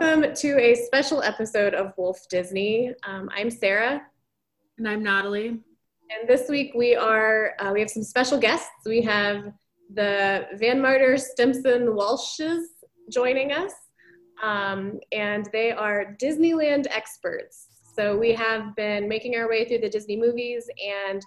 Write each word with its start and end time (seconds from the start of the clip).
Welcome 0.00 0.32
to 0.32 0.60
a 0.60 0.76
special 0.76 1.24
episode 1.24 1.74
of 1.74 1.92
Wolf 1.96 2.28
Disney. 2.30 2.94
Um, 3.02 3.28
I'm 3.36 3.50
Sarah. 3.50 4.00
And 4.78 4.88
I'm 4.88 5.02
Natalie. 5.02 5.48
And 5.48 6.28
this 6.28 6.48
week 6.48 6.70
we 6.76 6.94
are, 6.94 7.54
uh, 7.58 7.72
we 7.72 7.80
have 7.80 7.90
some 7.90 8.04
special 8.04 8.38
guests. 8.38 8.70
We 8.86 9.02
have 9.02 9.52
the 9.92 10.46
Van 10.54 10.78
Marter 10.78 11.18
Stimson 11.18 11.88
Walshes 11.88 12.62
joining 13.10 13.50
us. 13.50 13.72
Um, 14.40 15.00
and 15.10 15.48
they 15.52 15.72
are 15.72 16.16
Disneyland 16.22 16.86
experts. 16.90 17.66
So 17.96 18.16
we 18.16 18.32
have 18.34 18.76
been 18.76 19.08
making 19.08 19.34
our 19.34 19.48
way 19.48 19.64
through 19.66 19.80
the 19.80 19.90
Disney 19.90 20.16
movies 20.16 20.70
and 21.10 21.26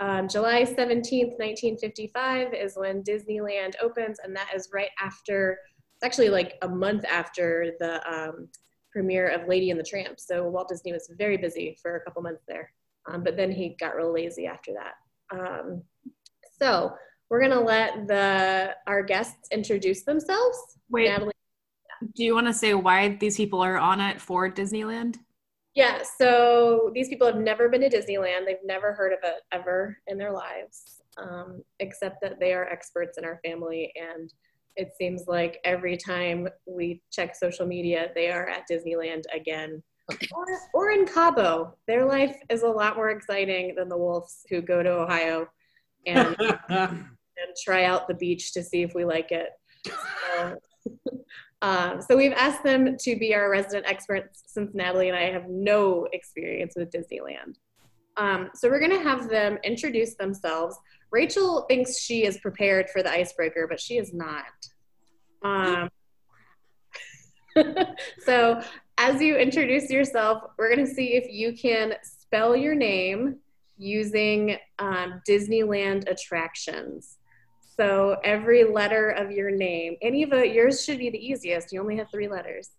um, 0.00 0.28
July 0.28 0.64
17th, 0.64 1.38
1955 1.38 2.52
is 2.52 2.76
when 2.76 3.04
Disneyland 3.04 3.74
opens, 3.80 4.18
and 4.22 4.34
that 4.34 4.48
is 4.54 4.70
right 4.72 4.90
after, 5.00 5.58
it's 5.98 6.06
actually 6.06 6.28
like 6.28 6.54
a 6.62 6.68
month 6.68 7.04
after 7.04 7.72
the 7.80 8.00
um, 8.08 8.48
premiere 8.92 9.26
of 9.30 9.48
Lady 9.48 9.72
and 9.72 9.80
the 9.80 9.84
Tramp. 9.84 10.20
So 10.20 10.48
Walt 10.48 10.68
Disney 10.68 10.92
was 10.92 11.10
very 11.18 11.36
busy 11.36 11.76
for 11.82 11.96
a 11.96 12.00
couple 12.02 12.22
months 12.22 12.44
there, 12.46 12.72
um, 13.10 13.24
but 13.24 13.36
then 13.36 13.50
he 13.50 13.76
got 13.80 13.96
real 13.96 14.12
lazy 14.12 14.46
after 14.46 14.72
that. 14.74 15.36
Um, 15.36 15.82
so 16.60 16.94
we're 17.28 17.40
gonna 17.40 17.60
let 17.60 18.06
the 18.06 18.76
our 18.86 19.02
guests 19.02 19.48
introduce 19.50 20.04
themselves. 20.04 20.56
Wait, 20.88 21.08
Natalie. 21.08 21.32
do 22.14 22.22
you 22.22 22.32
want 22.32 22.46
to 22.46 22.54
say 22.54 22.74
why 22.74 23.16
these 23.16 23.36
people 23.36 23.60
are 23.60 23.76
on 23.76 24.00
it 24.00 24.20
for 24.20 24.48
Disneyland? 24.48 25.16
Yeah, 25.74 26.02
so 26.16 26.92
these 26.94 27.08
people 27.08 27.26
have 27.26 27.36
never 27.36 27.68
been 27.68 27.80
to 27.80 27.90
Disneyland. 27.90 28.46
They've 28.46 28.56
never 28.64 28.92
heard 28.92 29.12
of 29.12 29.18
it 29.24 29.42
ever 29.50 29.98
in 30.06 30.16
their 30.16 30.32
lives, 30.32 31.02
um, 31.16 31.62
except 31.80 32.20
that 32.22 32.38
they 32.38 32.52
are 32.52 32.68
experts 32.68 33.18
in 33.18 33.24
our 33.24 33.40
family. 33.44 33.92
And 33.96 34.32
it 34.78 34.92
seems 34.96 35.24
like 35.26 35.58
every 35.64 35.96
time 35.96 36.48
we 36.64 37.02
check 37.10 37.34
social 37.34 37.66
media, 37.66 38.10
they 38.14 38.30
are 38.30 38.48
at 38.48 38.62
Disneyland 38.70 39.24
again. 39.34 39.82
or, 40.32 40.46
or 40.72 40.90
in 40.92 41.04
Cabo. 41.04 41.76
Their 41.86 42.06
life 42.06 42.36
is 42.48 42.62
a 42.62 42.68
lot 42.68 42.96
more 42.96 43.10
exciting 43.10 43.74
than 43.74 43.88
the 43.88 43.98
Wolves 43.98 44.46
who 44.48 44.62
go 44.62 44.82
to 44.82 44.90
Ohio 44.90 45.48
and, 46.06 46.34
and 46.70 47.06
try 47.62 47.84
out 47.84 48.08
the 48.08 48.14
beach 48.14 48.52
to 48.52 48.62
see 48.62 48.82
if 48.82 48.94
we 48.94 49.04
like 49.04 49.32
it. 49.32 49.50
So, 49.84 50.56
um, 51.60 52.00
so 52.08 52.16
we've 52.16 52.32
asked 52.32 52.62
them 52.62 52.96
to 53.00 53.16
be 53.16 53.34
our 53.34 53.50
resident 53.50 53.84
experts 53.86 54.44
since 54.46 54.74
Natalie 54.74 55.08
and 55.08 55.18
I 55.18 55.30
have 55.30 55.48
no 55.48 56.06
experience 56.12 56.74
with 56.76 56.90
Disneyland. 56.90 57.56
Um, 58.16 58.50
so 58.54 58.68
we're 58.68 58.80
going 58.80 58.96
to 58.96 59.02
have 59.02 59.28
them 59.28 59.58
introduce 59.62 60.14
themselves. 60.14 60.76
Rachel 61.10 61.62
thinks 61.62 61.98
she 61.98 62.24
is 62.24 62.38
prepared 62.38 62.90
for 62.90 63.02
the 63.02 63.10
icebreaker, 63.10 63.66
but 63.66 63.80
she 63.80 63.98
is 63.98 64.12
not. 64.12 64.44
Um, 65.42 65.88
so 68.24 68.60
as 68.98 69.22
you 69.22 69.36
introduce 69.36 69.90
yourself, 69.90 70.42
we're 70.58 70.74
going 70.74 70.86
to 70.86 70.92
see 70.92 71.14
if 71.14 71.30
you 71.30 71.52
can 71.52 71.94
spell 72.02 72.54
your 72.56 72.74
name 72.74 73.36
using 73.76 74.56
um, 74.78 75.22
Disneyland 75.26 76.10
attractions. 76.10 77.16
So 77.76 78.16
every 78.24 78.64
letter 78.64 79.10
of 79.10 79.30
your 79.30 79.52
name, 79.52 79.96
any 80.02 80.24
of 80.24 80.32
it, 80.32 80.52
yours 80.52 80.84
should 80.84 80.98
be 80.98 81.10
the 81.10 81.24
easiest. 81.24 81.72
You 81.72 81.80
only 81.80 81.96
have 81.96 82.10
three 82.10 82.28
letters. 82.28 82.70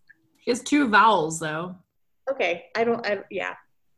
It's 0.45 0.61
two 0.61 0.89
vowels 0.89 1.39
though. 1.39 1.75
Okay, 2.29 2.65
I 2.75 2.83
don't. 2.83 3.05
I, 3.05 3.19
yeah. 3.31 3.53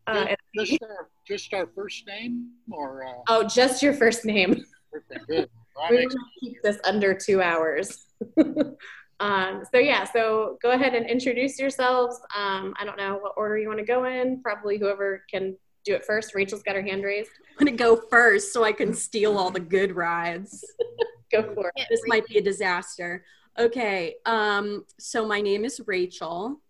Uh, 0.07 0.35
just, 0.56 0.81
our, 0.81 1.09
just 1.28 1.53
our 1.53 1.67
first 1.75 2.07
name, 2.07 2.50
or 2.72 3.06
uh... 3.06 3.22
oh, 3.29 3.47
just 3.47 3.81
your 3.84 3.94
first 3.94 4.25
name. 4.25 4.63
Okay, 4.95 5.22
good. 5.28 5.50
We're 5.89 6.03
gonna 6.03 6.16
keep 6.39 6.62
this 6.63 6.78
under 6.84 7.13
two 7.13 7.41
hours. 7.41 8.06
um, 9.19 9.63
so 9.72 9.79
yeah, 9.79 10.03
so 10.03 10.57
go 10.62 10.72
ahead 10.72 10.94
and 10.94 11.09
introduce 11.09 11.57
yourselves. 11.57 12.19
Um, 12.35 12.73
I 12.78 12.85
don't 12.85 12.97
know 12.97 13.17
what 13.17 13.34
order 13.38 13.57
you 13.57 13.67
want 13.67 13.79
to 13.79 13.85
go 13.85 14.06
in. 14.06 14.41
Probably 14.41 14.78
whoever 14.78 15.23
can 15.29 15.56
do 15.85 15.95
it 15.95 16.06
first. 16.06 16.35
Rachel's 16.35 16.63
got 16.63 16.75
her 16.75 16.81
hand 16.81 17.03
raised. 17.03 17.31
I'm 17.59 17.66
gonna 17.66 17.78
go 17.78 18.01
first 18.09 18.53
so 18.53 18.63
I 18.63 18.72
can 18.72 18.94
steal 18.94 19.38
all 19.38 19.50
the 19.50 19.59
good 19.59 19.95
rides. 19.95 20.63
go 21.31 21.53
for 21.53 21.72
it. 21.75 21.88
This 21.89 22.01
might 22.06 22.25
be 22.28 22.38
a 22.38 22.41
disaster. 22.41 23.23
Okay, 23.57 24.16
um, 24.25 24.85
so 25.00 25.25
my 25.25 25.41
name 25.41 25.66
is 25.66 25.81
Rachel. 25.85 26.62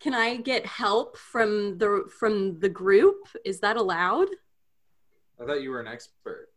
Can 0.00 0.14
I 0.14 0.36
get 0.36 0.64
help 0.64 1.16
from 1.16 1.76
the 1.78 2.10
from 2.18 2.58
the 2.58 2.68
group? 2.68 3.28
Is 3.44 3.60
that 3.60 3.76
allowed? 3.76 4.28
I 5.40 5.46
thought 5.46 5.62
you 5.62 5.70
were 5.70 5.80
an 5.80 5.86
expert. 5.86 6.48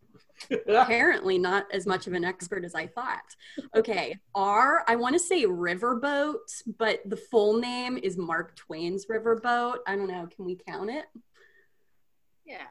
Apparently 0.68 1.38
not 1.38 1.66
as 1.72 1.86
much 1.86 2.08
of 2.08 2.14
an 2.14 2.24
expert 2.24 2.66
as 2.66 2.76
I 2.76 2.88
thought. 2.88 3.36
Okay, 3.76 4.18
R, 4.36 4.84
I 4.88 4.96
want 4.96 5.14
to 5.14 5.20
say 5.20 5.46
Riverboat, 5.46 6.38
but 6.78 7.02
the 7.06 7.18
full 7.18 7.60
name 7.60 7.98
is 7.98 8.18
Mark 8.18 8.56
Twain's 8.56 9.06
Riverboat. 9.08 9.78
I 9.88 9.96
don't 9.96 10.08
know, 10.08 10.28
can 10.34 10.46
we 10.46 10.56
count 10.56 10.90
it? 10.90 11.06
Yeah. 12.46 12.68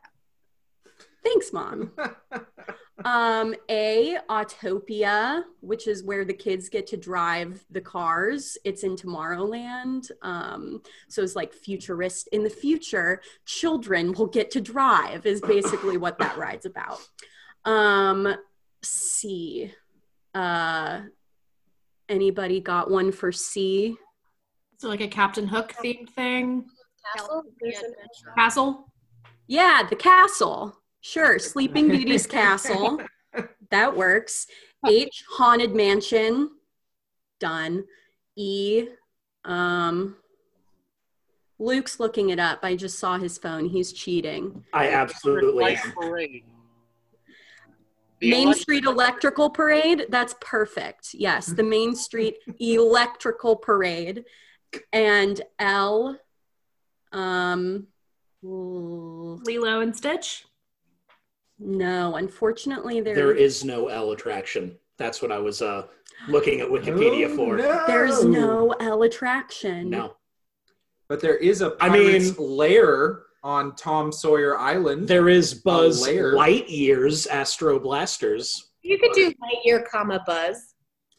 Thanks, 1.24 1.52
Mom. 1.52 1.92
um, 3.04 3.54
A, 3.68 4.16
Autopia, 4.28 5.44
which 5.60 5.86
is 5.86 6.02
where 6.02 6.24
the 6.24 6.34
kids 6.34 6.68
get 6.68 6.86
to 6.88 6.96
drive 6.96 7.64
the 7.70 7.80
cars. 7.80 8.56
It's 8.64 8.82
in 8.82 8.96
Tomorrowland. 8.96 10.10
Um, 10.22 10.82
so 11.08 11.22
it's 11.22 11.36
like 11.36 11.52
futurist. 11.52 12.28
In 12.32 12.44
the 12.44 12.50
future, 12.50 13.20
children 13.44 14.12
will 14.12 14.26
get 14.26 14.50
to 14.52 14.60
drive, 14.60 15.26
is 15.26 15.40
basically 15.40 15.96
what 15.96 16.18
that 16.18 16.36
ride's 16.36 16.66
about. 16.66 16.98
Um, 17.64 18.34
C. 18.82 19.72
Uh, 20.34 21.02
anybody 22.08 22.60
got 22.60 22.90
one 22.90 23.12
for 23.12 23.32
C? 23.32 23.96
So 24.78 24.88
like 24.88 25.00
a 25.00 25.08
Captain 25.08 25.46
Hook 25.46 25.74
themed 25.82 26.10
thing. 26.10 26.66
Castle. 27.14 27.42
Castle. 28.36 28.92
Yeah, 29.46 29.82
the 29.88 29.96
castle. 29.96 30.81
Sure, 31.02 31.38
Sleeping 31.38 31.88
Beauty's 31.88 32.26
castle. 32.26 33.00
That 33.70 33.94
works. 33.96 34.46
H 34.88 35.24
haunted 35.28 35.74
mansion. 35.74 36.50
Done. 37.38 37.84
E 38.36 38.86
um 39.44 40.16
Luke's 41.58 42.00
looking 42.00 42.30
it 42.30 42.40
up. 42.40 42.60
I 42.62 42.74
just 42.74 42.98
saw 42.98 43.18
his 43.18 43.38
phone. 43.38 43.66
He's 43.66 43.92
cheating. 43.92 44.64
I 44.72 44.88
absolutely 44.88 45.76
am. 45.76 46.42
Main 48.20 48.54
Street 48.54 48.84
Electrical 48.84 49.50
Parade. 49.50 50.06
That's 50.08 50.34
perfect. 50.40 51.14
Yes, 51.14 51.46
the 51.46 51.62
Main 51.62 51.94
Street 51.94 52.36
Electrical 52.58 53.56
Parade. 53.56 54.24
And 54.92 55.40
L. 55.58 56.18
Um, 57.12 57.88
Lilo 58.42 59.80
and 59.80 59.94
Stitch. 59.94 60.46
No, 61.64 62.16
unfortunately, 62.16 63.00
there 63.00 63.14
there 63.14 63.32
is 63.32 63.64
no 63.64 63.88
L 63.88 64.10
attraction. 64.10 64.76
That's 64.98 65.22
what 65.22 65.30
I 65.30 65.38
was 65.38 65.62
uh, 65.62 65.86
looking 66.28 66.60
at 66.60 66.68
Wikipedia 66.68 67.30
oh, 67.30 67.36
for. 67.36 67.56
No. 67.56 67.84
There's 67.86 68.24
no 68.24 68.72
L 68.80 69.02
attraction. 69.04 69.88
No, 69.88 70.16
but 71.08 71.20
there 71.20 71.36
is 71.36 71.62
a 71.62 71.76
I 71.80 71.88
mean 71.88 72.34
lair 72.36 73.22
on 73.44 73.76
Tom 73.76 74.10
Sawyer 74.10 74.58
Island. 74.58 75.06
There 75.06 75.28
is 75.28 75.54
Buzz 75.54 76.06
Lightyear's 76.06 77.26
Astro 77.26 77.78
Blasters. 77.78 78.70
You 78.82 78.98
could 78.98 79.12
do 79.12 79.32
Lightyear, 79.32 79.86
comma 79.88 80.22
Buzz. 80.26 80.74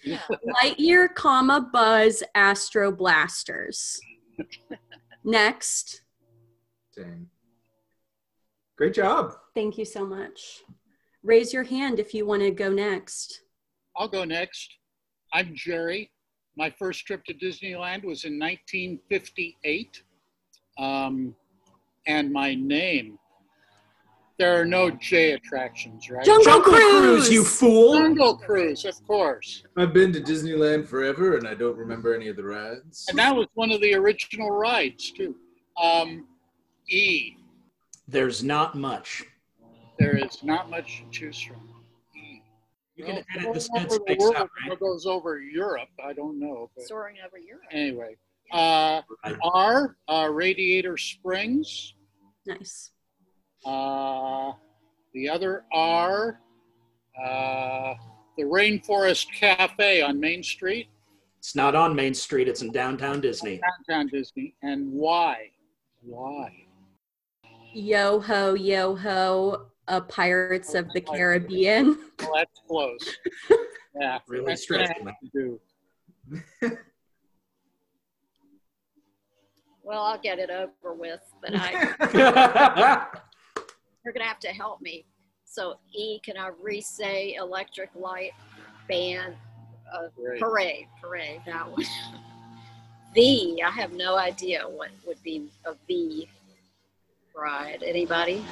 Lightyear, 0.06 1.14
comma 1.16 1.70
Buzz 1.72 2.22
Astro 2.36 2.92
Blasters. 2.92 4.00
Next. 5.24 6.02
Dang. 6.96 7.30
Great 8.84 8.96
job. 8.96 9.38
Thank 9.56 9.78
you 9.78 9.86
so 9.86 10.06
much. 10.06 10.62
Raise 11.24 11.54
your 11.54 11.64
hand 11.64 12.02
if 12.02 12.14
you 12.14 12.26
want 12.26 12.42
to 12.42 12.52
go 12.52 12.70
next. 12.70 13.44
I'll 13.96 14.10
go 14.10 14.26
next. 14.26 14.74
I'm 15.32 15.56
Jerry. 15.56 16.12
My 16.58 16.70
first 16.70 17.08
trip 17.08 17.24
to 17.28 17.34
Disneyland 17.34 18.04
was 18.04 18.26
in 18.26 18.38
1958. 18.38 20.04
Um, 20.78 21.34
and 22.08 22.30
my 22.30 22.56
name. 22.56 23.18
There 24.38 24.60
are 24.60 24.66
no 24.66 24.90
J 24.92 25.32
attractions, 25.32 26.10
right? 26.10 26.26
Jungle, 26.26 26.44
Jungle 26.44 26.74
Cruise. 26.74 27.00
Cruise, 27.00 27.32
you 27.32 27.46
fool! 27.46 27.94
Jungle 27.94 28.36
Cruise, 28.36 28.84
of 28.84 29.02
course. 29.08 29.64
I've 29.78 29.94
been 29.94 30.12
to 30.12 30.20
Disneyland 30.20 30.90
forever, 30.90 31.38
and 31.38 31.48
I 31.48 31.54
don't 31.54 31.78
remember 31.78 32.14
any 32.14 32.28
of 32.28 32.36
the 32.36 32.44
rides. 32.44 33.06
And 33.08 33.18
that 33.18 33.34
was 33.34 33.48
one 33.54 33.72
of 33.72 33.80
the 33.80 33.94
original 33.94 34.52
rides 34.52 35.10
too. 35.12 35.38
Um, 35.82 36.28
e. 36.90 37.38
There's 38.08 38.44
not 38.44 38.76
much. 38.76 39.24
There 40.00 40.18
is 40.18 40.44
not 40.44 40.70
much 40.70 41.04
to 41.04 41.10
choose 41.12 41.40
from. 41.40 41.70
You 42.96 43.06
can 43.06 43.16
well, 43.16 43.24
edit 43.36 43.54
the 43.54 43.60
space 43.60 44.24
out, 44.36 44.50
right? 44.62 44.70
What 44.70 44.80
goes 44.80 45.06
over 45.06 45.40
Europe? 45.40 45.90
I 46.04 46.14
don't 46.14 46.40
know. 46.40 46.70
But 46.76 46.86
Soaring 46.86 47.16
over 47.26 47.40
Europe. 47.40 47.64
Anyway, 47.72 48.18
uh, 48.52 49.02
R, 49.44 49.98
uh, 50.08 50.30
Radiator 50.32 50.98
Springs. 50.98 51.96
Nice. 52.46 52.92
Uh, 53.66 54.52
the 55.14 55.28
other 55.30 55.64
R, 55.72 56.40
uh, 57.24 57.94
the 58.38 58.44
Rainforest 58.44 59.32
Cafe 59.32 60.02
on 60.02 60.20
Main 60.20 60.44
Street. 60.44 60.88
It's 61.40 61.56
not 61.56 61.76
on 61.76 61.96
Main 61.96 62.14
Street. 62.14 62.48
It's 62.48 62.62
in 62.62 62.72
downtown 62.72 63.22
Disney. 63.22 63.60
Downtown 63.88 64.08
Disney. 64.08 64.56
And 64.62 64.92
why? 64.92 65.50
Why? 66.02 66.63
Yo 67.74 68.20
ho, 68.20 68.54
yo 68.54 68.96
ho, 68.96 69.66
a 69.88 70.00
Pirates 70.00 70.76
of 70.76 70.94
the 70.94 71.02
Caribbean. 71.02 71.98
Well, 72.20 72.32
that's 72.36 72.62
close. 72.68 73.18
Yeah, 73.96 74.18
Really 74.28 74.46
that's 74.48 74.68
what 74.72 74.82
I 74.82 74.86
stretching 74.86 75.06
have 75.06 75.20
to 75.20 75.30
do. 76.62 76.78
Well, 79.86 80.02
I'll 80.02 80.18
get 80.18 80.40
it 80.40 80.50
over 80.50 80.94
with, 80.94 81.20
but 81.42 81.52
I, 81.54 81.74
you're 84.06 84.14
gonna 84.14 84.26
have 84.26 84.40
to 84.40 84.48
help 84.48 84.80
me. 84.80 85.06
So 85.44 85.78
E, 85.94 86.20
can 86.20 86.38
I 86.38 86.52
re-say 86.62 87.36
electric 87.36 87.90
light 87.94 88.32
band, 88.88 89.36
uh, 89.94 90.08
Great. 90.16 90.40
parade, 90.40 90.88
parade, 91.02 91.42
that 91.46 91.70
one. 91.70 91.84
V, 93.14 93.62
I 93.64 93.70
have 93.72 93.92
no 93.92 94.16
idea 94.16 94.64
what 94.64 94.90
would 95.06 95.22
be 95.22 95.50
a 95.66 95.74
V 95.86 96.30
ride. 97.36 97.84
Anybody? 97.86 98.46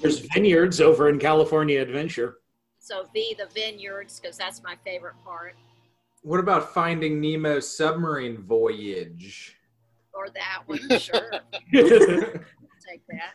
There's 0.00 0.20
vineyards 0.32 0.80
over 0.80 1.08
in 1.08 1.18
California 1.18 1.80
Adventure. 1.80 2.38
So 2.78 3.04
V, 3.12 3.36
the 3.38 3.46
vineyards, 3.52 4.20
because 4.20 4.36
that's 4.36 4.62
my 4.62 4.76
favorite 4.84 5.16
part, 5.24 5.56
What 6.22 6.40
about 6.40 6.72
Finding 6.72 7.20
Nemo 7.20 7.60
submarine 7.60 8.38
voyage? 8.42 9.54
or 10.14 10.28
that 10.30 10.62
one, 10.66 10.78
sure. 10.98 11.30
take 11.72 13.02
that. 13.08 13.34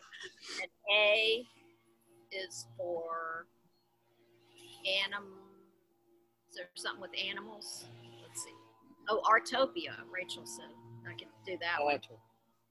And 0.60 0.70
A 0.94 1.42
is 2.32 2.66
for 2.76 3.46
anim. 5.06 5.24
Is 6.50 6.56
there 6.56 6.66
something 6.74 7.00
with 7.00 7.12
animals? 7.26 7.86
Let's 8.26 8.42
see. 8.44 8.50
Oh, 9.08 9.22
Autopia. 9.24 9.94
Rachel 10.12 10.44
said 10.44 10.66
I 11.08 11.14
can 11.14 11.28
do 11.46 11.56
that 11.60 11.82
one. 11.82 11.94
Auto, 11.94 12.18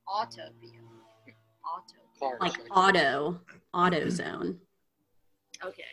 Autopia. 0.07 0.79
Auto. 1.65 1.93
cars. 2.19 2.39
Like 2.39 2.53
auto, 2.75 3.39
auto 3.73 4.09
zone. 4.09 4.57
Okay. 5.63 5.83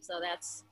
So 0.00 0.14
that's 0.20 0.64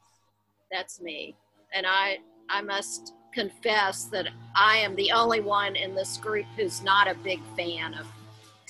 that's 0.70 1.00
me, 1.00 1.36
and 1.74 1.86
I 1.86 2.18
I 2.50 2.60
must 2.62 3.14
confess 3.32 4.04
that 4.06 4.28
I 4.54 4.76
am 4.76 4.94
the 4.96 5.10
only 5.12 5.40
one 5.40 5.74
in 5.76 5.94
this 5.94 6.18
group 6.18 6.44
who's 6.56 6.82
not 6.82 7.08
a 7.08 7.14
big 7.14 7.40
fan 7.56 7.94
of 7.94 8.06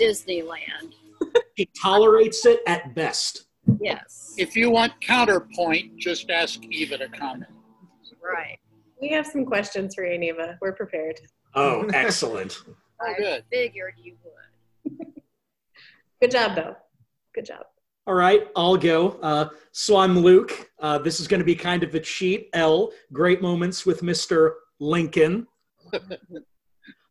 Disneyland. 0.00 0.94
He 1.54 1.68
tolerates 1.80 2.46
it 2.46 2.60
at 2.66 2.94
best. 2.94 3.46
Yes. 3.80 4.34
If 4.38 4.56
you 4.56 4.70
want 4.70 4.98
counterpoint, 5.02 5.96
just 5.98 6.30
ask 6.30 6.62
Eva 6.64 6.98
to 6.98 7.08
comment. 7.08 7.50
Right. 8.22 8.58
We 9.00 9.10
have 9.10 9.26
some 9.26 9.44
questions 9.44 9.94
for 9.94 10.04
you, 10.04 10.18
Neva. 10.18 10.58
We're 10.60 10.72
prepared. 10.72 11.20
Oh, 11.54 11.86
excellent. 11.92 12.56
Oh, 12.68 12.74
I 13.06 13.14
good. 13.18 13.44
figured 13.52 13.94
you 14.02 14.16
would. 14.24 15.06
Good 16.22 16.30
job, 16.30 16.54
though. 16.54 16.76
Good 17.34 17.46
job. 17.46 17.64
All 18.06 18.14
right, 18.14 18.46
I'll 18.54 18.76
go. 18.76 19.18
Uh, 19.22 19.48
so 19.72 19.96
I'm 19.96 20.16
Luke. 20.16 20.70
Uh, 20.78 20.98
this 20.98 21.18
is 21.18 21.26
going 21.26 21.40
to 21.40 21.44
be 21.44 21.56
kind 21.56 21.82
of 21.82 21.92
a 21.96 21.98
cheat. 21.98 22.48
L, 22.52 22.92
great 23.12 23.42
moments 23.42 23.84
with 23.84 24.02
Mr. 24.02 24.52
Lincoln. 24.78 25.48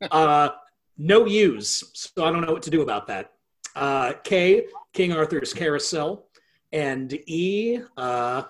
Uh, 0.09 0.49
no 0.97 1.25
U's, 1.25 1.91
so 1.93 2.25
I 2.25 2.31
don't 2.31 2.41
know 2.41 2.51
what 2.51 2.63
to 2.63 2.71
do 2.71 2.81
about 2.81 3.05
that. 3.05 3.33
Uh, 3.75 4.13
K, 4.23 4.65
King 4.93 5.13
Arthur's 5.13 5.53
Carousel. 5.53 6.25
And 6.71 7.13
E, 7.27 7.79
uh, 7.95 8.43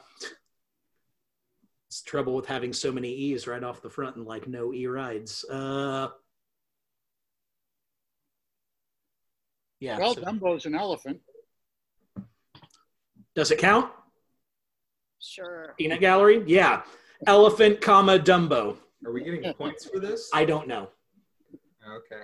it's 1.90 2.02
trouble 2.02 2.34
with 2.34 2.46
having 2.46 2.72
so 2.72 2.90
many 2.90 3.12
E's 3.12 3.48
right 3.48 3.64
off 3.64 3.81
the 3.81 3.90
front 3.90 4.16
and 4.16 4.25
like 4.25 4.48
no 4.48 4.74
E 4.74 4.88
rides. 4.88 5.44
Uh, 5.44 6.07
yeah. 9.81 9.98
Well, 10.00 10.13
so- 10.16 10.22
Dumbo's 10.22 10.66
an 10.66 10.75
elephant. 10.75 11.19
does 13.36 13.51
it 13.51 13.60
count? 13.60 13.92
Sure. 15.19 15.74
Peanut 15.78 16.00
Gallery? 16.00 16.44
Yeah. 16.48 16.83
Elephant, 17.28 17.81
comma, 17.81 18.18
Dumbo. 18.18 18.78
Are 19.06 19.12
we 19.12 19.24
getting 19.24 19.54
points 19.54 19.86
for 19.86 20.00
this? 20.00 20.30
I 20.33 20.45
don't 20.45 20.68
know. 20.68 20.89
Okay. 21.86 22.24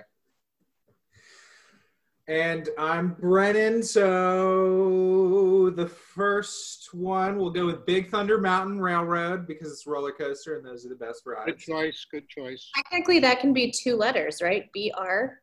And 2.28 2.68
I'm 2.78 3.14
Brennan. 3.14 3.82
So 3.82 5.70
the 5.70 5.86
first 5.88 6.92
one 6.92 7.38
we'll 7.38 7.50
go 7.50 7.64
with 7.66 7.86
Big 7.86 8.10
Thunder 8.10 8.38
Mountain 8.38 8.80
Railroad 8.80 9.46
because 9.46 9.72
it's 9.72 9.86
a 9.86 9.90
roller 9.90 10.12
coaster 10.12 10.56
and 10.56 10.64
those 10.66 10.84
are 10.84 10.90
the 10.90 10.94
best 10.94 11.24
Good 11.24 11.30
rides. 11.30 11.64
choice. 11.64 12.06
Good 12.10 12.28
choice. 12.28 12.68
Technically, 12.76 13.18
that 13.20 13.40
can 13.40 13.52
be 13.52 13.70
two 13.72 13.96
letters, 13.96 14.42
right? 14.42 14.70
B 14.74 14.92
R. 14.96 15.40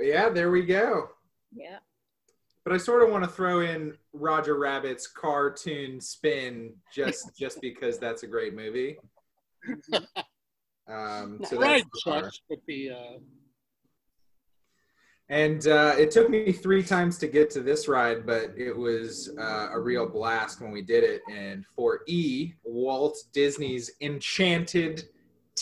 But 0.00 0.06
yeah, 0.06 0.30
there 0.30 0.50
we 0.50 0.64
go. 0.64 1.10
Yeah. 1.52 1.76
But 2.64 2.72
I 2.72 2.78
sort 2.78 3.02
of 3.02 3.10
want 3.10 3.22
to 3.22 3.28
throw 3.28 3.60
in 3.60 3.98
Roger 4.14 4.56
Rabbit's 4.56 5.06
cartoon 5.06 6.00
spin 6.00 6.72
just 6.90 7.36
just 7.38 7.60
because 7.60 7.98
that's 7.98 8.22
a 8.22 8.26
great 8.26 8.54
movie. 8.56 8.96
Um, 10.88 11.40
so 11.48 11.56
Ride 11.56 11.84
that's 12.04 12.04
the 12.04 12.32
but 12.48 12.58
the 12.66 12.90
uh, 12.90 13.18
And 15.28 15.64
uh, 15.68 15.94
it 15.96 16.10
took 16.10 16.28
me 16.28 16.50
three 16.50 16.82
times 16.82 17.16
to 17.18 17.28
get 17.28 17.48
to 17.50 17.60
this 17.60 17.86
ride, 17.86 18.26
but 18.26 18.52
it 18.56 18.76
was 18.76 19.30
uh, 19.38 19.68
a 19.70 19.78
real 19.78 20.08
blast 20.08 20.60
when 20.60 20.72
we 20.72 20.82
did 20.82 21.04
it. 21.04 21.22
And 21.32 21.64
for 21.76 22.00
E, 22.08 22.54
Walt 22.64 23.18
Disney's 23.32 23.92
Enchanted 24.00 25.04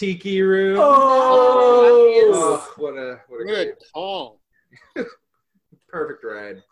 Tiki 0.03 0.43
Room. 0.43 0.79
Oh, 0.81 2.31
Oh, 2.31 2.73
what 2.77 2.95
a 2.95 3.21
what 3.29 3.41
a 3.41 3.45
good 3.45 3.47
great, 3.47 3.75
call. 3.93 4.41
perfect 5.89 6.23
ride. 6.25 6.63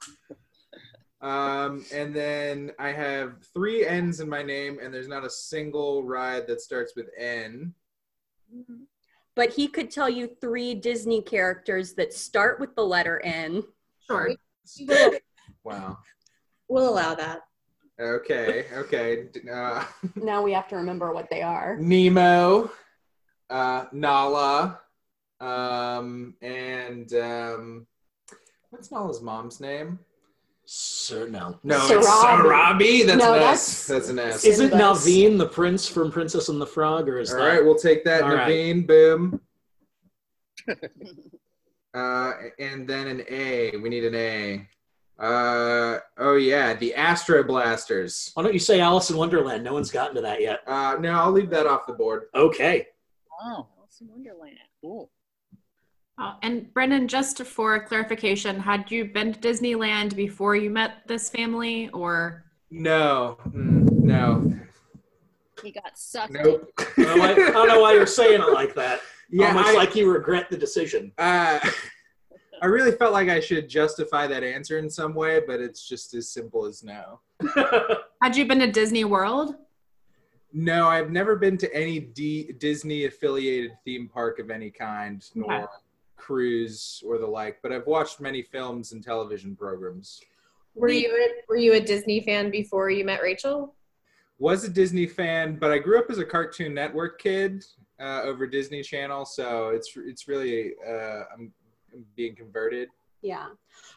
Um, 1.20 1.84
and 1.92 2.14
then 2.14 2.70
I 2.78 2.92
have 2.92 3.42
three 3.52 3.84
N's 3.84 4.20
in 4.20 4.28
my 4.28 4.42
name, 4.44 4.78
and 4.80 4.94
there's 4.94 5.08
not 5.08 5.24
a 5.24 5.30
single 5.30 6.04
ride 6.04 6.46
that 6.46 6.60
starts 6.60 6.94
with 6.94 7.06
N. 7.18 7.74
But 9.34 9.50
he 9.50 9.66
could 9.66 9.90
tell 9.90 10.08
you 10.08 10.28
three 10.40 10.74
Disney 10.74 11.20
characters 11.20 11.94
that 11.94 12.12
start 12.14 12.60
with 12.60 12.76
the 12.76 12.84
letter 12.84 13.20
N. 13.24 13.64
Sure. 14.06 14.30
Wow. 15.64 15.98
we'll 16.68 16.88
allow 16.88 17.16
that. 17.16 17.40
Okay. 18.00 18.66
Okay. 18.72 19.26
Uh, 19.52 19.84
Now 20.14 20.42
we 20.42 20.52
have 20.52 20.68
to 20.68 20.76
remember 20.76 21.12
what 21.12 21.28
they 21.28 21.42
are. 21.42 21.76
Nemo, 21.76 22.70
uh, 23.50 23.84
Nala, 23.92 24.80
um, 25.40 26.34
and 26.42 27.12
um, 27.14 27.86
what's 28.70 28.90
Nala's 28.90 29.20
mom's 29.22 29.60
name? 29.60 29.98
Sir, 30.68 31.28
no. 31.28 31.58
No, 31.62 31.78
Sarabi. 31.78 31.96
it's 31.98 32.08
Sarabi. 32.08 33.06
That's 33.06 33.18
No, 33.18 33.34
an 33.34 33.38
that's- 33.40 33.52
S. 33.68 33.86
That's 33.86 34.08
an 34.08 34.18
S. 34.18 34.44
Is 34.44 34.58
it 34.58 34.72
Sinbad's- 34.72 35.06
Naveen, 35.06 35.38
the 35.38 35.46
prince 35.46 35.86
from 35.88 36.10
Princess 36.10 36.48
and 36.48 36.60
the 36.60 36.66
Frog, 36.66 37.08
or 37.08 37.20
is 37.20 37.32
All 37.32 37.38
that? 37.38 37.46
right, 37.46 37.64
we'll 37.64 37.76
take 37.76 38.04
that. 38.04 38.22
All 38.22 38.34
right. 38.34 38.48
Naveen, 38.48 38.86
boom. 38.86 39.40
Uh, 41.94 42.32
and 42.58 42.86
then 42.86 43.06
an 43.06 43.24
A. 43.30 43.74
We 43.78 43.88
need 43.88 44.04
an 44.04 44.14
A. 44.14 44.68
Uh, 45.18 45.98
oh 46.18 46.34
yeah, 46.36 46.74
the 46.74 46.94
Astro 46.94 47.42
Blasters. 47.42 48.32
Why 48.34 48.42
don't 48.42 48.52
you 48.52 48.58
say 48.58 48.80
Alice 48.80 49.08
in 49.08 49.16
Wonderland? 49.16 49.64
No 49.64 49.72
one's 49.72 49.90
gotten 49.90 50.14
to 50.16 50.20
that 50.20 50.42
yet. 50.42 50.60
Uh, 50.66 50.96
no, 51.00 51.12
I'll 51.12 51.32
leave 51.32 51.48
that 51.48 51.66
off 51.66 51.86
the 51.86 51.94
board. 51.94 52.24
Okay. 52.34 52.88
Wow, 53.42 53.68
Alice 53.78 53.98
in 54.00 54.08
Wonderland. 54.08 54.56
cool. 54.80 55.10
Uh, 56.18 56.34
and 56.42 56.72
Brennan, 56.72 57.08
just 57.08 57.42
for 57.42 57.84
clarification, 57.84 58.58
had 58.58 58.90
you 58.90 59.04
been 59.04 59.34
to 59.34 59.38
Disneyland 59.40 60.16
before 60.16 60.56
you 60.56 60.70
met 60.70 61.02
this 61.06 61.28
family, 61.28 61.90
or 61.90 62.44
No, 62.70 63.36
Mm, 63.48 63.90
no, 64.02 64.54
He 65.62 65.70
got 65.72 65.98
sucked 65.98 66.32
nope. 66.32 66.70
I 66.78 66.84
don't, 66.96 67.06
know 67.06 67.16
why, 67.18 67.30
I 67.32 67.34
don't 67.50 67.68
know 67.68 67.80
why 67.80 67.92
you're 67.92 68.06
saying 68.06 68.40
it 68.40 68.52
like 68.52 68.74
that. 68.76 69.00
Yeah, 69.30 69.48
Almost 69.48 69.68
I- 69.68 69.72
like 69.74 69.94
you 69.94 70.10
regret 70.10 70.48
the 70.48 70.56
decision. 70.56 71.12
Uh, 71.18 71.58
I 72.62 72.66
really 72.66 72.92
felt 72.92 73.12
like 73.12 73.28
I 73.28 73.38
should 73.38 73.68
justify 73.68 74.26
that 74.28 74.42
answer 74.42 74.78
in 74.78 74.88
some 74.88 75.14
way, 75.14 75.42
but 75.46 75.60
it's 75.60 75.86
just 75.86 76.14
as 76.14 76.30
simple 76.30 76.64
as 76.64 76.82
no. 76.82 77.20
had 78.22 78.34
you 78.34 78.46
been 78.46 78.60
to 78.60 78.72
Disney 78.72 79.04
World? 79.04 79.56
No, 80.58 80.88
I've 80.88 81.10
never 81.10 81.36
been 81.36 81.58
to 81.58 81.74
any 81.74 82.00
D- 82.00 82.50
Disney 82.56 83.04
affiliated 83.04 83.72
theme 83.84 84.08
park 84.08 84.38
of 84.38 84.50
any 84.50 84.70
kind, 84.70 85.22
nor 85.34 85.52
Okay. 85.52 85.66
cruise 86.16 87.02
or 87.06 87.18
the 87.18 87.26
like. 87.26 87.60
But 87.60 87.72
I've 87.72 87.86
watched 87.86 88.20
many 88.22 88.40
films 88.40 88.92
and 88.92 89.04
television 89.04 89.54
programs. 89.54 90.22
Were 90.74 90.88
you 90.88 91.10
a, 91.14 91.42
were 91.46 91.58
you 91.58 91.74
a 91.74 91.80
Disney 91.80 92.20
fan 92.22 92.50
before 92.50 92.88
you 92.88 93.04
met 93.04 93.20
Rachel? 93.20 93.74
Was 94.38 94.64
a 94.64 94.70
Disney 94.70 95.06
fan, 95.06 95.56
but 95.56 95.72
I 95.72 95.78
grew 95.78 95.98
up 95.98 96.10
as 96.10 96.16
a 96.16 96.24
Cartoon 96.24 96.72
Network 96.72 97.20
kid 97.20 97.62
uh, 98.00 98.22
over 98.24 98.46
Disney 98.46 98.82
Channel, 98.82 99.26
so 99.26 99.68
it's 99.68 99.92
it's 99.94 100.26
really 100.26 100.72
uh, 100.88 101.24
I'm, 101.34 101.52
I'm 101.92 102.06
being 102.16 102.34
converted 102.34 102.88
Yeah. 103.22 103.48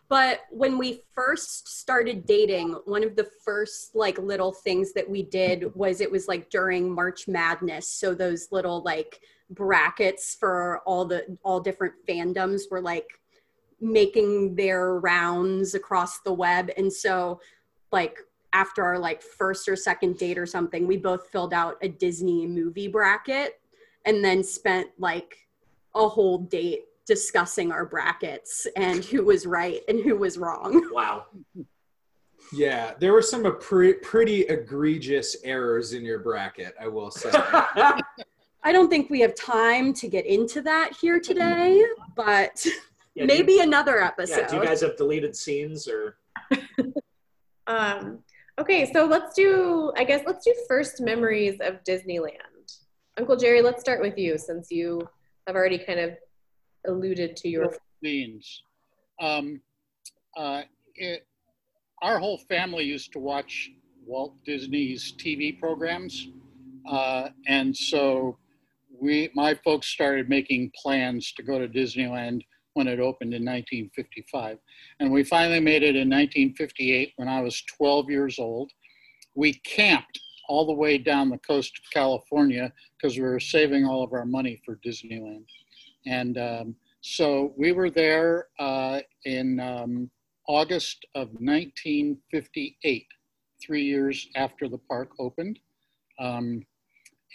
But 0.08 0.42
when 0.50 0.78
we 0.78 1.04
first 1.14 1.68
started 1.68 2.26
dating, 2.26 2.72
one 2.86 3.04
of 3.04 3.16
the 3.16 3.30
first 3.46 3.96
like 3.96 4.18
little 4.18 4.52
things 4.52 4.94
that 4.94 5.10
we 5.10 5.24
did 5.24 5.74
was 5.76 6.02
it 6.02 6.12
was 6.12 6.28
like 6.28 6.50
during 6.50 6.90
March 6.90 7.28
Madness. 7.28 7.88
So 7.88 8.14
those 8.14 8.48
little 8.52 8.82
like 8.82 9.22
brackets 9.52 10.36
for 10.40 10.80
all 10.86 11.06
the 11.06 11.38
all 11.44 11.60
different 11.60 11.94
fandoms 12.08 12.64
were 12.70 12.82
like 12.82 13.08
making 13.82 14.56
their 14.56 14.96
rounds 14.96 15.76
across 15.76 16.20
the 16.22 16.34
web. 16.34 16.72
And 16.76 16.92
so 16.92 17.40
like 17.92 18.18
after 18.52 18.84
our 18.84 18.98
like 19.00 19.22
first 19.22 19.70
or 19.70 19.76
second 19.76 20.18
date 20.18 20.38
or 20.38 20.46
something, 20.46 20.88
we 20.88 20.98
both 20.98 21.28
filled 21.30 21.54
out 21.54 21.78
a 21.82 21.88
Disney 21.88 22.48
movie 22.48 22.88
bracket 22.88 23.60
and 24.06 24.24
then 24.24 24.44
spent 24.44 24.90
like 24.98 25.48
a 25.96 26.08
whole 26.08 26.40
date 26.40 26.86
discussing 27.10 27.72
our 27.72 27.86
brackets 27.86 28.68
and 28.78 29.04
who 29.04 29.26
was 29.26 29.46
right 29.48 29.82
and 29.90 30.00
who 30.00 30.16
was 30.16 30.38
wrong. 30.38 30.72
Wow. 30.94 31.26
Yeah, 32.54 32.94
there 33.00 33.12
were 33.14 33.22
some 33.22 33.44
pre- 33.60 33.96
pretty 33.96 34.42
egregious 34.42 35.36
errors 35.44 35.94
in 35.94 36.04
your 36.04 36.20
bracket, 36.20 36.74
I 36.80 36.88
will 36.88 37.12
say. 37.12 37.30
I 37.36 38.72
don't 38.72 38.90
think 38.90 39.10
we 39.10 39.20
have 39.22 39.36
time 39.36 39.94
to 39.96 40.08
get 40.08 40.26
into 40.26 40.62
that 40.62 40.96
here 41.00 41.20
today, 41.20 41.84
but 42.16 42.66
Yeah, 43.16 43.26
maybe 43.34 43.54
you- 43.54 43.62
another 43.64 44.02
episode. 44.02 44.42
Yeah, 44.42 44.48
do 44.48 44.56
you 44.58 44.64
guys 44.64 44.82
have 44.82 44.96
deleted 44.98 45.36
scenes 45.36 45.88
or? 45.88 46.18
Um, 47.68 48.20
okay, 48.60 48.92
so 48.92 49.06
let's 49.06 49.36
do, 49.36 49.92
I 49.96 50.04
guess, 50.04 50.24
let's 50.26 50.44
do 50.46 50.54
first 50.68 51.02
memories 51.02 51.60
of 51.62 51.84
Disneyland. 51.84 52.34
Uncle 53.18 53.36
Jerry, 53.36 53.62
let's 53.62 53.82
start 53.82 54.02
with 54.02 54.18
you 54.18 54.38
since 54.38 54.72
you 54.72 55.08
have 55.46 55.56
already 55.56 55.78
kind 55.78 56.00
of 56.00 56.12
alluded 56.88 57.36
to 57.38 57.50
your. 57.50 57.74
beans. 58.02 58.64
Um, 59.22 59.62
uh, 60.38 60.62
it, 60.96 61.28
our 62.02 62.20
whole 62.20 62.38
family 62.38 62.86
used 62.86 63.12
to 63.14 63.20
watch 63.20 63.72
Walt 64.06 64.34
Disney's 64.46 65.14
TV 65.18 65.60
programs, 65.60 66.30
uh, 66.90 67.30
and 67.48 67.76
so 67.76 68.38
we, 69.00 69.30
my 69.36 69.54
folks, 69.64 69.88
started 69.88 70.30
making 70.30 70.72
plans 70.82 71.34
to 71.34 71.44
go 71.44 71.60
to 71.60 71.68
Disneyland 71.68 72.42
when 72.74 72.88
it 72.88 73.00
opened 73.00 73.34
in 73.34 73.44
1955, 73.44 74.58
and 75.00 75.12
we 75.12 75.24
finally 75.24 75.60
made 75.60 75.84
it 75.84 75.96
in 75.96 76.10
1958 76.10 77.14
when 77.18 77.28
I 77.28 77.42
was 77.42 77.62
12 77.78 78.10
years 78.10 78.40
old. 78.40 78.72
We 79.36 79.54
camped 79.66 80.20
all 80.48 80.66
the 80.66 80.74
way 80.74 80.98
down 80.98 81.30
the 81.30 81.38
coast 81.40 81.78
of 81.78 81.92
California 81.92 82.74
because 82.98 83.18
we 83.18 83.24
were 83.24 83.40
saving 83.40 83.86
all 83.86 84.04
of 84.04 84.14
our 84.14 84.26
money 84.26 84.60
for 84.66 84.80
Disneyland, 84.86 85.46
and 86.10 86.38
um, 86.40 86.76
so 87.02 87.54
we 87.56 87.72
were 87.72 87.92
there 87.92 88.48
uh, 88.58 89.00
in 89.26 89.60
um, 89.60 90.10
August 90.48 91.06
of 91.14 91.28
1958, 91.40 93.06
three 93.64 93.84
years 93.84 94.28
after 94.36 94.68
the 94.68 94.80
park 94.80 95.12
opened. 95.20 95.60
Um, 96.18 96.66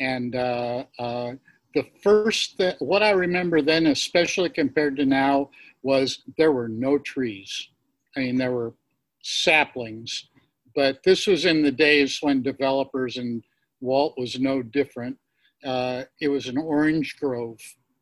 and 0.00 0.34
uh, 0.34 0.84
uh, 0.98 1.32
the 1.74 1.86
first, 2.02 2.58
th- 2.58 2.74
what 2.80 3.04
I 3.04 3.10
remember 3.10 3.62
then, 3.62 3.86
especially 3.86 4.50
compared 4.50 4.96
to 4.96 5.06
now, 5.06 5.50
was 5.84 6.22
there 6.36 6.52
were 6.52 6.68
no 6.68 6.98
trees. 6.98 7.68
I 8.16 8.20
mean, 8.20 8.36
there 8.36 8.52
were 8.52 8.74
saplings, 9.22 10.30
but 10.74 10.98
this 11.04 11.28
was 11.28 11.44
in 11.44 11.62
the 11.62 11.70
days 11.70 12.18
when 12.20 12.42
developers 12.42 13.18
and 13.18 13.44
Walt 13.80 14.14
was 14.18 14.40
no 14.40 14.62
different. 14.62 15.16
Uh, 15.64 16.04
it 16.20 16.28
was 16.28 16.48
an 16.48 16.58
orange 16.58 17.16
grove 17.20 17.60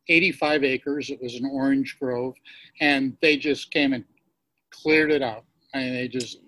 85 0.09 0.65
acres. 0.65 1.11
It 1.11 1.21
was 1.23 1.35
an 1.37 1.49
orange 1.53 1.97
grove, 2.01 2.35
and 2.81 3.17
they 3.23 3.37
just 3.37 3.71
came 3.71 3.93
and 3.93 4.05
cleared 4.71 5.11
it 5.13 5.23
out. 5.23 5.45
and 5.75 5.95
they 5.97 6.09
just 6.09 6.39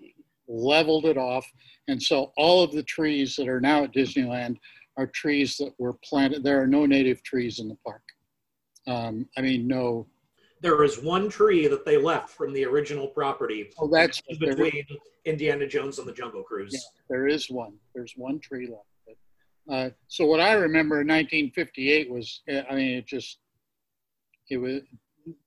leveled 0.47 1.05
it 1.05 1.17
off. 1.17 1.45
And 1.87 2.01
so 2.01 2.31
all 2.37 2.63
of 2.63 2.71
the 2.71 2.83
trees 2.83 3.35
that 3.37 3.47
are 3.47 3.61
now 3.61 3.83
at 3.83 3.93
Disneyland 3.93 4.57
are 4.97 5.07
trees 5.07 5.57
that 5.57 5.73
were 5.79 5.93
planted. 6.03 6.43
There 6.43 6.61
are 6.61 6.67
no 6.67 6.85
native 6.85 7.23
trees 7.23 7.59
in 7.59 7.67
the 7.67 7.77
park. 7.85 8.03
Um, 8.87 9.27
I 9.37 9.41
mean, 9.41 9.67
no. 9.67 10.07
There 10.61 10.83
is 10.83 11.01
one 11.01 11.29
tree 11.29 11.67
that 11.67 11.85
they 11.85 11.97
left 11.97 12.29
from 12.29 12.53
the 12.53 12.65
original 12.65 13.07
property 13.07 13.69
Oh, 13.79 13.87
that's 13.87 14.21
between 14.39 14.83
Indiana 15.25 15.67
Jones 15.67 15.99
and 15.99 16.07
the 16.07 16.13
Jungle 16.13 16.43
Cruise. 16.43 16.71
Yeah. 16.73 16.79
there 17.09 17.27
is 17.27 17.49
one. 17.49 17.73
There's 17.93 18.13
one 18.15 18.39
tree 18.39 18.67
left. 18.67 19.17
Uh, 19.67 19.89
so 20.07 20.25
what 20.27 20.39
I 20.39 20.53
remember 20.53 21.01
in 21.01 21.07
1958 21.07 22.09
was, 22.11 22.41
uh, 22.51 22.61
I 22.69 22.75
mean, 22.75 22.97
it 22.97 23.07
just, 23.07 23.39
it 24.49 24.57
was, 24.57 24.81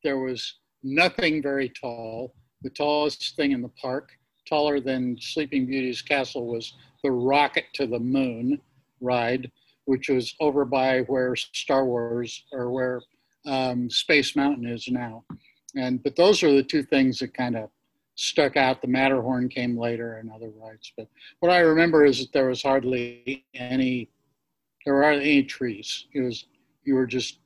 there 0.02 0.18
was 0.18 0.54
nothing 0.82 1.42
very 1.42 1.68
tall. 1.68 2.34
The 2.62 2.70
tallest 2.70 3.36
thing 3.36 3.52
in 3.52 3.62
the 3.62 3.68
park, 3.80 4.10
taller 4.48 4.80
than 4.80 5.16
Sleeping 5.20 5.66
Beauty's 5.66 6.02
castle, 6.02 6.46
was 6.46 6.74
the 7.04 7.10
Rocket 7.10 7.66
to 7.74 7.86
the 7.86 8.00
Moon 8.00 8.60
ride, 9.00 9.50
which 9.84 10.08
was 10.08 10.34
over 10.40 10.64
by 10.64 11.00
where 11.02 11.36
Star 11.36 11.84
Wars 11.84 12.44
or 12.52 12.70
where 12.70 13.00
um, 13.46 13.88
Space 13.88 14.34
Mountain 14.34 14.66
is 14.66 14.88
now. 14.88 15.24
And 15.76 16.02
but 16.02 16.16
those 16.16 16.42
are 16.42 16.52
the 16.52 16.62
two 16.62 16.82
things 16.82 17.18
that 17.18 17.34
kind 17.34 17.56
of 17.56 17.70
stuck 18.16 18.56
out. 18.56 18.82
The 18.82 18.88
Matterhorn 18.88 19.48
came 19.48 19.78
later 19.78 20.16
and 20.16 20.30
other 20.30 20.50
rides. 20.50 20.92
But 20.96 21.06
what 21.38 21.52
I 21.52 21.60
remember 21.60 22.04
is 22.04 22.18
that 22.18 22.32
there 22.32 22.48
was 22.48 22.62
hardly 22.62 23.44
any, 23.54 24.10
there 24.84 24.94
were 24.94 25.04
hardly 25.04 25.22
any 25.22 25.42
trees. 25.44 26.06
It 26.12 26.22
was 26.22 26.46
you 26.84 26.94
were 26.94 27.06
just 27.06 27.38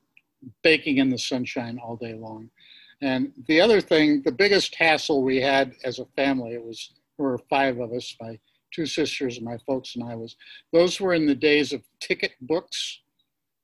baking 0.61 0.97
in 0.97 1.09
the 1.09 1.17
sunshine 1.17 1.79
all 1.79 1.95
day 1.95 2.13
long. 2.13 2.49
And 3.01 3.33
the 3.47 3.59
other 3.59 3.81
thing, 3.81 4.21
the 4.23 4.31
biggest 4.31 4.75
hassle 4.75 5.23
we 5.23 5.41
had 5.41 5.73
as 5.83 5.99
a 5.99 6.05
family, 6.15 6.53
it 6.53 6.63
was 6.63 6.91
there 7.17 7.27
were 7.27 7.37
five 7.49 7.79
of 7.79 7.91
us, 7.91 8.15
my 8.21 8.39
two 8.73 8.85
sisters, 8.85 9.39
my 9.41 9.57
folks, 9.65 9.95
and 9.95 10.03
I 10.03 10.15
was. 10.15 10.35
Those 10.71 10.99
were 10.99 11.13
in 11.13 11.25
the 11.25 11.35
days 11.35 11.73
of 11.73 11.83
ticket 11.99 12.31
books, 12.41 13.01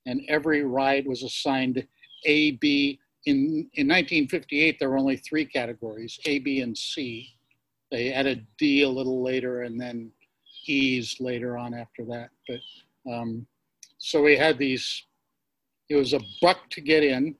and 0.06 0.22
every 0.28 0.64
ride 0.64 1.08
was 1.08 1.24
assigned 1.24 1.86
A, 2.26 2.52
B. 2.52 3.00
In 3.26 3.70
in 3.74 3.88
1958, 3.88 4.78
there 4.80 4.90
were 4.90 4.98
only 4.98 5.18
three 5.18 5.46
categories: 5.46 6.20
A, 6.26 6.40
B, 6.40 6.62
and 6.62 6.78
C. 6.78 7.36
They 7.92 8.14
added 8.14 8.46
D 8.58 8.84
a 8.84 8.90
little 8.90 9.24
later, 9.24 9.64
and 9.64 9.80
then 9.80 10.12
E's 10.66 11.20
later 11.20 11.58
on 11.58 11.74
after 11.74 12.06
that. 12.06 12.30
But 12.48 13.12
um, 13.12 13.48
so 13.98 14.22
we 14.22 14.38
had 14.38 14.58
these. 14.58 15.06
It 15.90 15.96
was 15.96 16.14
a 16.14 16.20
buck 16.42 16.70
to 16.72 16.82
get 16.82 17.04
in. 17.04 17.36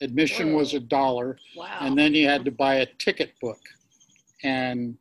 Admission 0.00 0.54
was 0.54 0.74
a 0.74 0.80
dollar, 0.80 1.38
Wow. 1.56 1.78
and 1.80 1.96
then 1.96 2.14
you 2.14 2.26
had 2.28 2.44
to 2.44 2.50
buy 2.50 2.76
a 2.76 2.86
ticket 2.98 3.34
book. 3.40 3.60
And 4.42 4.96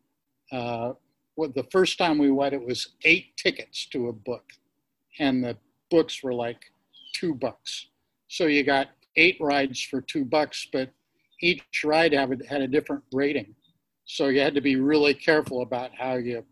uh, 0.52 0.94
what 1.36 1.56
the 1.56 1.64
first 1.72 1.98
time 1.98 2.18
we 2.20 2.30
went, 2.32 2.54
it 2.54 2.64
was 2.64 2.90
eight 3.04 3.36
tickets 3.38 3.88
to 3.88 4.10
a 4.10 4.14
book, 4.14 4.44
and 5.20 5.44
the 5.44 5.58
books 5.90 6.22
were 6.22 6.34
like 6.34 6.60
two 7.14 7.34
bucks. 7.34 7.88
So 8.28 8.46
you 8.46 8.64
got 8.64 8.90
eight 9.16 9.38
rides 9.40 9.82
for 9.82 10.02
two 10.02 10.24
bucks, 10.24 10.68
but 10.72 10.92
each 11.42 11.64
ride 11.84 12.14
had 12.14 12.32
a, 12.42 12.48
had 12.48 12.62
a 12.62 12.68
different 12.68 13.04
rating. 13.12 13.56
So 14.06 14.28
you 14.28 14.40
had 14.42 14.54
to 14.56 14.62
be 14.62 14.76
really 14.76 15.14
careful 15.14 15.62
about 15.62 15.92
how 15.96 16.16
you 16.16 16.44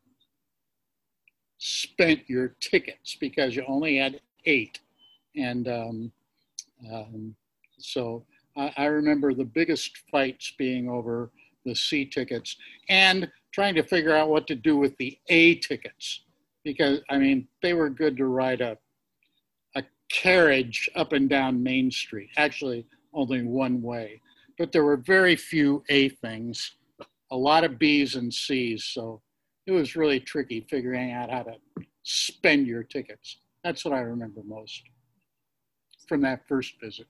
spent 1.59 2.27
your 2.27 2.55
tickets 2.59 3.15
because 3.19 3.55
you 3.55 3.63
only 3.67 3.97
had 3.97 4.21
eight. 4.45 4.79
And 5.35 5.67
um, 5.67 6.11
um, 6.91 7.35
so 7.77 8.25
I, 8.55 8.73
I 8.77 8.85
remember 8.85 9.33
the 9.33 9.45
biggest 9.45 9.97
fights 10.11 10.53
being 10.57 10.89
over 10.89 11.31
the 11.65 11.75
C 11.75 12.05
tickets 12.05 12.55
and 12.89 13.29
trying 13.51 13.75
to 13.75 13.83
figure 13.83 14.15
out 14.15 14.29
what 14.29 14.47
to 14.47 14.55
do 14.55 14.77
with 14.77 14.95
the 14.97 15.17
A 15.29 15.55
tickets 15.55 16.23
because 16.63 16.99
I 17.09 17.17
mean 17.17 17.47
they 17.61 17.73
were 17.73 17.89
good 17.89 18.17
to 18.17 18.25
ride 18.25 18.61
a 18.61 18.77
a 19.75 19.83
carriage 20.11 20.89
up 20.95 21.13
and 21.13 21.29
down 21.29 21.61
Main 21.61 21.91
Street. 21.91 22.29
Actually, 22.37 22.85
only 23.13 23.43
one 23.43 23.81
way, 23.81 24.21
but 24.57 24.71
there 24.71 24.83
were 24.83 24.97
very 24.97 25.35
few 25.35 25.83
A 25.89 26.09
things, 26.09 26.75
a 27.31 27.37
lot 27.37 27.63
of 27.63 27.79
B's 27.79 28.15
and 28.15 28.33
C's. 28.33 28.85
So 28.85 29.21
it 29.67 29.71
was 29.71 29.95
really 29.95 30.19
tricky 30.19 30.65
figuring 30.69 31.11
out 31.11 31.29
how 31.29 31.43
to 31.43 31.55
spend 32.03 32.67
your 32.67 32.83
tickets. 32.83 33.37
That's 33.63 33.83
what 33.85 33.93
I 33.93 33.99
remember 33.99 34.41
most 34.45 34.83
from 36.09 36.21
that 36.21 36.45
first 36.47 36.73
visit. 36.81 37.07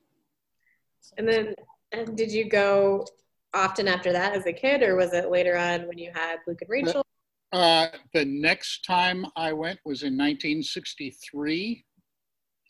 And 1.18 1.27
then, 1.27 1.56
and 1.94 2.15
did 2.15 2.32
you 2.32 2.48
go 2.48 3.06
often 3.53 3.88
after 3.88 4.12
that 4.12 4.36
as 4.36 4.46
a 4.46 4.53
kid, 4.53 4.84
or 4.84 4.96
was 4.96 5.13
it 5.13 5.32
later 5.32 5.58
on 5.58 5.88
when 5.88 5.98
you 5.98 6.12
had 6.13 6.39
Luke 6.46 6.62
and 6.62 6.70
Rachel? 6.70 7.03
Uh, 7.51 7.88
the 8.13 8.25
next 8.25 8.86
time 8.86 9.25
I 9.36 9.53
went 9.53 9.79
was 9.86 10.03
in 10.03 10.13
1963. 10.13 11.84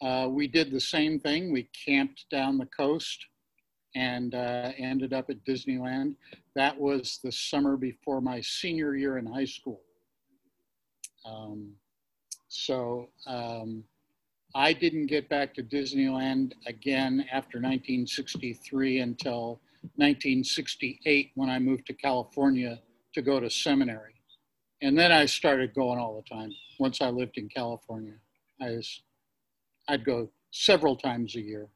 Uh, 0.02 0.28
we 0.30 0.48
did 0.48 0.72
the 0.72 0.80
same 0.80 1.20
thing. 1.20 1.52
We 1.52 1.68
camped 1.86 2.26
down 2.32 2.58
the 2.58 2.68
coast 2.68 3.26
and 3.96 4.36
uh, 4.36 4.72
ended 4.78 5.12
up 5.12 5.30
at 5.30 5.44
Disneyland. 5.44 6.16
That 6.56 6.80
was 6.80 7.20
the 7.22 7.32
summer 7.32 7.76
before 7.76 8.22
my 8.22 8.40
senior 8.40 8.96
year 8.96 9.18
in 9.18 9.26
high 9.26 9.46
school. 9.46 9.82
Um, 11.26 11.74
so 12.48 13.10
um, 13.28 13.84
I 14.56 14.74
didn't 14.74 15.08
get 15.08 15.30
back 15.30 15.54
to 15.56 15.64
Disneyland 15.64 16.54
again 16.66 17.26
after 17.32 17.58
1963 17.58 19.00
until 19.00 19.62
1968 19.96 21.32
when 21.36 21.50
I 21.50 21.60
moved 21.60 21.86
to 21.88 21.94
California 21.94 22.80
to 23.14 23.22
go 23.22 23.40
to 23.40 23.50
seminary. 23.50 24.16
And 24.82 24.98
then 24.98 25.12
I 25.12 25.26
started 25.26 25.74
going 25.74 26.00
all 26.00 26.16
the 26.16 26.36
time. 26.36 26.52
Once 26.80 27.02
I 27.02 27.10
lived 27.10 27.38
in 27.38 27.50
California, 27.50 28.14
I 28.62 28.72
was, 28.72 29.02
I'd 29.88 30.06
go 30.06 30.30
several 30.52 30.96
times 30.96 31.36
a 31.36 31.42
year. 31.42 31.68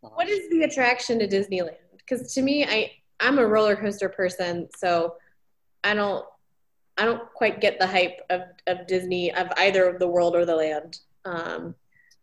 What 0.00 0.28
is 0.28 0.48
the 0.50 0.62
attraction 0.62 1.18
to 1.18 1.28
Disneyland? 1.28 1.76
Because 1.98 2.32
to 2.34 2.42
me, 2.42 2.64
I 2.64 2.92
I'm 3.20 3.38
a 3.38 3.46
roller 3.46 3.76
coaster 3.76 4.08
person, 4.08 4.68
so 4.76 5.14
I 5.82 5.94
don't 5.94 6.24
I 6.96 7.04
don't 7.04 7.32
quite 7.32 7.60
get 7.60 7.78
the 7.78 7.86
hype 7.86 8.20
of, 8.30 8.42
of 8.66 8.86
Disney 8.86 9.32
of 9.32 9.48
either 9.56 9.88
of 9.88 9.98
the 9.98 10.08
world 10.08 10.34
or 10.36 10.44
the 10.44 10.56
land. 10.56 10.98
Um, 11.24 11.74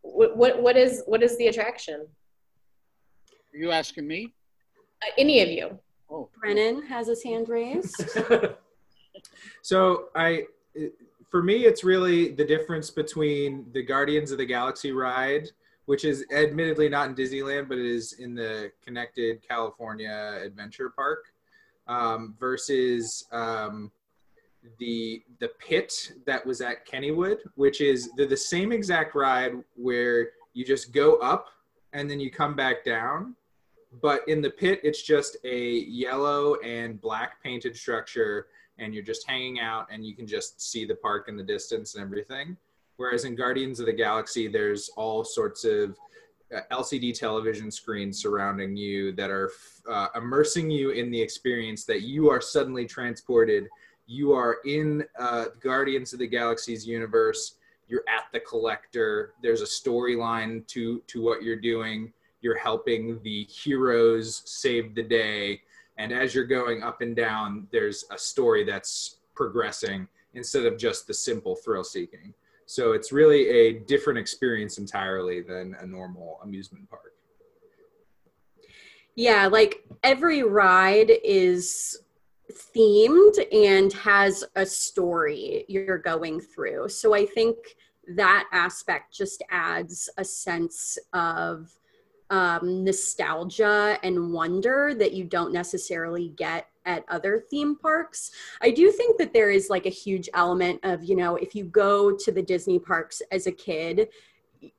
what, 0.01 0.35
what 0.35 0.61
what 0.61 0.77
is 0.77 1.03
what 1.05 1.23
is 1.23 1.37
the 1.37 1.47
attraction? 1.47 2.07
Are 3.53 3.57
you 3.57 3.71
asking 3.71 4.07
me? 4.07 4.33
Uh, 5.03 5.11
any 5.17 5.41
of 5.41 5.49
you? 5.49 5.79
Oh, 6.09 6.29
Brennan 6.39 6.83
has 6.87 7.07
his 7.07 7.23
hand 7.23 7.49
raised. 7.49 8.17
So 9.61 10.09
I, 10.15 10.45
for 11.29 11.43
me, 11.43 11.65
it's 11.65 11.83
really 11.83 12.31
the 12.31 12.45
difference 12.45 12.89
between 12.89 13.65
the 13.73 13.83
Guardians 13.83 14.31
of 14.31 14.37
the 14.37 14.45
Galaxy 14.45 14.91
ride, 14.91 15.49
which 15.85 16.05
is 16.05 16.25
admittedly 16.35 16.89
not 16.89 17.09
in 17.09 17.15
Disneyland, 17.15 17.67
but 17.67 17.77
it 17.77 17.85
is 17.85 18.13
in 18.13 18.35
the 18.35 18.71
Connected 18.83 19.45
California 19.47 20.41
Adventure 20.43 20.89
Park, 20.89 21.25
um, 21.87 22.35
versus 22.39 23.25
um, 23.31 23.91
the 24.79 25.23
the 25.39 25.49
pit 25.59 26.13
that 26.25 26.45
was 26.45 26.61
at 26.61 26.87
Kennywood, 26.87 27.37
which 27.55 27.81
is 27.81 28.11
they're 28.15 28.27
the 28.27 28.37
same 28.37 28.71
exact 28.71 29.15
ride 29.15 29.53
where 29.75 30.29
you 30.53 30.65
just 30.65 30.91
go 30.91 31.15
up 31.17 31.47
and 31.93 32.09
then 32.09 32.19
you 32.19 32.31
come 32.31 32.55
back 32.55 32.83
down. 32.83 33.35
But 34.01 34.21
in 34.27 34.41
the 34.41 34.49
pit, 34.49 34.79
it's 34.83 35.01
just 35.01 35.37
a 35.43 35.79
yellow 35.79 36.55
and 36.61 37.01
black 37.01 37.43
painted 37.43 37.75
structure 37.75 38.47
and 38.77 38.93
you're 38.93 39.03
just 39.03 39.27
hanging 39.27 39.59
out 39.59 39.87
and 39.91 40.05
you 40.05 40.15
can 40.15 40.25
just 40.25 40.61
see 40.61 40.85
the 40.85 40.95
park 40.95 41.27
in 41.27 41.35
the 41.35 41.43
distance 41.43 41.95
and 41.95 42.03
everything. 42.03 42.55
Whereas 42.97 43.25
in 43.25 43.35
Guardians 43.35 43.79
of 43.79 43.85
the 43.85 43.93
Galaxy, 43.93 44.47
there's 44.47 44.89
all 44.95 45.23
sorts 45.23 45.65
of 45.65 45.97
uh, 46.55 46.59
LCD 46.71 47.17
television 47.17 47.71
screens 47.71 48.21
surrounding 48.21 48.75
you 48.75 49.11
that 49.13 49.29
are 49.29 49.51
uh, 49.89 50.07
immersing 50.15 50.69
you 50.69 50.91
in 50.91 51.09
the 51.09 51.21
experience 51.21 51.83
that 51.85 52.01
you 52.01 52.29
are 52.29 52.41
suddenly 52.41 52.85
transported. 52.85 53.67
You 54.07 54.33
are 54.33 54.57
in 54.65 55.05
uh, 55.17 55.45
Guardians 55.59 56.13
of 56.13 56.19
the 56.19 56.27
Galaxy's 56.27 56.85
universe. 56.85 57.55
You're 57.87 58.03
at 58.07 58.25
the 58.33 58.39
collector. 58.39 59.33
There's 59.41 59.61
a 59.61 59.65
storyline 59.65 60.65
to 60.67 61.01
to 61.07 61.21
what 61.21 61.43
you're 61.43 61.59
doing. 61.59 62.11
You're 62.41 62.57
helping 62.57 63.21
the 63.23 63.43
heroes 63.45 64.41
save 64.45 64.95
the 64.95 65.03
day 65.03 65.61
and 65.97 66.11
as 66.11 66.33
you're 66.33 66.45
going 66.45 66.81
up 66.81 67.01
and 67.01 67.15
down 67.15 67.67
there's 67.71 68.05
a 68.11 68.17
story 68.17 68.63
that's 68.63 69.17
progressing 69.35 70.07
instead 70.33 70.65
of 70.65 70.77
just 70.77 71.05
the 71.05 71.13
simple 71.13 71.55
thrill 71.55 71.83
seeking 71.83 72.33
so 72.65 72.93
it's 72.93 73.11
really 73.11 73.47
a 73.49 73.79
different 73.79 74.17
experience 74.17 74.77
entirely 74.77 75.41
than 75.41 75.75
a 75.81 75.85
normal 75.85 76.39
amusement 76.43 76.89
park 76.89 77.13
Yeah, 79.15 79.47
like 79.47 79.83
every 80.03 80.43
ride 80.43 81.11
is 81.23 82.01
themed 82.51 83.35
and 83.51 83.91
has 83.93 84.43
a 84.55 84.65
story 84.65 85.65
you're 85.67 85.97
going 85.97 86.39
through. 86.39 86.89
So 86.89 87.13
I 87.13 87.25
think 87.25 87.57
that 88.15 88.47
aspect 88.51 89.13
just 89.13 89.43
adds 89.49 90.09
a 90.17 90.23
sense 90.25 90.97
of 91.13 91.71
um, 92.29 92.83
nostalgia 92.83 93.97
and 94.03 94.31
wonder 94.31 94.93
that 94.95 95.13
you 95.13 95.25
don't 95.25 95.51
necessarily 95.53 96.29
get 96.29 96.67
at 96.85 97.05
other 97.09 97.43
theme 97.49 97.75
parks. 97.75 98.31
I 98.61 98.71
do 98.71 98.91
think 98.91 99.17
that 99.17 99.33
there 99.33 99.51
is 99.51 99.69
like 99.69 99.85
a 99.85 99.89
huge 99.89 100.29
element 100.33 100.79
of, 100.83 101.03
you 101.03 101.15
know, 101.15 101.35
if 101.35 101.53
you 101.53 101.65
go 101.65 102.15
to 102.15 102.31
the 102.31 102.41
Disney 102.41 102.79
parks 102.79 103.21
as 103.31 103.47
a 103.47 103.51
kid, 103.51 104.07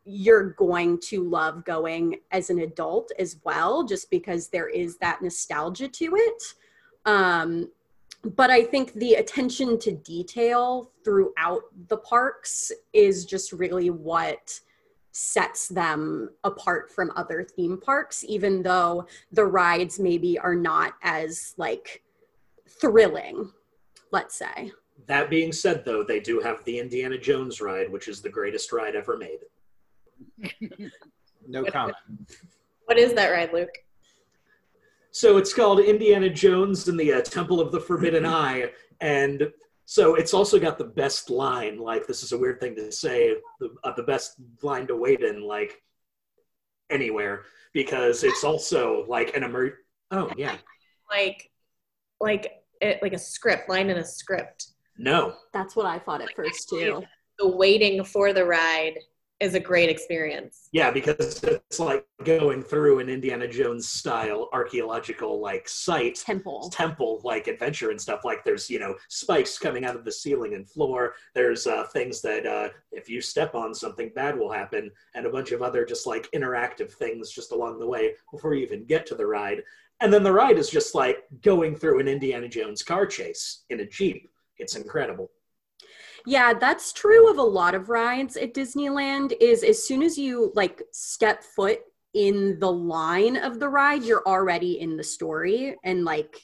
you're 0.04 0.50
going 0.52 0.98
to 1.00 1.28
love 1.28 1.64
going 1.64 2.16
as 2.30 2.50
an 2.50 2.60
adult 2.60 3.12
as 3.18 3.36
well, 3.44 3.84
just 3.84 4.10
because 4.10 4.48
there 4.48 4.68
is 4.68 4.96
that 4.98 5.22
nostalgia 5.22 5.88
to 5.88 6.16
it. 6.16 6.42
Um, 7.04 7.70
but 8.36 8.50
I 8.50 8.62
think 8.62 8.92
the 8.94 9.14
attention 9.14 9.78
to 9.80 9.92
detail 9.92 10.92
throughout 11.04 11.62
the 11.88 11.96
parks 11.96 12.70
is 12.92 13.24
just 13.24 13.52
really 13.52 13.90
what 13.90 14.60
sets 15.10 15.68
them 15.68 16.30
apart 16.44 16.90
from 16.90 17.12
other 17.16 17.42
theme 17.42 17.78
parks, 17.78 18.24
even 18.26 18.62
though 18.62 19.06
the 19.32 19.44
rides 19.44 19.98
maybe 19.98 20.38
are 20.38 20.54
not 20.54 20.94
as 21.02 21.54
like 21.56 22.02
thrilling, 22.68 23.50
let's 24.10 24.36
say. 24.36 24.72
That 25.06 25.28
being 25.28 25.52
said, 25.52 25.84
though, 25.84 26.04
they 26.04 26.20
do 26.20 26.40
have 26.40 26.64
the 26.64 26.78
Indiana 26.78 27.18
Jones 27.18 27.60
ride, 27.60 27.90
which 27.90 28.08
is 28.08 28.22
the 28.22 28.30
greatest 28.30 28.72
ride 28.72 28.94
ever 28.94 29.18
made. 29.18 29.40
no 31.48 31.64
comment 31.64 31.96
What 32.84 32.98
is 32.98 33.12
that 33.14 33.30
ride, 33.30 33.52
Luke? 33.52 33.74
So 35.12 35.36
it's 35.36 35.52
called 35.52 35.78
Indiana 35.80 36.30
Jones 36.30 36.88
and 36.88 36.98
the 36.98 37.12
uh, 37.12 37.20
Temple 37.20 37.60
of 37.60 37.70
the 37.70 37.80
Forbidden 37.80 38.24
Eye, 38.44 38.70
and 39.00 39.50
so 39.84 40.14
it's 40.14 40.32
also 40.32 40.58
got 40.58 40.78
the 40.78 40.84
best 40.84 41.28
line. 41.28 41.78
Like 41.78 42.06
this 42.06 42.22
is 42.22 42.32
a 42.32 42.38
weird 42.38 42.60
thing 42.60 42.74
to 42.76 42.90
say, 42.90 43.36
the, 43.60 43.68
uh, 43.84 43.92
the 43.94 44.02
best 44.04 44.36
line 44.62 44.86
to 44.86 44.96
wait 44.96 45.20
in, 45.20 45.42
like 45.42 45.80
anywhere, 46.90 47.42
because 47.72 48.24
it's 48.24 48.42
also 48.42 49.04
like 49.06 49.36
an 49.36 49.44
emer. 49.44 49.74
Oh 50.10 50.30
yeah, 50.36 50.56
Like, 51.10 51.50
like 52.20 52.52
it, 52.80 53.02
like 53.02 53.12
a 53.12 53.18
script, 53.18 53.68
line 53.68 53.90
in 53.90 53.98
a 53.98 54.04
script. 54.04 54.68
no, 54.98 55.34
That's 55.52 55.76
what 55.76 55.86
I 55.86 55.98
thought 55.98 56.22
at 56.22 56.34
first 56.34 56.68
too. 56.70 57.02
The 57.38 57.48
waiting 57.48 58.04
for 58.04 58.32
the 58.32 58.44
ride 58.44 58.98
is 59.42 59.54
a 59.54 59.60
great 59.60 59.90
experience. 59.90 60.68
yeah, 60.72 60.90
because 60.90 61.42
it's 61.42 61.80
like 61.80 62.06
going 62.24 62.62
through 62.62 63.00
an 63.00 63.08
Indiana 63.08 63.48
Jones 63.48 63.88
style 63.88 64.48
archaeological 64.52 65.40
like 65.40 65.68
site. 65.68 66.14
Temple. 66.14 66.70
temple 66.72 67.20
like 67.24 67.48
adventure 67.48 67.90
and 67.90 68.00
stuff. 68.00 68.24
Like 68.24 68.44
there's 68.44 68.70
you 68.70 68.78
know 68.78 68.94
spikes 69.08 69.58
coming 69.58 69.84
out 69.84 69.96
of 69.96 70.04
the 70.04 70.12
ceiling 70.12 70.54
and 70.54 70.68
floor. 70.68 71.14
There's 71.34 71.66
uh, 71.66 71.84
things 71.92 72.22
that 72.22 72.46
uh, 72.46 72.68
if 72.92 73.08
you 73.08 73.20
step 73.20 73.56
on 73.56 73.74
something 73.74 74.12
bad 74.14 74.38
will 74.38 74.52
happen. 74.52 74.90
And 75.14 75.26
a 75.26 75.30
bunch 75.30 75.50
of 75.50 75.60
other 75.60 75.84
just 75.84 76.06
like 76.06 76.30
interactive 76.32 76.92
things 76.92 77.30
just 77.30 77.50
along 77.50 77.80
the 77.80 77.86
way 77.86 78.14
before 78.30 78.54
you 78.54 78.64
even 78.64 78.84
get 78.84 79.06
to 79.06 79.16
the 79.16 79.26
ride. 79.26 79.62
And 80.00 80.12
then 80.12 80.22
the 80.22 80.32
ride 80.32 80.58
is 80.58 80.70
just 80.70 80.94
like 80.94 81.24
going 81.42 81.76
through 81.76 82.00
an 82.00 82.08
indiana 82.08 82.48
jones 82.48 82.82
car 82.82 83.06
chase 83.06 83.64
in 83.70 83.80
a 83.80 83.86
jeep. 83.86 84.30
It's 84.58 84.76
incredible 84.76 85.30
Yeah, 86.26 86.54
that's 86.54 86.92
true 86.92 87.30
of 87.30 87.38
a 87.38 87.42
lot 87.42 87.74
of 87.74 87.88
rides 87.88 88.36
at 88.36 88.54
Disneyland 88.54 89.34
is 89.40 89.62
as 89.62 89.86
soon 89.86 90.02
as 90.02 90.16
you 90.16 90.52
like 90.54 90.82
step 90.92 91.42
foot 91.42 91.80
in 92.14 92.58
the 92.58 92.70
line 92.70 93.36
of 93.36 93.58
the 93.58 93.68
ride, 93.68 94.04
you're 94.04 94.26
already 94.26 94.80
in 94.80 94.96
the 94.96 95.04
story 95.04 95.76
and 95.84 96.04
like 96.04 96.40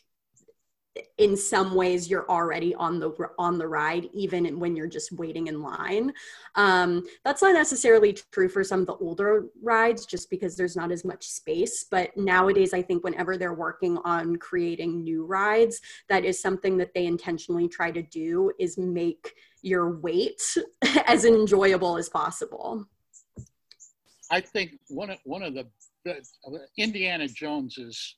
in 1.18 1.36
some 1.36 1.74
ways 1.74 2.08
you're 2.08 2.28
already 2.30 2.74
on 2.74 2.98
the 2.98 3.12
on 3.38 3.58
the 3.58 3.66
ride 3.66 4.08
even 4.12 4.58
when 4.58 4.76
you're 4.76 4.86
just 4.86 5.12
waiting 5.12 5.46
in 5.46 5.62
line 5.62 6.12
um, 6.54 7.04
that's 7.24 7.42
not 7.42 7.54
necessarily 7.54 8.16
true 8.32 8.48
for 8.48 8.64
some 8.64 8.80
of 8.80 8.86
the 8.86 8.96
older 8.96 9.46
rides 9.62 10.06
just 10.06 10.30
because 10.30 10.56
there's 10.56 10.76
not 10.76 10.92
as 10.92 11.04
much 11.04 11.24
space 11.24 11.86
but 11.90 12.16
nowadays 12.16 12.72
i 12.72 12.82
think 12.82 13.04
whenever 13.04 13.36
they're 13.36 13.54
working 13.54 13.98
on 14.04 14.36
creating 14.36 15.02
new 15.02 15.24
rides 15.24 15.80
that 16.08 16.24
is 16.24 16.40
something 16.40 16.76
that 16.76 16.92
they 16.94 17.06
intentionally 17.06 17.68
try 17.68 17.90
to 17.90 18.02
do 18.02 18.50
is 18.58 18.78
make 18.78 19.34
your 19.62 19.98
wait 19.98 20.40
as 21.06 21.24
enjoyable 21.24 21.96
as 21.96 22.08
possible 22.08 22.86
I 24.30 24.40
think 24.40 24.78
one 24.88 25.10
of, 25.10 25.18
one 25.24 25.42
of 25.42 25.54
the, 25.54 25.66
the 26.04 26.20
Indiana 26.76 27.28
Jones 27.28 27.78
is 27.78 28.16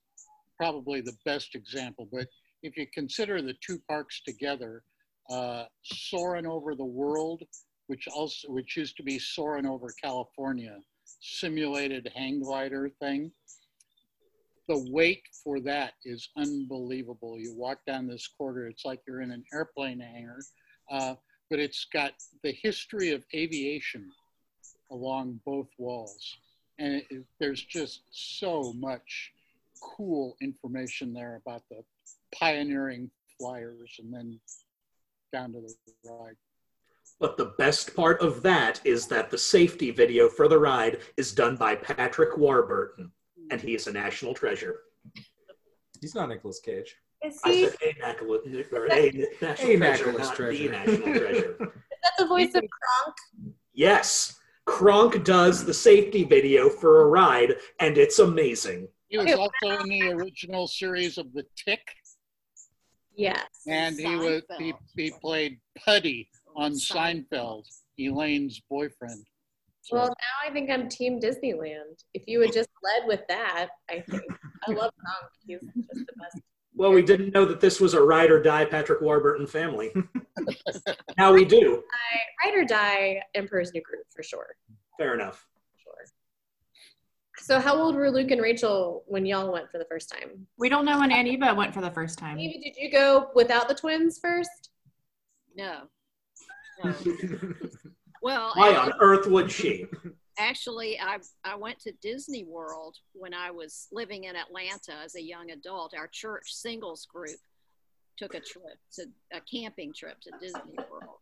probably 0.56 1.00
the 1.00 1.16
best 1.24 1.54
example. 1.54 2.08
But 2.12 2.26
if 2.62 2.76
you 2.76 2.86
consider 2.92 3.40
the 3.42 3.54
two 3.64 3.78
parks 3.88 4.20
together, 4.22 4.82
uh, 5.28 5.64
Soaring 5.82 6.46
Over 6.46 6.74
the 6.74 6.84
World, 6.84 7.42
which 7.86 8.06
also 8.08 8.48
which 8.50 8.76
used 8.76 8.96
to 8.96 9.02
be 9.02 9.18
Soaring 9.18 9.66
Over 9.66 9.88
California, 10.02 10.78
simulated 11.20 12.10
hang 12.14 12.40
glider 12.40 12.90
thing. 13.00 13.30
The 14.68 14.86
wait 14.90 15.22
for 15.42 15.58
that 15.60 15.94
is 16.04 16.28
unbelievable. 16.36 17.38
You 17.40 17.54
walk 17.56 17.78
down 17.86 18.06
this 18.06 18.28
corridor, 18.28 18.68
it's 18.68 18.84
like 18.84 19.00
you're 19.06 19.20
in 19.22 19.32
an 19.32 19.44
airplane 19.52 19.98
hangar, 20.00 20.40
uh, 20.90 21.14
but 21.48 21.58
it's 21.58 21.86
got 21.92 22.12
the 22.44 22.52
history 22.52 23.10
of 23.10 23.24
aviation 23.34 24.08
along 24.92 25.40
both 25.44 25.68
walls. 25.78 26.36
And 26.78 26.94
it, 26.94 27.06
it- 27.10 27.24
there's 27.40 27.62
just 27.64 28.02
so 28.10 28.72
much 28.74 29.32
cool 29.82 30.36
information 30.40 31.12
there 31.12 31.40
about 31.44 31.62
the 31.70 31.82
pioneering 32.38 33.10
flyers 33.38 33.96
and 33.98 34.12
then 34.12 34.40
down 35.32 35.52
to 35.52 35.60
the 35.60 35.74
ride. 36.04 36.36
But 37.18 37.36
the 37.36 37.52
best 37.58 37.94
part 37.94 38.20
of 38.20 38.42
that 38.42 38.80
is 38.84 39.06
that 39.08 39.30
the 39.30 39.38
safety 39.38 39.90
video 39.90 40.28
for 40.28 40.48
the 40.48 40.58
ride 40.58 41.00
is 41.16 41.32
done 41.32 41.56
by 41.56 41.74
Patrick 41.76 42.36
Warburton, 42.38 43.12
and 43.50 43.60
he 43.60 43.74
is 43.74 43.86
a 43.86 43.92
national 43.92 44.32
treasure. 44.34 44.80
He's 46.00 46.14
not 46.14 46.28
Nicolas 46.30 46.60
Cage. 46.60 46.96
Is 47.22 47.38
I 47.44 47.50
he? 47.52 47.64
said 47.66 47.76
a 47.82 47.98
national, 48.00 48.34
or 48.72 48.86
a 48.86 49.28
national 49.42 49.70
A 49.70 49.76
treasure, 49.76 49.78
national 49.78 50.18
not 50.18 50.34
treasure. 50.34 50.62
the 50.62 50.68
national 50.70 51.18
treasure. 51.18 51.56
Is 51.60 51.98
that 52.02 52.12
the 52.18 52.26
voice 52.26 52.54
of 52.54 52.62
Kronk? 52.62 53.16
Yes, 53.74 54.38
Kronk 54.64 55.22
does 55.24 55.64
the 55.66 55.74
safety 55.74 56.24
video 56.24 56.70
for 56.70 57.02
a 57.02 57.06
ride, 57.06 57.56
and 57.80 57.98
it's 57.98 58.18
amazing. 58.18 58.88
He 59.08 59.18
was 59.18 59.32
also 59.34 59.82
in 59.82 59.88
the 59.88 60.08
original 60.12 60.66
series 60.66 61.18
of 61.18 61.32
The 61.34 61.44
Tick, 61.56 61.82
Yes. 63.16 63.44
and 63.66 63.98
he 63.98 64.16
was 64.16 64.42
he, 64.58 64.72
he 64.96 65.10
played 65.20 65.58
Puddy 65.84 66.28
on 66.56 66.72
Seinfeld, 66.72 67.64
Elaine's 67.98 68.60
boyfriend. 68.70 69.24
So- 69.82 69.96
Well, 69.96 70.06
now 70.08 70.48
I 70.48 70.52
think 70.52 70.70
I'm 70.70 70.88
Team 70.88 71.20
Disneyland. 71.20 72.02
If 72.14 72.22
you 72.26 72.40
had 72.40 72.52
just 72.52 72.68
led 72.82 73.06
with 73.06 73.20
that, 73.28 73.68
I 73.90 74.00
think 74.00 74.22
I 74.66 74.70
love 74.72 74.92
Kronk. 74.98 75.32
He's 75.46 75.60
just 75.60 76.06
the 76.06 76.12
best. 76.18 76.42
Well, 76.74 76.92
we 76.92 77.02
didn't 77.02 77.34
know 77.34 77.44
that 77.44 77.60
this 77.60 77.80
was 77.80 77.94
a 77.94 78.00
ride 78.00 78.30
or 78.30 78.42
die 78.42 78.64
Patrick 78.64 79.00
Warburton 79.00 79.46
family. 79.46 79.92
now 81.18 81.32
we 81.32 81.44
do. 81.44 81.82
I 82.42 82.48
ride 82.48 82.58
or 82.58 82.64
die 82.64 83.20
Emperor's 83.34 83.72
New 83.74 83.82
Groove 83.82 84.04
for 84.14 84.22
sure. 84.22 84.46
Fair 84.96 85.14
enough. 85.14 85.46
Sure. 87.40 87.58
So, 87.58 87.60
how 87.60 87.76
old 87.76 87.94
were 87.94 88.10
Luke 88.10 88.30
and 88.30 88.40
Rachel 88.40 89.04
when 89.06 89.26
y'all 89.26 89.52
went 89.52 89.70
for 89.70 89.78
the 89.78 89.84
first 89.86 90.10
time? 90.10 90.46
We 90.58 90.68
don't 90.68 90.84
know 90.84 90.98
when 90.98 91.10
Aunt 91.10 91.26
Eva 91.26 91.54
went 91.54 91.74
for 91.74 91.80
the 91.80 91.90
first 91.90 92.18
time. 92.18 92.36
Maybe 92.36 92.60
did 92.62 92.76
you 92.76 92.90
go 92.90 93.30
without 93.34 93.68
the 93.68 93.74
twins 93.74 94.18
first? 94.18 94.70
No. 95.56 95.82
No. 96.84 96.94
Well, 98.22 98.52
Why 98.54 98.76
on 98.76 98.92
earth 99.00 99.26
would 99.26 99.50
she? 99.50 99.86
actually, 100.38 101.00
I 101.00 101.18
I 101.44 101.56
went 101.56 101.78
to 101.80 101.92
Disney 102.02 102.44
World 102.44 102.96
when 103.12 103.32
I 103.32 103.50
was 103.50 103.88
living 103.92 104.24
in 104.24 104.36
Atlanta 104.36 104.94
as 105.02 105.14
a 105.14 105.22
young 105.22 105.50
adult. 105.50 105.94
Our 105.96 106.08
church 106.08 106.52
singles 106.52 107.06
group 107.06 107.38
took 108.18 108.34
a 108.34 108.40
trip 108.40 108.78
to 108.96 109.06
a 109.32 109.40
camping 109.40 109.94
trip 109.94 110.20
to 110.20 110.32
Disney 110.40 110.76
World. 110.90 111.18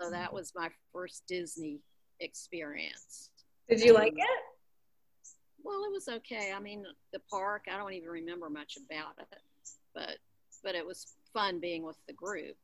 So 0.00 0.10
that 0.10 0.32
was 0.32 0.52
my 0.56 0.68
first 0.92 1.22
Disney 1.28 1.78
experience. 2.20 3.30
Did 3.68 3.80
you 3.80 3.92
like 3.92 4.14
it? 4.16 4.40
Well, 5.64 5.84
it 5.84 5.92
was 5.92 6.08
okay. 6.08 6.52
I 6.54 6.60
mean, 6.60 6.84
the 7.12 7.20
park, 7.30 7.64
I 7.72 7.76
don't 7.76 7.92
even 7.92 8.08
remember 8.08 8.48
much 8.50 8.76
about 8.76 9.14
it, 9.18 9.38
but 9.94 10.18
but 10.64 10.74
it 10.74 10.84
was 10.86 11.14
fun 11.32 11.60
being 11.60 11.84
with 11.84 11.96
the 12.06 12.12
group. 12.12 12.56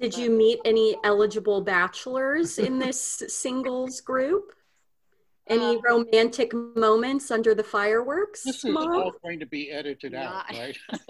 Did 0.00 0.16
you 0.16 0.30
meet 0.30 0.60
any 0.64 0.96
eligible 1.04 1.60
bachelors 1.60 2.58
in 2.58 2.78
this 2.78 3.00
singles 3.28 4.00
group? 4.00 4.52
Any 5.46 5.76
Uh, 5.76 5.80
romantic 5.80 6.52
moments 6.54 7.30
under 7.30 7.54
the 7.54 7.62
fireworks? 7.64 8.42
This 8.44 8.64
is 8.64 8.72
Mom? 8.72 8.90
all 8.94 9.12
going 9.22 9.38
to 9.40 9.46
be 9.46 9.70
edited 9.70 10.14
out, 10.14 10.32
Not- 10.50 10.58
right? 10.58 10.78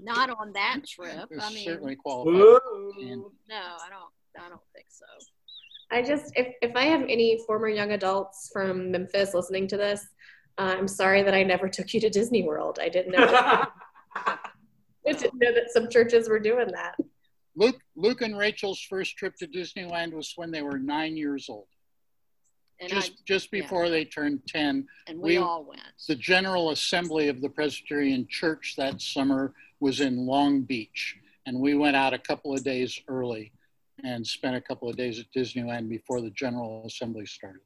Not 0.00 0.30
on 0.30 0.52
that 0.52 0.80
trip. 0.86 1.28
This 1.30 1.42
I 1.44 1.52
mean, 1.52 1.64
certainly 1.64 1.96
qualifies. 1.96 2.40
Whoa. 2.40 3.32
no, 3.48 3.56
I 3.56 3.88
don't. 3.90 4.12
I 4.44 4.48
don't 4.48 4.60
think 4.72 4.86
so. 4.88 5.04
I 5.90 6.02
just, 6.02 6.32
if, 6.36 6.54
if 6.60 6.76
I 6.76 6.84
have 6.84 7.02
any 7.02 7.40
former 7.46 7.68
young 7.68 7.92
adults 7.92 8.50
from 8.52 8.90
Memphis 8.90 9.32
listening 9.34 9.66
to 9.68 9.76
this, 9.76 10.06
uh, 10.58 10.74
I'm 10.76 10.88
sorry 10.88 11.22
that 11.22 11.34
I 11.34 11.42
never 11.42 11.68
took 11.68 11.94
you 11.94 12.00
to 12.00 12.10
Disney 12.10 12.42
World. 12.42 12.78
I 12.80 12.88
didn't 12.88 13.12
know. 13.12 13.26
That, 13.26 13.70
I 14.16 15.12
didn't 15.12 15.38
know 15.38 15.52
that 15.54 15.70
some 15.70 15.88
churches 15.88 16.28
were 16.28 16.40
doing 16.40 16.68
that. 16.74 16.96
Luke, 17.56 17.80
Luke 17.96 18.20
and 18.22 18.36
Rachel's 18.36 18.80
first 18.80 19.16
trip 19.16 19.34
to 19.36 19.46
Disneyland 19.46 20.12
was 20.12 20.32
when 20.36 20.50
they 20.50 20.62
were 20.62 20.78
nine 20.78 21.16
years 21.16 21.46
old, 21.48 21.66
And 22.80 22.90
just 22.90 23.12
I 23.12 23.14
just 23.24 23.48
yeah. 23.52 23.62
before 23.62 23.88
they 23.88 24.04
turned 24.04 24.42
ten. 24.46 24.86
and 25.08 25.18
we, 25.18 25.30
we- 25.30 25.36
all 25.38 25.64
went. 25.64 25.80
The 26.06 26.14
General 26.14 26.70
Assembly 26.70 27.28
of 27.28 27.40
the 27.40 27.48
Presbyterian 27.48 28.26
Church 28.28 28.74
that 28.76 29.00
summer 29.00 29.54
was 29.80 30.00
in 30.00 30.26
Long 30.26 30.62
Beach, 30.62 31.16
and 31.46 31.58
we 31.58 31.74
went 31.74 31.96
out 31.96 32.12
a 32.14 32.18
couple 32.18 32.52
of 32.54 32.62
days 32.62 33.00
early 33.08 33.52
and 34.04 34.26
spent 34.26 34.56
a 34.56 34.60
couple 34.60 34.88
of 34.88 34.96
days 34.96 35.18
at 35.18 35.26
Disneyland 35.36 35.88
before 35.88 36.20
the 36.20 36.30
General 36.30 36.84
Assembly 36.86 37.26
started. 37.26 37.60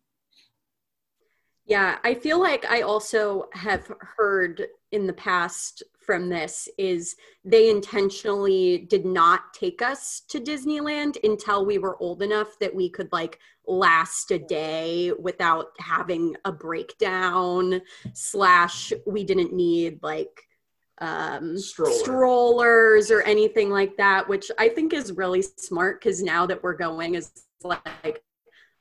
Yeah, 1.64 1.99
I 2.03 2.14
feel 2.14 2.40
like 2.40 2.64
I 2.68 2.83
also 2.83 3.49
have 3.53 3.90
heard 4.01 4.66
in 4.90 5.07
the 5.07 5.12
past 5.12 5.83
from 6.05 6.29
this 6.29 6.68
is 6.77 7.14
they 7.45 7.71
intentionally 7.71 8.79
did 8.90 9.07
not 9.07 9.55
take 9.55 9.81
us 9.81 10.23
to 10.29 10.40
Disneyland 10.40 11.16
until 11.23 11.64
we 11.64 11.79
were 11.79 11.97
old 12.03 12.23
enough 12.23 12.59
that 12.59 12.75
we 12.75 12.90
could 12.90 13.11
like 13.12 13.38
last 13.66 14.33
a 14.33 14.38
day 14.38 15.12
without 15.21 15.68
having 15.79 16.37
a 16.45 16.51
breakdown 16.51 17.81
slash 18.12 18.92
we 19.07 19.23
didn't 19.23 19.53
need 19.53 20.03
like 20.03 20.49
um 21.02 21.58
Stroller. 21.58 21.92
strollers 21.92 23.10
or 23.10 23.22
anything 23.22 23.70
like 23.70 23.96
that 23.96 24.26
which 24.28 24.50
i 24.58 24.68
think 24.68 24.94
is 24.94 25.12
really 25.12 25.42
smart 25.42 26.00
because 26.00 26.22
now 26.22 26.46
that 26.46 26.62
we're 26.62 26.74
going 26.74 27.16
as 27.16 27.32
like 27.64 28.22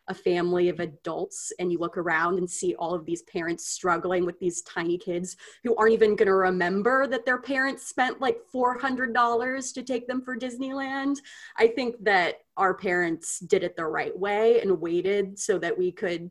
a 0.08 0.14
family 0.14 0.70
of 0.70 0.80
adults 0.80 1.54
and 1.58 1.72
you 1.72 1.80
look 1.80 1.98
around 1.98 2.38
and 2.38 2.50
see 2.50 2.76
all 2.76 2.94
of 2.94 3.06
these 3.06 3.22
parents 3.24 3.68
struggling 3.68 4.26
with 4.26 4.38
these 4.40 4.62
tiny 4.64 4.98
kids 4.98 5.38
who 5.64 5.76
aren't 5.76 5.94
even 5.94 6.16
going 6.16 6.28
to 6.28 6.34
remember 6.34 7.08
that 7.08 7.26
their 7.26 7.40
parents 7.40 7.88
spent 7.88 8.20
like 8.20 8.40
$400 8.54 9.74
to 9.74 9.84
take 9.84 10.08
them 10.08 10.22
for 10.22 10.36
Disneyland. 10.36 11.18
I 11.58 11.68
think 11.68 11.96
that 12.04 12.40
our 12.58 12.74
parents 12.74 13.40
did 13.40 13.64
it 13.64 13.76
the 13.76 13.86
right 13.86 14.18
way 14.18 14.60
and 14.60 14.82
waited 14.82 15.40
so 15.40 15.58
that 15.60 15.78
we 15.78 15.92
could 15.92 16.30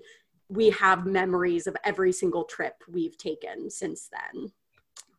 we 0.48 0.68
have 0.70 1.06
memories 1.06 1.68
of 1.68 1.76
every 1.84 2.12
single 2.12 2.42
trip 2.42 2.74
we've 2.88 3.16
taken 3.16 3.70
since 3.70 4.10
then. 4.10 4.50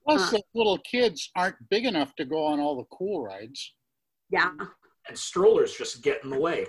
Plus, 0.06 0.22
Huh. 0.32 0.38
the 0.38 0.44
little 0.54 0.78
kids 0.80 1.30
aren't 1.36 1.70
big 1.70 1.86
enough 1.86 2.16
to 2.16 2.26
go 2.26 2.44
on 2.46 2.60
all 2.60 2.76
the 2.76 2.86
cool 2.86 3.24
rides. 3.24 3.74
Yeah. 4.30 4.52
And 5.08 5.18
strollers 5.18 5.76
just 5.76 6.02
get 6.04 6.24
in 6.24 6.30
the 6.30 6.40
way 6.40 6.68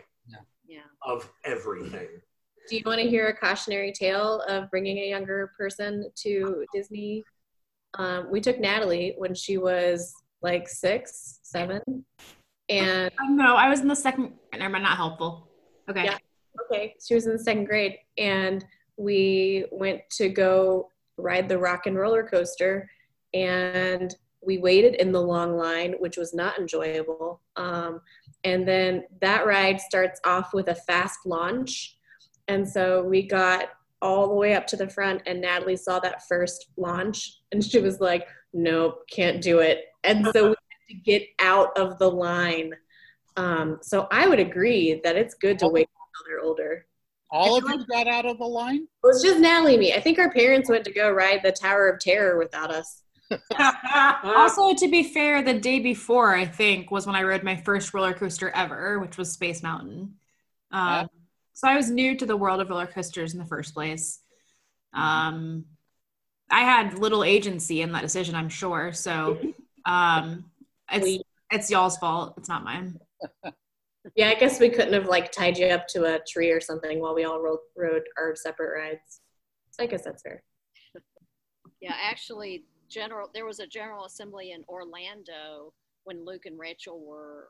Yeah. 0.66 0.83
of 1.03 1.31
everything. 1.45 2.09
Do 2.68 2.77
you 2.77 2.83
want 2.85 3.01
to 3.01 3.09
hear 3.09 3.29
a 3.29 3.37
cautionary 3.37 3.92
tale 3.92 4.40
of 4.42 4.71
bringing 4.71 4.99
a 4.99 5.09
younger 5.09 5.53
person 5.59 6.11
to 6.16 6.64
Disney? 6.73 7.25
Um, 7.95 8.31
we 8.31 8.40
took 8.40 8.59
Natalie 8.59 9.14
when 9.18 9.35
she 9.35 9.59
was 9.59 10.14
like 10.42 10.68
six, 10.68 11.40
seven, 11.42 11.83
and 12.68 13.11
Oh, 13.21 13.27
no, 13.29 13.57
I 13.57 13.68
was 13.68 13.81
in 13.81 13.88
the 13.88 13.97
second. 13.97 14.38
Never 14.53 14.71
mind, 14.71 14.85
not 14.85 14.97
helpful. 14.97 15.49
Okay. 15.88 16.05
Yeah. 16.05 16.18
okay, 16.71 16.95
she 17.05 17.14
was 17.14 17.27
in 17.27 17.33
the 17.33 17.38
second 17.38 17.64
grade, 17.64 17.99
and 18.18 18.64
we 18.97 19.66
went 19.73 20.03
to 20.11 20.29
go 20.29 20.90
ride 21.16 21.49
the 21.49 21.59
rock 21.59 21.87
and 21.87 21.97
roller 21.97 22.23
coaster, 22.27 22.90
and 23.35 24.14
we 24.45 24.59
waited 24.59 24.97
in 24.97 25.12
the 25.12 25.21
long 25.21 25.57
line, 25.57 25.95
which 25.99 26.16
was 26.16 26.35
not 26.35 26.59
enjoyable. 26.59 27.40
Um, 27.57 28.01
and 28.45 28.66
then 28.66 29.05
that 29.21 29.47
ride 29.47 29.81
starts 29.81 30.21
off 30.25 30.53
with 30.53 30.68
a 30.68 30.75
fast 30.75 31.21
launch, 31.27 31.97
and 32.49 32.68
so 32.68 33.05
we 33.05 33.23
got 33.23 33.68
all 34.01 34.29
the 34.29 34.35
way 34.35 34.55
up 34.55 34.66
to 34.66 34.77
the 34.77 34.88
front, 34.88 35.23
and 35.27 35.40
Natalie 35.40 35.77
saw 35.77 36.01
that 36.01 36.27
first 36.27 36.66
launch, 36.77 37.38
and 37.53 37.64
she 37.64 37.79
was 37.79 38.01
like, 38.01 38.27
"Nope, 38.53 39.05
can't 39.09 39.40
do 39.40 39.61
it." 39.61 39.85
And 40.03 40.27
so 40.33 40.42
we 40.42 40.49
had 40.49 40.88
to 40.88 40.95
get 41.05 41.23
out 41.38 41.77
of 41.79 41.99
the 41.99 42.11
line. 42.11 42.75
Um, 43.37 43.79
so 43.81 44.09
I 44.11 44.27
would 44.27 44.40
agree 44.40 45.01
that 45.05 45.16
it's 45.16 45.35
good 45.35 45.59
to 45.61 45.68
wait 45.68 45.88
until 45.88 46.29
they're 46.29 46.45
older. 46.45 46.87
All 47.31 47.57
of 47.57 47.64
feel 47.64 47.79
you 47.79 47.87
got 47.87 48.09
out 48.09 48.27
of 48.27 48.38
the 48.38 48.45
line? 48.45 48.83
It 48.83 49.07
was 49.07 49.23
just 49.23 49.40
Natalie 49.40 49.75
and 49.75 49.81
me. 49.81 49.95
I 49.95 50.01
think 50.01 50.18
our 50.18 50.31
parents 50.31 50.68
went 50.68 50.85
to 50.85 50.92
go 50.92 51.11
ride 51.11 51.40
the 51.42 51.51
Tower 51.53 51.88
of 51.88 51.99
Terror 51.99 52.38
without 52.38 52.71
us. 52.71 53.01
Also, 54.25 54.75
to 54.75 54.88
be 54.88 55.03
fair, 55.03 55.42
the 55.42 55.55
day 55.59 55.81
before, 55.81 56.35
I 56.35 56.45
think, 56.47 56.90
was 56.90 57.07
when 57.07 57.16
I 57.16 57.23
rode 57.23 57.42
my 57.42 57.57
first 57.57 57.92
roller 57.95 58.14
coaster 58.14 58.51
ever, 58.51 58.99
which 59.01 59.16
was 59.18 59.33
Space 59.33 59.62
Mountain. 59.62 60.14
Um, 60.71 61.09
so 61.53 61.68
I 61.68 61.77
was 61.77 61.90
new 61.90 62.16
to 62.16 62.27
the 62.27 62.37
world 62.37 62.61
of 62.61 62.71
roller 62.71 62.87
coasters 62.87 63.33
in 63.35 63.38
the 63.38 63.47
first 63.47 63.75
place. 63.75 64.21
Um, 64.95 65.64
I 66.51 66.61
had 66.61 66.99
little 66.99 67.25
agency 67.25 67.83
in 67.83 67.92
that 67.92 68.03
decision, 68.03 68.35
I'm 68.35 68.49
sure. 68.49 68.92
So 68.92 69.38
um, 69.85 70.45
it's 70.90 71.05
We- 71.05 71.23
it's 71.51 71.71
y'all's 71.71 71.99
fault. 71.99 72.35
It's 72.38 72.49
not 72.49 72.64
mine. 72.64 72.99
Yeah, 74.16 74.31
I 74.31 74.35
guess 74.35 74.59
we 74.59 74.68
couldn't 74.68 74.95
have 74.95 75.07
like 75.07 75.31
tied 75.31 75.57
you 75.57 75.66
up 75.66 75.87
to 75.90 76.05
a 76.16 76.18
tree 76.27 76.51
or 76.51 76.61
something 76.61 77.01
while 77.01 77.14
we 77.14 77.23
all 77.23 77.40
rode, 77.40 77.61
rode 77.77 78.03
our 78.18 78.35
separate 78.35 78.77
rides. 78.77 79.21
So 79.71 79.85
I 79.85 79.87
guess 79.87 80.03
that's 80.03 80.23
fair. 80.23 80.42
Yeah, 81.81 81.95
actually, 82.03 82.64
general 82.92 83.31
there 83.33 83.46
was 83.46 83.61
a 83.61 83.66
general 83.66 84.05
assembly 84.05 84.52
in 84.52 84.64
Orlando 84.68 85.72
when 86.05 86.24
Luke 86.24 86.46
and 86.46 86.59
Rachel 86.59 87.00
were 87.05 87.48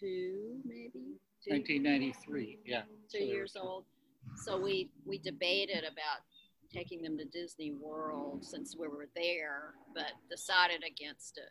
two, 0.00 0.56
maybe 0.64 1.18
two, 1.44 1.52
1993, 1.52 2.60
yeah. 2.64 2.82
two 3.12 3.18
So 3.18 3.24
years 3.24 3.56
old. 3.60 3.84
So 4.36 4.58
we 4.58 4.90
we 5.04 5.18
debated 5.18 5.84
about 5.84 6.22
taking 6.72 7.02
them 7.02 7.18
to 7.18 7.24
Disney 7.26 7.72
World 7.72 8.44
since 8.44 8.76
we 8.76 8.88
were 8.88 9.08
there, 9.14 9.74
but 9.94 10.12
decided 10.30 10.82
against 10.86 11.38
it, 11.38 11.50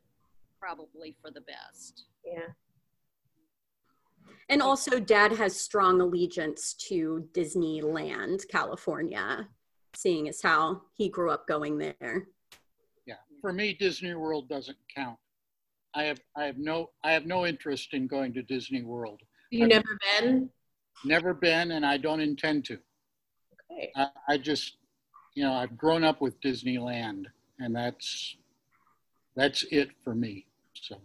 probably 0.60 1.16
for 1.22 1.32
the 1.32 1.42
best. 1.42 2.06
Yeah. 2.26 2.50
And 4.50 4.62
also, 4.62 5.00
dad 5.00 5.34
has 5.34 5.60
strong 5.60 6.02
allegiance 6.02 6.74
to 6.90 7.28
Disneyland, 7.34 8.48
California, 8.50 9.48
seeing 9.96 10.28
as 10.28 10.42
how 10.42 10.82
he 10.94 11.10
grew 11.10 11.30
up 11.30 11.48
going 11.48 11.78
there. 11.78 12.28
For 13.44 13.52
me, 13.52 13.74
Disney 13.74 14.16
World 14.16 14.48
doesn't 14.48 14.78
count. 14.96 15.18
I 15.94 16.04
have 16.04 16.22
I 16.36 16.46
have 16.46 16.58
no 16.58 16.92
I 17.04 17.12
have 17.12 17.26
no 17.26 17.46
interest 17.46 17.94
in 17.94 18.08
going 18.08 18.34
to 18.36 18.42
Disney 18.42 18.84
World. 18.84 19.20
You 19.52 19.68
never 19.68 20.00
been? 20.18 20.50
Never 21.04 21.34
been, 21.34 21.72
and 21.72 21.86
I 21.86 21.98
don't 21.98 22.22
intend 22.22 22.64
to. 22.66 22.80
Okay. 23.70 23.92
I, 23.98 24.08
I 24.30 24.38
just, 24.38 24.78
you 25.36 25.44
know, 25.44 25.52
I've 25.52 25.78
grown 25.78 26.06
up 26.06 26.22
with 26.22 26.40
Disneyland, 26.40 27.26
and 27.60 27.76
that's 27.76 28.38
that's 29.36 29.64
it 29.72 29.90
for 30.06 30.16
me. 30.16 30.46
So 30.74 30.96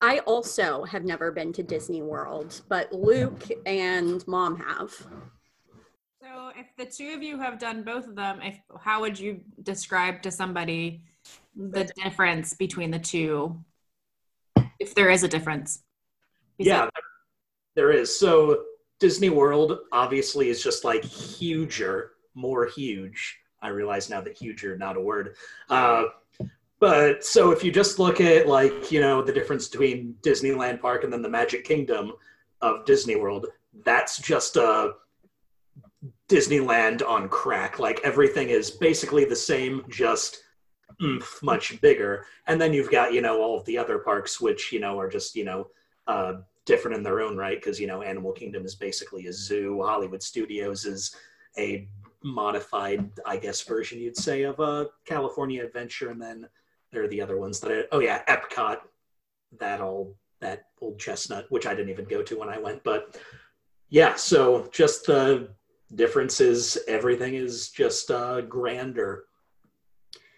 I 0.00 0.18
also 0.26 0.82
have 0.82 1.04
never 1.04 1.30
been 1.30 1.52
to 1.52 1.62
Disney 1.62 2.02
World, 2.02 2.62
but 2.68 2.92
Luke 2.92 3.44
and 3.64 4.26
mom 4.26 4.56
have. 4.58 4.90
So, 6.20 6.50
if 6.56 6.66
the 6.76 6.86
two 6.86 7.14
of 7.14 7.22
you 7.22 7.38
have 7.38 7.60
done 7.60 7.84
both 7.84 8.08
of 8.08 8.16
them, 8.16 8.40
if 8.42 8.58
how 8.80 9.02
would 9.02 9.20
you 9.20 9.40
describe 9.62 10.20
to 10.22 10.32
somebody 10.32 11.04
the 11.56 11.84
difference 12.02 12.54
between 12.54 12.90
the 12.90 12.98
two, 12.98 13.58
if 14.78 14.94
there 14.94 15.10
is 15.10 15.22
a 15.22 15.28
difference? 15.28 15.82
Yeah, 16.58 16.88
there 17.74 17.90
is. 17.90 18.18
So 18.18 18.64
Disney 19.00 19.30
World 19.30 19.78
obviously 19.92 20.48
is 20.48 20.62
just 20.62 20.84
like 20.84 21.04
huger, 21.04 22.12
more 22.34 22.66
huge. 22.66 23.38
I 23.62 23.68
realize 23.68 24.10
now 24.10 24.20
that 24.20 24.36
huger 24.36 24.76
not 24.76 24.96
a 24.96 25.00
word. 25.00 25.36
Uh, 25.70 26.04
but 26.80 27.24
so 27.24 27.50
if 27.50 27.64
you 27.64 27.72
just 27.72 27.98
look 27.98 28.20
at 28.20 28.46
like 28.46 28.92
you 28.92 29.00
know 29.00 29.22
the 29.22 29.32
difference 29.32 29.68
between 29.68 30.16
Disneyland 30.22 30.80
Park 30.80 31.04
and 31.04 31.12
then 31.12 31.22
the 31.22 31.28
Magic 31.28 31.64
Kingdom 31.64 32.12
of 32.60 32.84
Disney 32.84 33.16
World, 33.16 33.46
that's 33.84 34.18
just 34.18 34.56
a 34.56 34.94
Disneyland 36.28 37.06
on 37.06 37.28
crack. 37.28 37.78
Like 37.78 38.00
everything 38.04 38.50
is 38.50 38.70
basically 38.70 39.24
the 39.24 39.36
same, 39.36 39.84
just 39.88 40.43
much 41.42 41.80
bigger. 41.80 42.26
And 42.46 42.60
then 42.60 42.72
you've 42.72 42.90
got 42.90 43.12
you 43.12 43.20
know 43.20 43.40
all 43.40 43.58
of 43.58 43.64
the 43.64 43.78
other 43.78 43.98
parks, 43.98 44.40
which 44.40 44.72
you 44.72 44.80
know 44.80 44.98
are 44.98 45.08
just 45.08 45.34
you 45.36 45.44
know 45.44 45.68
uh, 46.06 46.34
different 46.64 46.96
in 46.96 47.02
their 47.02 47.20
own 47.20 47.36
right 47.36 47.60
because 47.60 47.80
you 47.80 47.86
know 47.86 48.02
Animal 48.02 48.32
Kingdom 48.32 48.64
is 48.64 48.74
basically 48.74 49.26
a 49.26 49.32
zoo. 49.32 49.82
Hollywood 49.82 50.22
Studios 50.22 50.84
is 50.84 51.14
a 51.58 51.88
modified, 52.22 53.10
I 53.26 53.36
guess, 53.36 53.60
version 53.62 54.00
you'd 54.00 54.16
say 54.16 54.42
of 54.42 54.58
a 54.60 54.88
California 55.04 55.64
Adventure, 55.64 56.10
and 56.10 56.20
then 56.20 56.48
there 56.90 57.02
are 57.02 57.08
the 57.08 57.20
other 57.20 57.38
ones 57.38 57.60
that 57.60 57.88
oh 57.92 58.00
yeah, 58.00 58.22
Epcot, 58.28 58.78
that 59.58 59.80
old 59.80 60.14
that 60.40 60.66
old 60.80 60.98
chestnut, 60.98 61.46
which 61.50 61.66
I 61.66 61.74
didn't 61.74 61.90
even 61.90 62.04
go 62.04 62.22
to 62.22 62.38
when 62.38 62.48
I 62.48 62.58
went, 62.58 62.82
but 62.84 63.18
yeah, 63.90 64.14
so 64.16 64.68
just 64.72 65.06
the 65.06 65.48
difference 65.94 66.40
is 66.40 66.78
everything 66.88 67.34
is 67.34 67.70
just 67.70 68.10
uh, 68.10 68.40
grander 68.40 69.26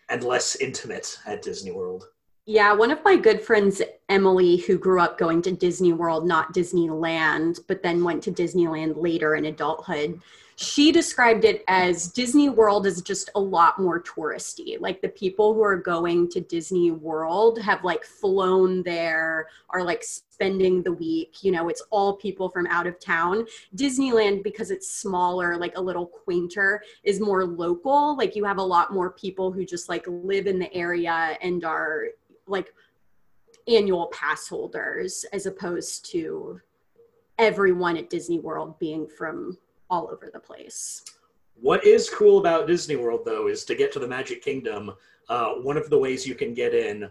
and 0.09 0.23
less 0.23 0.57
intimate 0.57 1.19
at 1.27 1.42
Disney 1.42 1.73
World. 1.73 2.09
Yeah, 2.45 2.73
one 2.75 2.90
of 2.90 3.03
my 3.05 3.16
good 3.16 3.40
friends, 3.40 3.83
Emily, 4.09 4.59
who 4.59 4.79
grew 4.79 5.01
up 5.01 5.19
going 5.19 5.42
to 5.42 5.53
Disney 5.53 5.92
World, 5.92 6.27
not 6.27 6.55
Disneyland, 6.55 7.59
but 7.66 7.83
then 7.83 8.05
went 8.05 8.23
to 8.25 8.33
Disneyland 8.33 8.95
later 8.97 9.35
in 9.35 9.47
adulthood, 9.47 10.21
she 10.59 10.90
described 10.90 11.45
it 11.45 11.62
as 11.69 12.09
Disney 12.09 12.49
World 12.49 12.87
is 12.87 13.03
just 13.03 13.29
a 13.35 13.40
lot 13.40 13.79
more 13.79 14.03
touristy. 14.03 14.81
Like 14.81 15.03
the 15.03 15.11
people 15.11 15.53
who 15.53 15.62
are 15.62 15.77
going 15.77 16.31
to 16.31 16.40
Disney 16.40 16.90
World 16.90 17.61
have 17.61 17.85
like 17.85 18.05
flown 18.05 18.83
there, 18.83 19.49
are 19.69 19.83
like 19.83 20.03
spending 20.03 20.83
the 20.83 20.92
week. 20.92 21.45
You 21.45 21.53
know, 21.53 21.69
it's 21.69 21.83
all 21.90 22.16
people 22.16 22.49
from 22.49 22.66
out 22.69 22.87
of 22.87 22.99
town. 22.99 23.47
Disneyland, 23.77 24.42
because 24.42 24.71
it's 24.71 24.90
smaller, 24.90 25.59
like 25.59 25.77
a 25.77 25.81
little 25.81 26.07
quainter, 26.07 26.83
is 27.05 27.21
more 27.21 27.45
local. 27.45 28.16
Like 28.16 28.35
you 28.35 28.45
have 28.45 28.59
a 28.59 28.62
lot 28.62 28.95
more 28.95 29.11
people 29.11 29.53
who 29.53 29.66
just 29.66 29.90
like 29.90 30.07
live 30.09 30.47
in 30.47 30.59
the 30.59 30.73
area 30.73 31.37
and 31.42 31.64
are 31.64 32.07
like 32.47 32.73
annual 33.68 34.07
pass 34.07 34.48
holders 34.48 35.24
as 35.33 35.46
opposed 35.46 36.11
to 36.12 36.61
everyone 37.38 37.96
at 37.96 38.11
Disney 38.11 38.38
World 38.38 38.79
being 38.79 39.07
from 39.07 39.59
all 39.90 40.09
over 40.11 40.31
the 40.33 40.40
place. 40.40 41.05
What 41.61 41.85
is 41.85 42.11
cool 42.11 42.38
about 42.38 42.66
Disney 42.66 42.96
World, 42.96 43.22
though, 43.24 43.48
is 43.48 43.64
to 43.64 43.74
get 43.74 43.92
to 43.92 43.98
the 43.98 44.09
Magic 44.09 44.42
Kingdom. 44.42 44.92
Uh, 45.29 45.55
one 45.55 45.76
of 45.76 45.88
the 45.90 45.98
ways 45.98 46.26
you 46.26 46.35
can 46.35 46.55
get 46.55 46.74
in 46.74 47.09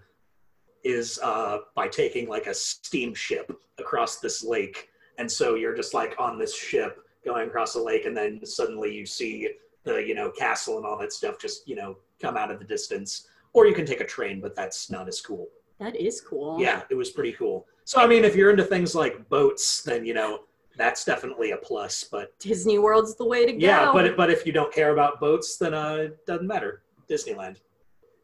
is 0.84 1.20
uh, 1.24 1.60
by 1.74 1.88
taking 1.88 2.28
like 2.30 2.46
a 2.46 2.54
steamship 2.54 3.52
across 3.80 4.20
this 4.20 4.44
lake, 4.44 4.90
and 5.18 5.30
so 5.30 5.56
you're 5.56 5.76
just 5.76 5.94
like 5.94 6.16
on 6.20 6.38
this 6.38 6.56
ship 6.56 7.00
going 7.26 7.48
across 7.48 7.74
the 7.74 7.82
lake, 7.82 8.06
and 8.06 8.16
then 8.16 8.46
suddenly 8.46 8.94
you 8.94 9.06
see 9.06 9.50
the 9.84 9.96
you 9.96 10.14
know 10.14 10.30
castle 10.30 10.78
and 10.78 10.86
all 10.86 10.98
that 10.98 11.12
stuff 11.12 11.40
just 11.40 11.68
you 11.68 11.76
know 11.76 11.98
come 12.22 12.38
out 12.38 12.52
of 12.52 12.60
the 12.60 12.66
distance. 12.66 13.28
Or 13.54 13.66
you 13.66 13.74
can 13.74 13.86
take 13.86 14.02
a 14.02 14.06
train, 14.06 14.42
but 14.42 14.54
that's 14.54 14.92
not 14.92 15.08
as 15.08 15.22
cool. 15.22 15.48
That 15.80 15.96
is 15.96 16.22
cool. 16.22 16.60
Yeah, 16.60 16.84
it 16.90 16.96
was 16.96 17.12
pretty 17.12 17.34
cool. 17.34 17.66
So 17.84 18.02
I 18.02 18.08
mean, 18.08 18.24
if 18.24 18.36
you're 18.36 18.50
into 18.50 18.64
things 18.64 18.96
like 18.96 19.28
boats, 19.30 19.84
then 19.84 20.06
you 20.06 20.14
know 20.14 20.42
that's 20.78 21.04
definitely 21.06 21.52
a 21.52 21.58
plus. 21.58 22.04
But 22.04 22.38
Disney 22.40 22.80
World's 22.80 23.16
the 23.16 23.26
way 23.26 23.46
to 23.46 23.52
go. 23.52 23.58
yeah, 23.60 23.92
but 23.92 24.16
but 24.16 24.30
if 24.30 24.46
you 24.46 24.52
don't 24.52 24.74
care 24.74 24.92
about 24.92 25.20
boats, 25.20 25.58
then 25.58 25.74
uh, 25.74 25.96
it 25.96 26.26
doesn't 26.26 26.48
matter. 26.48 26.84
Disneyland. 27.10 27.58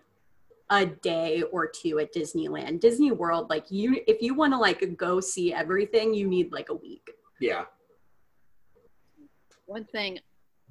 a 0.71 0.87
day 0.87 1.43
or 1.53 1.67
two 1.67 1.99
at 1.99 2.13
Disneyland. 2.13 2.81
Disney 2.81 3.13
World, 3.13 3.49
like 3.51 3.71
you 3.71 4.03
if 4.07 4.21
you 4.21 4.35
want 4.35 4.53
to 4.53 4.59
like 4.59 4.97
go 4.97 5.21
see 5.21 5.53
everything, 5.53 6.15
you 6.15 6.27
need 6.27 6.53
like 6.53 6.69
a 6.71 6.75
week. 6.75 7.09
Yeah. 7.41 7.65
One 9.67 9.85
thing 9.85 10.19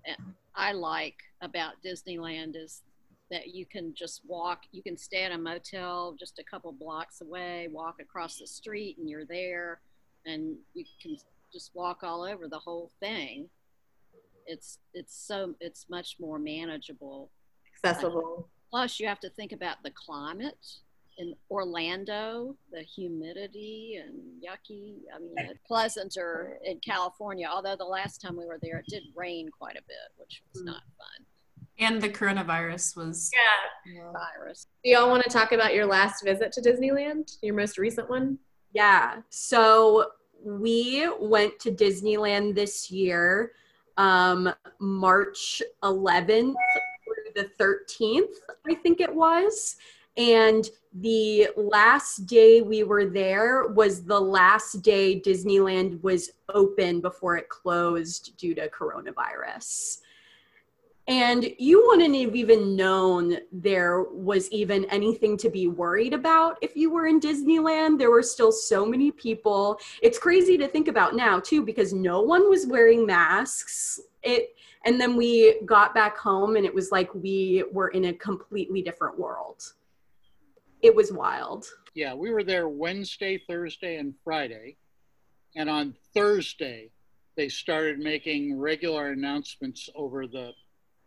uh, 0.09 0.13
I 0.55 0.71
like 0.71 1.17
about 1.41 1.73
Disneyland 1.83 2.55
is 2.55 2.81
that 3.31 3.53
you 3.53 3.65
can 3.65 3.93
just 3.95 4.21
walk, 4.27 4.63
you 4.71 4.83
can 4.83 4.97
stay 4.97 5.23
at 5.23 5.31
a 5.31 5.37
motel 5.37 6.15
just 6.19 6.39
a 6.39 6.43
couple 6.43 6.71
blocks 6.71 7.21
away, 7.21 7.67
walk 7.71 7.95
across 7.99 8.37
the 8.37 8.47
street, 8.47 8.97
and 8.97 9.09
you're 9.09 9.25
there, 9.25 9.79
and 10.25 10.55
you 10.73 10.85
can 11.01 11.17
just 11.51 11.71
walk 11.73 12.03
all 12.03 12.23
over 12.23 12.47
the 12.47 12.59
whole 12.59 12.91
thing. 12.99 13.49
It's 14.45 14.79
it's 14.93 15.15
so 15.15 15.55
it's 15.59 15.87
much 15.89 16.17
more 16.19 16.37
manageable. 16.37 17.31
Accessible. 17.83 18.47
Plus, 18.69 18.99
you 18.99 19.07
have 19.07 19.19
to 19.21 19.29
think 19.29 19.51
about 19.51 19.77
the 19.83 19.91
climate 19.91 20.65
in 21.17 21.33
Orlando, 21.49 22.55
the 22.71 22.81
humidity 22.81 24.01
and 24.03 24.15
yucky. 24.43 24.97
I 25.15 25.19
mean, 25.19 25.33
it's 25.37 25.59
pleasanter 25.65 26.57
in 26.63 26.79
California. 26.79 27.47
Although 27.51 27.75
the 27.77 27.85
last 27.85 28.21
time 28.21 28.37
we 28.37 28.45
were 28.45 28.59
there, 28.61 28.79
it 28.79 28.85
did 28.87 29.03
rain 29.15 29.49
quite 29.49 29.77
a 29.77 29.83
bit, 29.87 30.11
which 30.17 30.41
was 30.53 30.61
hmm. 30.61 30.67
not 30.67 30.81
fun. 30.97 31.25
And 31.79 32.01
the 32.01 32.09
coronavirus 32.09 32.95
was 32.95 33.31
Yeah. 33.85 34.11
Virus. 34.13 34.67
Do 34.83 34.89
y'all 34.89 35.09
want 35.09 35.23
to 35.23 35.29
talk 35.29 35.51
about 35.51 35.73
your 35.73 35.85
last 35.85 36.23
visit 36.23 36.51
to 36.53 36.61
Disneyland? 36.61 37.37
Your 37.41 37.53
most 37.53 37.77
recent 37.77 38.09
one? 38.09 38.39
Yeah. 38.73 39.21
So 39.29 40.11
we 40.43 41.07
went 41.19 41.59
to 41.59 41.71
Disneyland 41.71 42.55
this 42.55 42.89
year, 42.89 43.51
um, 43.97 44.53
March 44.79 45.61
11th 45.83 46.55
through 47.03 47.33
the 47.35 47.49
13th, 47.59 48.35
I 48.67 48.73
think 48.75 49.01
it 49.01 49.13
was. 49.13 49.75
And 50.17 50.69
the 50.93 51.49
last 51.57 52.25
day 52.25 52.61
we 52.61 52.83
were 52.83 53.05
there 53.05 53.67
was 53.67 54.03
the 54.03 54.19
last 54.19 54.81
day 54.81 55.19
Disneyland 55.19 56.01
was 56.03 56.31
open 56.53 57.01
before 57.01 57.35
it 57.37 57.49
closed 57.49 58.37
due 58.37 58.55
to 58.55 58.69
coronavirus. 58.69 59.99
And 61.07 61.53
you 61.59 61.85
wouldn't 61.85 62.15
have 62.15 62.35
even 62.35 62.75
known 62.75 63.37
there 63.51 64.03
was 64.03 64.49
even 64.49 64.85
anything 64.85 65.37
to 65.37 65.49
be 65.49 65.67
worried 65.67 66.13
about 66.13 66.57
if 66.61 66.75
you 66.75 66.89
were 66.89 67.05
in 67.05 67.19
Disneyland. 67.19 67.99
There 67.99 68.09
were 68.09 68.23
still 68.23 68.51
so 68.51 68.85
many 68.85 69.11
people. 69.11 69.79
It's 70.01 70.17
crazy 70.17 70.57
to 70.57 70.67
think 70.67 70.87
about 70.87 71.15
now, 71.15 71.39
too, 71.39 71.63
because 71.63 71.93
no 71.93 72.21
one 72.21 72.49
was 72.49 72.65
wearing 72.65 73.05
masks. 73.05 73.99
It 74.23 74.55
and 74.85 74.99
then 75.01 75.15
we 75.15 75.61
got 75.65 75.93
back 75.93 76.17
home 76.17 76.55
and 76.55 76.65
it 76.65 76.73
was 76.73 76.91
like 76.91 77.13
we 77.13 77.63
were 77.71 77.89
in 77.89 78.05
a 78.05 78.13
completely 78.13 78.81
different 78.81 79.17
world. 79.19 79.73
It 80.81 80.95
was 80.95 81.11
wild. 81.11 81.65
Yeah, 81.95 82.13
we 82.13 82.31
were 82.31 82.43
there 82.43 82.69
Wednesday, 82.69 83.41
Thursday, 83.47 83.97
and 83.97 84.13
Friday. 84.23 84.77
And 85.55 85.69
on 85.69 85.95
Thursday, 86.13 86.91
they 87.35 87.49
started 87.49 87.97
making 87.97 88.59
regular 88.59 89.09
announcements 89.09 89.89
over 89.95 90.27
the 90.27 90.51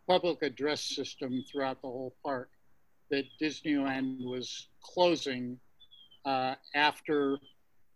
public 0.09 0.43
address 0.43 0.81
system 0.81 1.45
throughout 1.49 1.81
the 1.83 1.89
whole 1.89 2.15
park 2.25 2.51
that 3.11 3.25
Disneyland 3.41 4.25
was 4.25 4.69
closing 4.83 5.59
uh, 6.25 6.55
after 6.75 7.39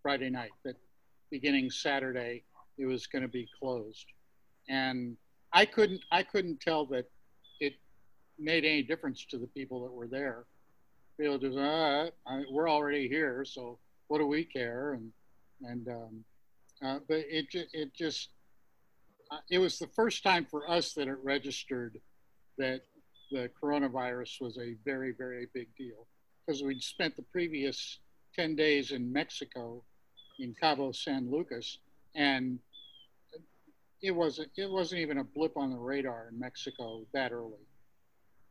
Friday 0.03 0.31
night, 0.31 0.51
that 0.65 0.77
beginning 1.31 1.71
Saturday, 1.71 2.45
it 2.79 2.87
was 2.87 3.07
going 3.07 3.23
to 3.23 3.29
be 3.29 3.49
closed. 3.59 4.07
And 4.69 5.17
I 5.53 5.65
couldn't, 5.65 6.03
I 6.13 6.23
couldn't 6.23 6.61
tell 6.61 6.87
that 6.87 7.11
it 7.61 7.75
made 8.39 8.65
any 8.65 8.83
difference 8.83 9.25
to 9.31 9.39
the 9.39 9.47
people 9.49 9.83
that 9.85 9.93
were 9.93 10.07
there. 10.07 10.45
People 11.19 11.39
just, 11.39 11.57
uh, 11.57 12.11
I, 12.27 12.43
we're 12.51 12.71
already 12.71 13.09
here, 13.09 13.45
so 13.45 13.79
what 14.09 14.19
do 14.19 14.27
we 14.27 14.45
care? 14.45 14.95
And, 14.95 15.13
and, 15.63 15.89
um, 15.89 16.25
uh, 16.85 16.99
but 17.09 17.19
it, 17.19 17.47
it 17.73 17.95
just, 17.95 18.29
it 19.51 19.59
was 19.59 19.79
the 19.79 19.87
first 19.89 20.23
time 20.23 20.47
for 20.51 20.69
us 20.71 20.93
that 20.95 21.09
it 21.09 21.17
registered 21.23 21.99
that 22.59 22.83
the 23.31 23.51
coronavirus 23.63 24.41
was 24.41 24.59
a 24.59 24.75
very, 24.85 25.13
very 25.13 25.49
big 25.55 25.69
deal 25.77 26.07
because 26.47 26.63
we'd 26.63 26.83
spent 26.83 27.17
the 27.17 27.23
previous 27.23 27.99
10 28.37 28.57
days 28.57 28.93
in 28.93 29.13
Mexico 29.13 29.83
in 30.39 30.55
Cabo 30.61 30.93
San 30.93 31.31
Lucas 31.31 31.79
and 32.15 32.59
it 34.03 34.11
wasn't 34.11 34.51
it 34.57 34.71
wasn't 34.71 35.01
even 35.01 35.19
a 35.19 35.25
blip 35.25 35.57
on 35.57 35.71
the 35.71 35.77
radar 35.77 36.29
in 36.31 36.39
Mexico 36.39 37.07
that 37.15 37.33
early. 37.33 37.65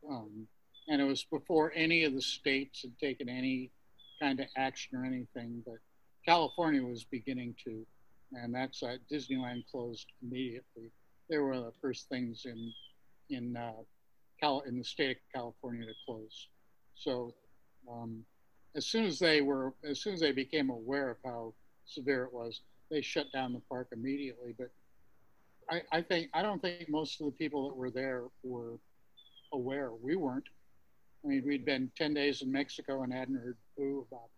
Um, 0.08 0.46
and 0.88 1.00
it 1.00 1.04
was 1.04 1.24
before 1.24 1.72
any 1.74 2.04
of 2.04 2.14
the 2.14 2.22
states 2.22 2.82
had 2.82 2.98
taken 2.98 3.28
any 3.28 3.70
kind 4.20 4.40
of 4.40 4.46
action 4.56 4.96
or 4.96 5.04
anything, 5.04 5.62
but 5.64 5.76
California 6.24 6.82
was 6.82 7.04
beginning 7.04 7.54
to 7.64 7.86
and 8.34 8.54
that's 8.54 8.82
Disneyland 9.10 9.64
closed 9.70 10.06
immediately. 10.22 10.90
They 11.28 11.38
were 11.38 11.56
the 11.56 11.72
first 11.80 12.08
things 12.08 12.46
in 12.46 12.72
in 13.30 13.56
uh, 13.56 13.82
Cal 14.40 14.60
in 14.60 14.78
the 14.78 14.84
state 14.84 15.10
of 15.10 15.16
California 15.34 15.86
to 15.86 15.92
close. 16.06 16.48
So 16.94 17.34
um, 17.90 18.24
as 18.76 18.86
soon 18.86 19.04
as 19.04 19.18
they 19.18 19.40
were, 19.40 19.74
as 19.88 20.00
soon 20.00 20.14
as 20.14 20.20
they 20.20 20.32
became 20.32 20.70
aware 20.70 21.10
of 21.10 21.16
how 21.24 21.54
severe 21.86 22.24
it 22.24 22.32
was, 22.32 22.60
they 22.90 23.02
shut 23.02 23.26
down 23.32 23.52
the 23.52 23.62
park 23.68 23.88
immediately. 23.92 24.54
But 24.58 24.70
I, 25.70 25.82
I 25.92 26.02
think 26.02 26.28
I 26.34 26.42
don't 26.42 26.60
think 26.60 26.88
most 26.88 27.20
of 27.20 27.26
the 27.26 27.32
people 27.32 27.68
that 27.68 27.76
were 27.76 27.90
there 27.90 28.24
were 28.42 28.78
aware. 29.52 29.90
We 29.92 30.16
weren't. 30.16 30.48
I 31.24 31.28
mean, 31.28 31.44
we'd 31.46 31.64
been 31.64 31.90
10 31.96 32.14
days 32.14 32.42
in 32.42 32.50
Mexico 32.50 33.02
and 33.02 33.12
hadn't 33.12 33.36
heard 33.36 33.56
boo 33.76 34.06
about 34.10 34.28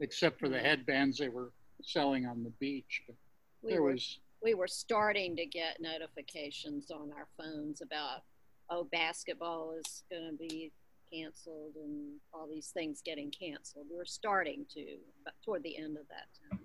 it, 0.00 0.04
except 0.04 0.40
for 0.40 0.48
the 0.48 0.58
headbands 0.58 1.18
they 1.18 1.28
were 1.28 1.52
selling 1.82 2.24
on 2.24 2.42
the 2.42 2.52
beach. 2.60 3.02
But 3.06 3.16
We 3.64 3.72
there 3.72 3.82
were, 3.82 3.92
was, 3.92 4.20
we 4.42 4.54
were 4.54 4.68
starting 4.68 5.34
to 5.36 5.46
get 5.46 5.80
notifications 5.80 6.90
on 6.90 7.10
our 7.12 7.26
phones 7.38 7.80
about, 7.80 8.22
oh, 8.70 8.86
basketball 8.92 9.74
is 9.78 10.04
going 10.10 10.30
to 10.30 10.36
be 10.36 10.70
canceled 11.12 11.72
and 11.76 12.20
all 12.32 12.46
these 12.46 12.68
things 12.68 13.00
getting 13.04 13.30
canceled. 13.30 13.86
We 13.90 13.96
were 13.96 14.04
starting 14.04 14.66
to, 14.74 14.84
but 15.24 15.34
toward 15.44 15.62
the 15.62 15.76
end 15.76 15.96
of 15.96 16.04
that 16.08 16.26
time. 16.50 16.60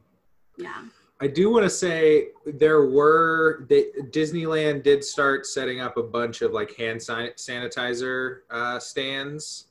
Yeah. 0.58 0.84
I 1.22 1.28
do 1.28 1.52
want 1.52 1.64
to 1.64 1.70
say 1.70 2.28
there 2.46 2.86
were 2.86 3.66
they, 3.70 3.88
Disneyland 4.12 4.84
did 4.84 5.04
start 5.04 5.46
setting 5.46 5.82
up 5.82 5.98
a 5.98 6.04
bunch 6.04 6.42
of 6.42 6.52
like 6.52 6.76
hand 6.76 7.00
sanitizer 7.00 8.40
uh, 8.50 8.80
stands 8.80 9.68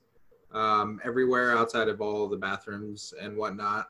um, 0.52 1.00
everywhere 1.04 1.56
outside 1.56 1.88
of 1.88 2.00
all 2.00 2.28
the 2.28 2.36
bathrooms 2.36 3.14
and 3.20 3.36
whatnot. 3.36 3.88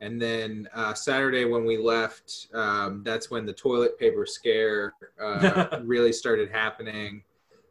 And 0.00 0.20
then 0.20 0.68
uh, 0.74 0.94
Saturday 0.94 1.44
when 1.44 1.64
we 1.64 1.76
left, 1.76 2.48
um, 2.54 3.02
that's 3.04 3.30
when 3.30 3.44
the 3.44 3.52
toilet 3.52 3.98
paper 3.98 4.24
scare 4.24 4.94
uh, 5.22 5.78
really 5.84 6.12
started 6.12 6.50
happening. 6.50 7.22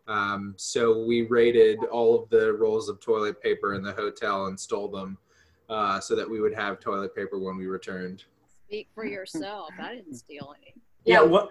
Um, 0.07 0.53
so 0.57 1.03
we 1.05 1.23
raided 1.23 1.79
all 1.85 2.21
of 2.21 2.29
the 2.29 2.53
rolls 2.53 2.87
of 2.87 2.99
toilet 2.99 3.41
paper 3.41 3.73
in 3.73 3.81
the 3.81 3.93
hotel 3.93 4.45
and 4.45 4.59
stole 4.59 4.87
them 4.87 5.17
uh, 5.69 5.99
so 5.99 6.15
that 6.15 6.29
we 6.29 6.39
would 6.39 6.53
have 6.53 6.79
toilet 6.79 7.15
paper 7.15 7.39
when 7.39 7.57
we 7.57 7.65
returned. 7.65 8.25
Speak 8.67 8.89
for 8.93 9.05
yourself. 9.05 9.69
I 9.79 9.95
didn't 9.95 10.15
steal 10.15 10.53
any. 10.61 10.75
Yeah, 11.05 11.21
what 11.21 11.49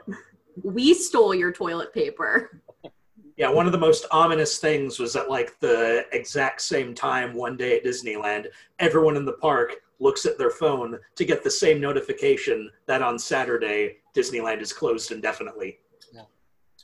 We 0.62 0.94
stole 0.94 1.34
your 1.34 1.52
toilet 1.52 1.92
paper. 1.92 2.62
Yeah, 3.36 3.50
one 3.50 3.66
of 3.66 3.72
the 3.72 3.78
most 3.78 4.04
ominous 4.10 4.58
things 4.58 4.98
was 4.98 5.14
at 5.14 5.30
like 5.30 5.60
the 5.60 6.06
exact 6.10 6.60
same 6.60 6.92
time 6.92 7.34
one 7.34 7.56
day 7.56 7.76
at 7.76 7.84
Disneyland, 7.84 8.48
everyone 8.80 9.16
in 9.16 9.24
the 9.24 9.34
park 9.34 9.76
looks 10.00 10.26
at 10.26 10.38
their 10.38 10.50
phone 10.50 10.98
to 11.16 11.24
get 11.24 11.42
the 11.42 11.50
same 11.50 11.80
notification 11.80 12.70
that 12.86 13.02
on 13.02 13.18
Saturday 13.18 13.96
Disneyland 14.14 14.60
is 14.60 14.72
closed 14.72 15.10
indefinitely. 15.12 15.78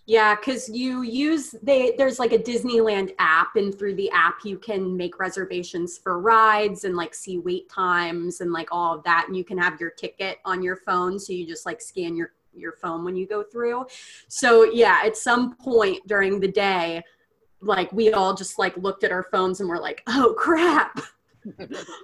Yeah, 0.06 0.34
because 0.34 0.68
you 0.68 1.00
use 1.00 1.54
they 1.62 1.94
there's 1.96 2.18
like 2.18 2.32
a 2.32 2.38
Disneyland 2.38 3.14
app, 3.18 3.56
and 3.56 3.76
through 3.76 3.94
the 3.94 4.10
app 4.10 4.44
you 4.44 4.58
can 4.58 4.94
make 4.94 5.18
reservations 5.18 5.96
for 5.96 6.20
rides 6.20 6.84
and 6.84 6.94
like 6.94 7.14
see 7.14 7.38
wait 7.38 7.70
times 7.70 8.42
and 8.42 8.52
like 8.52 8.68
all 8.70 8.94
of 8.94 9.04
that, 9.04 9.24
and 9.28 9.36
you 9.36 9.44
can 9.44 9.56
have 9.56 9.80
your 9.80 9.90
ticket 9.90 10.38
on 10.44 10.62
your 10.62 10.76
phone, 10.76 11.18
so 11.18 11.32
you 11.32 11.46
just 11.46 11.64
like 11.64 11.80
scan 11.80 12.16
your 12.16 12.32
your 12.52 12.72
phone 12.72 13.02
when 13.02 13.16
you 13.16 13.26
go 13.26 13.42
through. 13.42 13.86
So 14.28 14.64
yeah, 14.64 15.00
at 15.02 15.16
some 15.16 15.56
point 15.56 16.06
during 16.06 16.38
the 16.38 16.52
day, 16.52 17.02
like 17.62 17.90
we 17.90 18.12
all 18.12 18.34
just 18.34 18.58
like 18.58 18.76
looked 18.76 19.04
at 19.04 19.12
our 19.12 19.24
phones 19.24 19.60
and 19.60 19.68
we're 19.68 19.80
like, 19.80 20.02
oh 20.06 20.34
crap. 20.38 21.00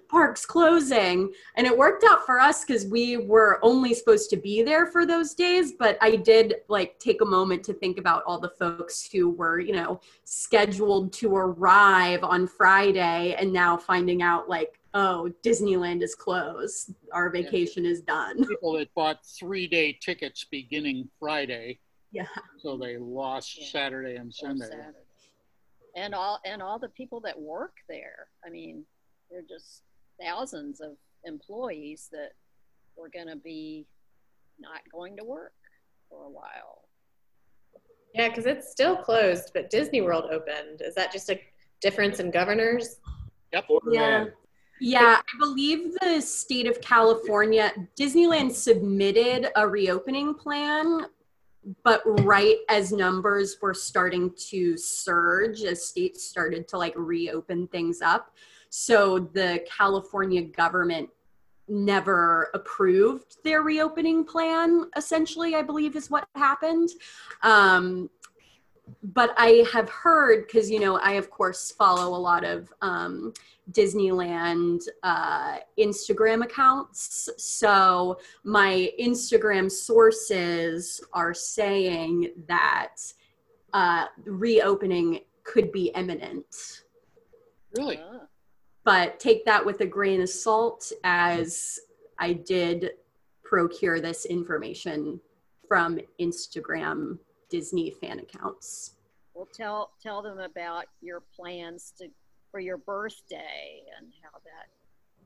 Park's 0.08 0.44
closing 0.46 1.32
and 1.56 1.66
it 1.66 1.76
worked 1.76 2.04
out 2.04 2.24
for 2.26 2.38
us 2.40 2.64
because 2.64 2.86
we 2.86 3.16
were 3.16 3.58
only 3.62 3.94
supposed 3.94 4.30
to 4.30 4.36
be 4.36 4.62
there 4.62 4.86
for 4.86 5.06
those 5.06 5.34
days 5.34 5.72
but 5.72 5.96
i 6.00 6.14
did 6.16 6.56
like 6.68 6.98
take 6.98 7.20
a 7.20 7.24
moment 7.24 7.64
to 7.64 7.72
think 7.72 7.98
about 7.98 8.22
all 8.26 8.38
the 8.38 8.50
folks 8.50 9.08
who 9.10 9.30
were 9.30 9.60
you 9.60 9.72
know 9.72 10.00
scheduled 10.24 11.12
to 11.12 11.34
arrive 11.34 12.22
on 12.22 12.46
friday 12.46 13.34
and 13.38 13.52
now 13.52 13.76
finding 13.76 14.22
out 14.22 14.48
like 14.48 14.78
oh 14.94 15.30
disneyland 15.42 16.02
is 16.02 16.14
closed 16.14 16.94
our 17.12 17.30
vacation 17.30 17.86
is 17.86 18.00
done 18.00 18.44
people 18.46 18.72
that 18.72 18.92
bought 18.94 19.24
three 19.24 19.66
day 19.66 19.96
tickets 20.00 20.44
beginning 20.50 21.08
Friday. 21.18 21.78
Yeah. 22.12 22.26
So 22.58 22.76
they 22.76 22.96
lost 22.98 23.58
Yeah. 23.58 23.66
Saturday 23.68 24.16
and 24.16 24.32
Sunday. 24.32 24.66
Saturday. 24.66 24.98
And 25.96 26.14
all 26.14 26.40
and 26.44 26.62
all 26.62 26.78
the 26.78 26.88
people 26.88 27.20
that 27.20 27.38
work 27.40 27.76
there. 27.88 28.28
I 28.44 28.50
mean, 28.50 28.84
they're 29.30 29.42
just 29.48 29.82
thousands 30.20 30.80
of 30.80 30.92
employees 31.24 32.08
that 32.12 32.32
were 32.96 33.08
going 33.08 33.28
to 33.28 33.36
be 33.36 33.86
not 34.58 34.80
going 34.92 35.16
to 35.16 35.24
work 35.24 35.52
for 36.08 36.24
a 36.24 36.30
while. 36.30 36.88
Yeah, 38.14 38.28
because 38.28 38.46
it's 38.46 38.70
still 38.70 38.96
closed, 38.96 39.52
but 39.54 39.70
Disney 39.70 40.00
World 40.00 40.24
opened. 40.30 40.82
Is 40.82 40.94
that 40.96 41.12
just 41.12 41.30
a 41.30 41.40
difference 41.80 42.18
in 42.18 42.30
governors? 42.30 42.96
Yep. 43.52 43.66
Yeah. 43.90 44.24
Yeah, 44.82 45.18
I 45.20 45.38
believe 45.38 45.94
the 46.00 46.20
state 46.20 46.66
of 46.66 46.80
California, 46.80 47.70
Disneyland 47.98 48.52
submitted 48.52 49.48
a 49.54 49.68
reopening 49.68 50.32
plan, 50.34 51.06
but 51.84 52.00
right 52.24 52.56
as 52.70 52.90
numbers 52.90 53.58
were 53.60 53.74
starting 53.74 54.32
to 54.48 54.78
surge, 54.78 55.62
as 55.64 55.86
states 55.86 56.24
started 56.24 56.66
to 56.68 56.78
like 56.78 56.94
reopen 56.96 57.68
things 57.68 58.00
up. 58.00 58.34
So 58.70 59.18
the 59.18 59.64
California 59.78 60.42
government 60.42 61.10
never 61.68 62.50
approved 62.54 63.36
their 63.44 63.62
reopening 63.62 64.24
plan, 64.24 64.90
essentially, 64.96 65.54
I 65.54 65.62
believe 65.62 65.94
is 65.96 66.10
what 66.10 66.26
happened. 66.34 66.88
Um, 67.42 68.10
but 69.02 69.32
I 69.36 69.64
have 69.72 69.88
heard, 69.88 70.46
because, 70.46 70.68
you 70.68 70.80
know, 70.80 70.96
I 70.98 71.12
of 71.12 71.30
course 71.30 71.70
follow 71.70 72.16
a 72.16 72.18
lot 72.18 72.44
of 72.44 72.72
um, 72.80 73.32
Disneyland 73.70 74.80
uh, 75.04 75.58
Instagram 75.78 76.42
accounts. 76.42 77.28
So 77.36 78.18
my 78.42 78.90
Instagram 79.00 79.70
sources 79.70 81.00
are 81.12 81.34
saying 81.34 82.32
that 82.48 82.96
uh, 83.72 84.06
reopening 84.24 85.20
could 85.44 85.70
be 85.70 85.92
imminent. 85.94 86.82
Really? 87.76 88.00
Ah, 88.02 88.26
But 88.84 89.20
take 89.20 89.44
that 89.44 89.64
with 89.64 89.80
a 89.80 89.86
grain 89.86 90.22
of 90.22 90.28
salt, 90.28 90.90
as 91.04 91.78
I 92.18 92.32
did 92.32 92.90
procure 93.44 94.00
this 94.00 94.24
information 94.24 95.20
from 95.68 95.98
Instagram 96.20 97.18
Disney 97.50 97.90
fan 97.90 98.20
accounts. 98.20 98.94
Well, 99.34 99.48
tell 99.52 99.90
tell 100.02 100.22
them 100.22 100.38
about 100.38 100.86
your 101.00 101.22
plans 101.36 101.92
to 101.98 102.08
for 102.50 102.60
your 102.60 102.78
birthday 102.78 103.82
and 103.98 104.12
how 104.22 104.38
that 104.44 104.68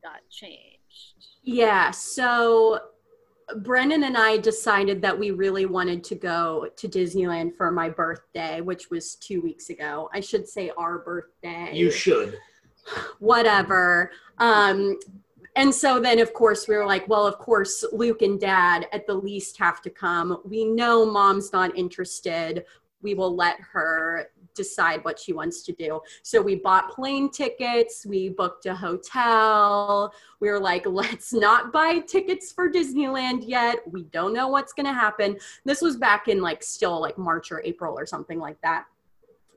got 0.02 0.20
changed. 0.30 1.14
Yeah, 1.42 1.90
so 1.90 2.80
Brennan 3.56 4.04
and 4.04 4.16
I 4.16 4.38
decided 4.38 5.02
that 5.02 5.18
we 5.18 5.30
really 5.30 5.66
wanted 5.66 6.04
to 6.04 6.14
go 6.14 6.68
to 6.76 6.88
Disneyland 6.88 7.56
for 7.56 7.70
my 7.70 7.88
birthday, 7.88 8.60
which 8.60 8.90
was 8.90 9.16
two 9.16 9.40
weeks 9.40 9.70
ago. 9.70 10.08
I 10.12 10.20
should 10.20 10.48
say 10.48 10.70
our 10.76 10.98
birthday. 10.98 11.70
You 11.74 11.90
should. 11.90 12.38
Whatever. 13.18 14.10
Um, 14.38 14.98
and 15.56 15.72
so 15.72 16.00
then, 16.00 16.18
of 16.18 16.34
course, 16.34 16.66
we 16.66 16.76
were 16.76 16.86
like, 16.86 17.08
well, 17.08 17.26
of 17.26 17.38
course, 17.38 17.84
Luke 17.92 18.22
and 18.22 18.40
dad 18.40 18.88
at 18.92 19.06
the 19.06 19.14
least 19.14 19.56
have 19.58 19.80
to 19.82 19.90
come. 19.90 20.40
We 20.44 20.64
know 20.64 21.06
mom's 21.06 21.52
not 21.52 21.76
interested. 21.78 22.64
We 23.02 23.14
will 23.14 23.36
let 23.36 23.60
her 23.72 24.30
decide 24.54 25.04
what 25.04 25.18
she 25.18 25.32
wants 25.32 25.62
to 25.62 25.72
do. 25.72 26.00
So 26.22 26.40
we 26.40 26.56
bought 26.56 26.90
plane 26.90 27.30
tickets, 27.30 28.06
we 28.06 28.30
booked 28.30 28.66
a 28.66 28.74
hotel. 28.74 30.14
We 30.40 30.48
were 30.48 30.60
like, 30.60 30.86
let's 30.86 31.32
not 31.32 31.72
buy 31.72 32.00
tickets 32.00 32.52
for 32.52 32.70
Disneyland 32.70 33.44
yet. 33.46 33.78
We 33.90 34.04
don't 34.04 34.32
know 34.32 34.48
what's 34.48 34.72
going 34.72 34.86
to 34.86 34.92
happen. 34.92 35.36
This 35.64 35.80
was 35.80 35.96
back 35.96 36.28
in 36.28 36.40
like 36.40 36.62
still 36.62 37.00
like 37.00 37.18
March 37.18 37.52
or 37.52 37.62
April 37.64 37.98
or 37.98 38.06
something 38.06 38.38
like 38.38 38.60
that. 38.62 38.86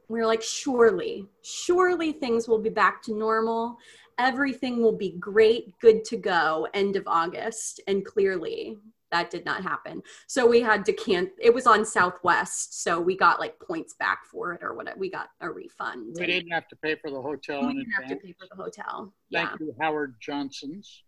We 0.09 0.19
were 0.19 0.25
like, 0.25 0.41
surely, 0.41 1.25
surely 1.41 2.13
things 2.13 2.47
will 2.47 2.59
be 2.59 2.69
back 2.69 3.01
to 3.03 3.13
normal. 3.13 3.77
Everything 4.17 4.81
will 4.81 4.95
be 4.95 5.11
great, 5.19 5.77
good 5.79 6.05
to 6.05 6.17
go, 6.17 6.67
end 6.73 6.95
of 6.95 7.03
August. 7.07 7.81
And 7.87 8.05
clearly, 8.05 8.77
that 9.11 9.29
did 9.29 9.45
not 9.45 9.63
happen. 9.63 10.01
So 10.27 10.47
we 10.47 10.61
had 10.61 10.85
to 10.85 10.93
can 10.93 11.29
it 11.39 11.53
was 11.53 11.67
on 11.67 11.85
Southwest, 11.85 12.83
so 12.83 12.99
we 12.99 13.15
got 13.15 13.39
like 13.39 13.59
points 13.59 13.95
back 13.99 14.25
for 14.31 14.53
it 14.53 14.63
or 14.63 14.75
whatever. 14.75 14.97
We 14.97 15.09
got 15.09 15.29
a 15.41 15.49
refund. 15.49 16.15
We 16.19 16.25
didn't 16.25 16.51
have 16.51 16.67
to 16.69 16.75
pay 16.77 16.95
for 16.95 17.09
the 17.11 17.21
hotel 17.21 17.61
We 17.61 17.71
in 17.71 17.77
didn't 17.77 17.91
have 17.93 18.07
to 18.09 18.15
pay 18.17 18.33
for 18.33 18.47
the 18.49 18.61
hotel. 18.61 19.13
Thank 19.31 19.49
Yeah. 19.51 19.55
you, 19.59 19.75
Howard 19.79 20.15
Johnson's. 20.21 21.03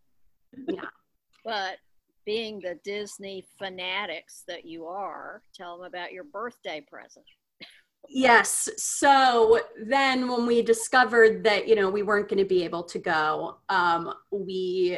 Yeah. 0.67 0.81
But 1.45 1.77
being 2.25 2.59
the 2.59 2.77
Disney 2.83 3.45
fanatics 3.57 4.43
that 4.45 4.65
you 4.65 4.85
are, 4.85 5.41
tell 5.55 5.77
them 5.77 5.87
about 5.87 6.11
your 6.11 6.25
birthday 6.25 6.81
present. 6.81 7.25
Yes. 8.11 8.67
So 8.77 9.59
then 9.85 10.27
when 10.27 10.47
we 10.47 10.63
discovered 10.63 11.43
that, 11.43 11.67
you 11.67 11.75
know, 11.75 11.91
we 11.91 12.01
weren't 12.01 12.27
going 12.27 12.39
to 12.39 12.45
be 12.45 12.63
able 12.63 12.83
to 12.83 12.97
go, 12.97 13.57
um, 13.69 14.13
we 14.31 14.97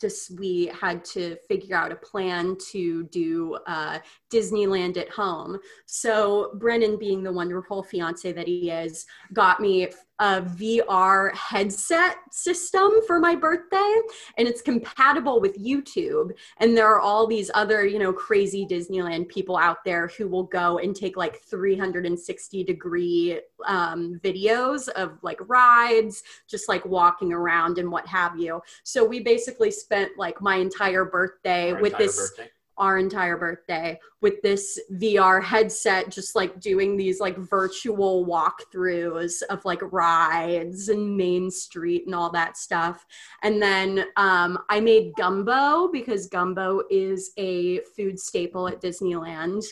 just 0.00 0.36
we 0.36 0.66
had 0.78 1.04
to 1.04 1.36
figure 1.48 1.76
out 1.76 1.92
a 1.92 1.96
plan 1.96 2.56
to 2.72 3.04
do 3.04 3.56
uh, 3.68 4.00
Disneyland 4.32 4.96
at 4.96 5.08
home. 5.08 5.58
So 5.86 6.50
Brennan, 6.54 6.98
being 6.98 7.22
the 7.22 7.32
wonderful 7.32 7.84
fiance 7.84 8.32
that 8.32 8.48
he 8.48 8.70
is, 8.70 9.06
got 9.32 9.60
me 9.60 9.88
a 10.18 10.42
VR 10.42 11.34
headset 11.34 12.16
system 12.30 12.90
for 13.06 13.18
my 13.18 13.34
birthday, 13.34 14.00
and 14.36 14.46
it's 14.46 14.62
compatible 14.62 15.40
with 15.40 15.58
YouTube. 15.58 16.32
And 16.58 16.76
there 16.76 16.86
are 16.86 17.00
all 17.00 17.26
these 17.26 17.50
other, 17.54 17.86
you 17.86 17.98
know, 17.98 18.12
crazy 18.12 18.66
Disneyland 18.66 19.28
people 19.28 19.56
out 19.56 19.84
there 19.84 20.08
who 20.16 20.28
will 20.28 20.44
go 20.44 20.78
and 20.78 20.94
take 20.94 21.16
like 21.16 21.40
360 21.42 22.64
degree 22.64 23.40
um, 23.66 24.20
videos 24.22 24.88
of 24.90 25.18
like 25.22 25.38
rides, 25.48 26.22
just 26.48 26.68
like 26.68 26.84
walking 26.84 27.32
around 27.32 27.78
and 27.78 27.90
what 27.90 28.06
have 28.06 28.38
you. 28.38 28.62
So 28.84 29.04
we 29.04 29.20
basically 29.20 29.70
spent 29.70 30.12
like 30.18 30.40
my 30.40 30.56
entire 30.56 31.04
birthday 31.04 31.72
Our 31.72 31.80
with 31.80 31.92
entire 31.92 32.06
this 32.06 32.16
birthday. 32.16 32.50
Our 32.78 32.98
entire 32.98 33.36
birthday 33.36 33.98
with 34.20 34.40
this 34.42 34.80
VR 34.94 35.42
headset, 35.42 36.10
just 36.10 36.34
like 36.34 36.60
doing 36.60 36.96
these 36.96 37.20
like 37.20 37.36
virtual 37.36 38.26
walkthroughs 38.26 39.42
of 39.50 39.64
like 39.64 39.80
rides 39.92 40.88
and 40.88 41.16
Main 41.16 41.50
Street 41.50 42.04
and 42.06 42.14
all 42.14 42.30
that 42.30 42.56
stuff. 42.56 43.04
And 43.42 43.60
then 43.60 44.06
um, 44.16 44.58
I 44.70 44.80
made 44.80 45.12
gumbo 45.16 45.88
because 45.88 46.28
gumbo 46.28 46.82
is 46.90 47.32
a 47.36 47.80
food 47.96 48.18
staple 48.18 48.68
at 48.68 48.80
Disneyland. 48.80 49.64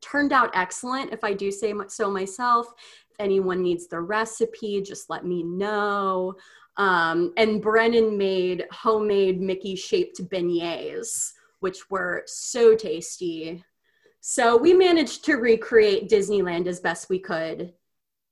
Turned 0.00 0.32
out 0.32 0.50
excellent, 0.54 1.12
if 1.12 1.24
I 1.24 1.32
do 1.32 1.50
say 1.50 1.72
so 1.88 2.10
myself. 2.10 2.66
If 3.10 3.16
anyone 3.18 3.62
needs 3.62 3.86
the 3.86 4.00
recipe, 4.00 4.82
just 4.82 5.08
let 5.08 5.24
me 5.24 5.42
know. 5.42 6.34
Um, 6.76 7.32
and 7.36 7.60
Brennan 7.60 8.16
made 8.16 8.66
homemade 8.70 9.40
Mickey 9.40 9.74
shaped 9.74 10.22
beignets 10.28 11.32
which 11.60 11.90
were 11.90 12.22
so 12.26 12.74
tasty. 12.76 13.64
So 14.20 14.56
we 14.56 14.72
managed 14.74 15.24
to 15.26 15.34
recreate 15.36 16.08
Disneyland 16.10 16.66
as 16.66 16.80
best 16.80 17.08
we 17.08 17.18
could 17.18 17.72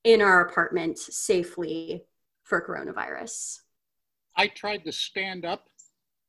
in 0.04 0.20
our 0.20 0.40
apartment 0.46 0.98
safely 0.98 2.04
for 2.44 2.60
coronavirus. 2.66 3.58
I 4.36 4.48
tried 4.48 4.84
to 4.84 4.92
stand 4.92 5.44
up 5.44 5.64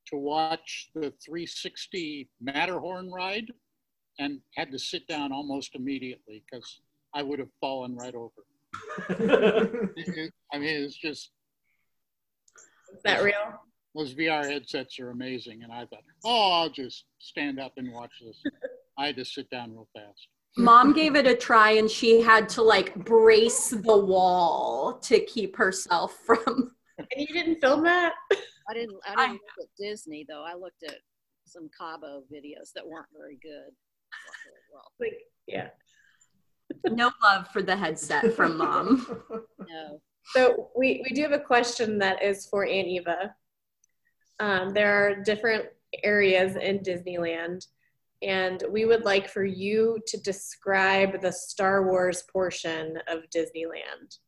to 0.07 0.17
watch 0.17 0.89
the 0.95 1.11
360 1.25 2.29
Matterhorn 2.41 3.11
ride 3.11 3.51
and 4.19 4.39
had 4.55 4.71
to 4.71 4.79
sit 4.79 5.07
down 5.07 5.31
almost 5.31 5.75
immediately 5.75 6.43
because 6.49 6.81
I 7.13 7.23
would 7.23 7.39
have 7.39 7.51
fallen 7.61 7.95
right 7.95 8.15
over. 8.15 8.31
It- 9.97 10.17
it- 10.17 10.33
I 10.53 10.57
mean, 10.59 10.83
it's 10.83 10.95
just 10.95 11.31
Is 12.93 13.01
that 13.03 13.21
real? 13.21 13.59
Those 13.97 14.13
VR 14.13 14.45
headsets 14.49 14.99
are 14.99 15.09
amazing. 15.09 15.63
And 15.63 15.71
I 15.71 15.85
thought, 15.85 16.03
oh, 16.23 16.51
I'll 16.51 16.69
just 16.69 17.05
stand 17.19 17.59
up 17.59 17.73
and 17.77 17.91
watch 17.91 18.11
this. 18.23 18.41
I 18.97 19.07
had 19.07 19.15
to 19.15 19.25
sit 19.25 19.49
down 19.49 19.71
real 19.71 19.87
fast. 19.95 20.27
Mom 20.55 20.93
gave 20.93 21.15
it 21.15 21.27
a 21.27 21.35
try 21.35 21.71
and 21.71 21.89
she 21.89 22.21
had 22.21 22.47
to 22.49 22.61
like 22.63 22.95
brace 22.95 23.69
the 23.69 23.97
wall 23.97 24.99
to 25.03 25.19
keep 25.25 25.55
herself 25.55 26.15
from. 26.25 26.71
And 26.99 27.27
you 27.27 27.27
didn't 27.27 27.61
film 27.61 27.83
that? 27.83 28.13
I 28.67 28.73
didn't. 28.73 28.97
I 29.05 29.13
I- 29.13 29.27
didn't 29.27 29.33
look 29.59 29.67
at 29.67 29.67
Disney 29.79 30.25
though. 30.27 30.43
I 30.43 30.55
looked 30.55 30.81
at 30.81 30.95
some 31.45 31.69
Cabo 31.79 32.23
videos 32.33 32.71
that 32.73 32.87
weren't 32.87 33.05
very 33.15 33.37
good. 33.39 33.71
Well, 34.73 34.91
Like, 34.99 35.13
yeah. 35.45 35.67
No 36.85 37.11
love 37.21 37.49
for 37.49 37.61
the 37.61 37.75
headset 37.77 38.33
from 38.33 38.57
mom. 38.57 39.21
no. 39.69 40.01
So 40.33 40.71
we, 40.75 41.03
we 41.07 41.15
do 41.15 41.21
have 41.21 41.33
a 41.33 41.39
question 41.39 41.99
that 41.99 42.23
is 42.23 42.47
for 42.47 42.65
Aunt 42.65 42.87
Eva. 42.87 43.35
Um, 44.39 44.69
there 44.73 44.93
are 45.07 45.15
different 45.23 45.65
areas 46.03 46.55
in 46.55 46.79
Disneyland, 46.79 47.65
and 48.21 48.63
we 48.69 48.85
would 48.85 49.03
like 49.03 49.29
for 49.29 49.43
you 49.45 49.99
to 50.07 50.17
describe 50.21 51.21
the 51.21 51.31
Star 51.31 51.85
Wars 51.87 52.23
portion 52.31 52.99
of 53.07 53.23
Disneyland. 53.35 54.19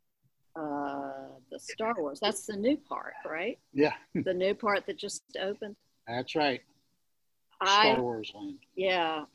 Uh, 0.55 1.37
the 1.51 1.59
Star 1.59 1.93
Wars. 1.97 2.19
That's 2.21 2.45
the 2.45 2.57
new 2.57 2.77
part, 2.77 3.13
right? 3.25 3.59
Yeah, 3.73 3.93
The 4.13 4.33
new 4.33 4.53
part 4.55 4.85
that 4.87 4.97
just 4.97 5.23
opened. 5.39 5.75
that's 6.07 6.35
right. 6.35 6.61
I 7.61 7.91
Star 7.93 8.01
Wars 8.01 8.31
land. 8.35 8.57
yeah. 8.75 9.25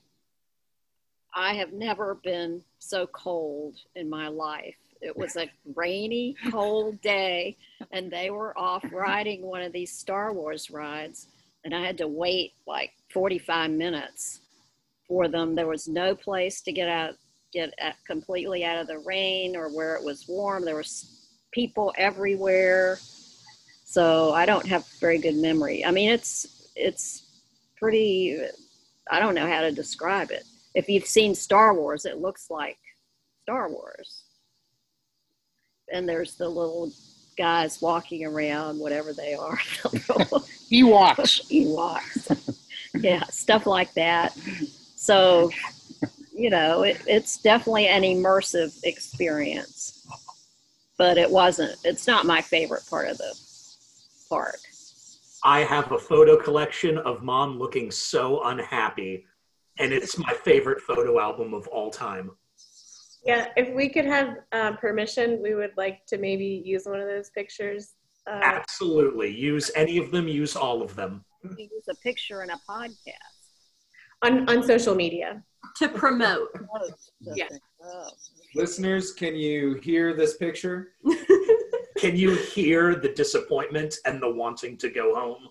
I 1.36 1.54
have 1.54 1.72
never 1.72 2.14
been 2.22 2.62
so 2.78 3.08
cold 3.08 3.76
in 3.96 4.08
my 4.08 4.28
life. 4.28 4.76
It 5.00 5.16
was 5.16 5.36
a 5.36 5.50
rainy, 5.74 6.36
cold 6.50 7.00
day, 7.02 7.56
and 7.92 8.10
they 8.10 8.30
were 8.30 8.56
off 8.58 8.84
riding 8.92 9.42
one 9.42 9.62
of 9.62 9.72
these 9.72 9.92
Star 9.92 10.32
Wars 10.32 10.70
rides, 10.70 11.28
and 11.64 11.74
I 11.74 11.84
had 11.84 11.98
to 11.98 12.08
wait 12.08 12.52
like 12.66 12.92
45 13.12 13.70
minutes 13.70 14.40
for 15.06 15.28
them. 15.28 15.54
There 15.54 15.66
was 15.66 15.88
no 15.88 16.14
place 16.14 16.60
to 16.62 16.72
get 16.72 16.88
out, 16.88 17.14
get 17.52 17.74
completely 18.06 18.64
out 18.64 18.78
of 18.78 18.86
the 18.86 18.98
rain 18.98 19.56
or 19.56 19.68
where 19.74 19.94
it 19.96 20.04
was 20.04 20.26
warm. 20.28 20.64
There 20.64 20.76
was 20.76 21.28
people 21.52 21.92
everywhere, 21.96 22.98
so 23.84 24.32
I 24.32 24.46
don't 24.46 24.66
have 24.66 24.86
very 25.00 25.18
good 25.18 25.36
memory. 25.36 25.84
I 25.84 25.90
mean, 25.90 26.10
it's 26.10 26.70
it's 26.74 27.42
pretty. 27.76 28.40
I 29.10 29.20
don't 29.20 29.34
know 29.34 29.46
how 29.46 29.60
to 29.60 29.70
describe 29.70 30.30
it. 30.30 30.44
If 30.74 30.88
you've 30.88 31.06
seen 31.06 31.34
Star 31.34 31.74
Wars, 31.74 32.04
it 32.04 32.18
looks 32.18 32.50
like 32.50 32.78
Star 33.42 33.68
Wars. 33.68 34.23
And 35.92 36.08
there's 36.08 36.34
the 36.34 36.48
little 36.48 36.92
guys 37.36 37.80
walking 37.80 38.24
around, 38.24 38.78
whatever 38.78 39.12
they 39.12 39.34
are, 39.34 39.56
Ewoks. 40.72 41.50
Ewoks. 41.50 42.58
yeah, 42.94 43.24
stuff 43.24 43.66
like 43.66 43.92
that. 43.94 44.36
So, 44.96 45.50
you 46.34 46.50
know, 46.50 46.82
it, 46.82 47.00
it's 47.06 47.38
definitely 47.38 47.88
an 47.88 48.02
immersive 48.02 48.78
experience, 48.84 50.06
but 50.96 51.18
it 51.18 51.30
wasn't, 51.30 51.76
it's 51.84 52.06
not 52.06 52.26
my 52.26 52.40
favorite 52.40 52.84
part 52.88 53.08
of 53.08 53.18
the 53.18 53.34
park. 54.28 54.58
I 55.42 55.60
have 55.60 55.92
a 55.92 55.98
photo 55.98 56.40
collection 56.40 56.96
of 56.98 57.22
mom 57.22 57.58
looking 57.58 57.90
so 57.90 58.44
unhappy, 58.44 59.26
and 59.78 59.92
it's 59.92 60.16
my 60.16 60.32
favorite 60.32 60.80
photo 60.80 61.20
album 61.20 61.52
of 61.52 61.66
all 61.68 61.90
time. 61.90 62.30
Yeah, 63.24 63.48
if 63.56 63.74
we 63.74 63.88
could 63.88 64.04
have 64.04 64.36
uh, 64.52 64.72
permission, 64.72 65.40
we 65.42 65.54
would 65.54 65.72
like 65.76 66.04
to 66.06 66.18
maybe 66.18 66.62
use 66.64 66.84
one 66.84 67.00
of 67.00 67.08
those 67.08 67.30
pictures. 67.30 67.94
Uh, 68.26 68.40
Absolutely. 68.42 69.34
Use 69.34 69.70
any 69.74 69.98
of 69.98 70.10
them, 70.10 70.28
use 70.28 70.56
all 70.56 70.82
of 70.82 70.94
them. 70.94 71.24
Use 71.58 71.84
a 71.90 71.94
picture 71.96 72.42
in 72.42 72.50
a 72.50 72.60
podcast. 72.68 73.12
on, 74.22 74.48
on 74.48 74.62
social 74.62 74.94
media. 74.94 75.42
to 75.76 75.88
promote. 75.88 76.48
Yeah. 77.20 77.48
oh, 77.82 78.08
Listeners, 78.54 79.12
can 79.12 79.34
you 79.34 79.74
hear 79.82 80.14
this 80.14 80.36
picture? 80.36 80.88
Can 81.98 82.16
you 82.16 82.34
hear 82.34 82.96
the 82.96 83.08
disappointment 83.08 83.96
and 84.04 84.20
the 84.20 84.28
wanting 84.30 84.76
to 84.78 84.90
go 84.90 85.14
home? 85.14 85.48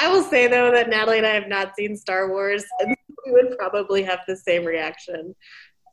I 0.00 0.10
will 0.10 0.24
say 0.24 0.48
though 0.48 0.72
that 0.72 0.88
Natalie 0.88 1.18
and 1.18 1.26
I 1.26 1.34
have 1.34 1.46
not 1.46 1.76
seen 1.76 1.96
Star 1.96 2.30
Wars, 2.30 2.64
and 2.80 2.96
we 3.26 3.32
would 3.32 3.56
probably 3.58 4.02
have 4.02 4.20
the 4.26 4.36
same 4.36 4.64
reaction. 4.64 5.34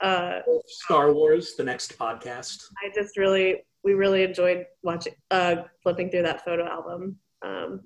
Uh, 0.02 0.39
Star 0.68 1.14
Wars, 1.14 1.56
the 1.56 1.64
next 1.64 1.98
podcast. 1.98 2.64
I 2.84 2.91
just 2.93 3.18
really, 3.18 3.64
we 3.84 3.93
really 3.93 4.24
enjoyed 4.24 4.66
watching, 4.84 5.14
uh, 5.32 5.58
flipping 5.82 6.10
through 6.10 6.24
that 6.24 6.43
photo 6.45 6.68
album 6.68 7.18
um, 7.41 7.82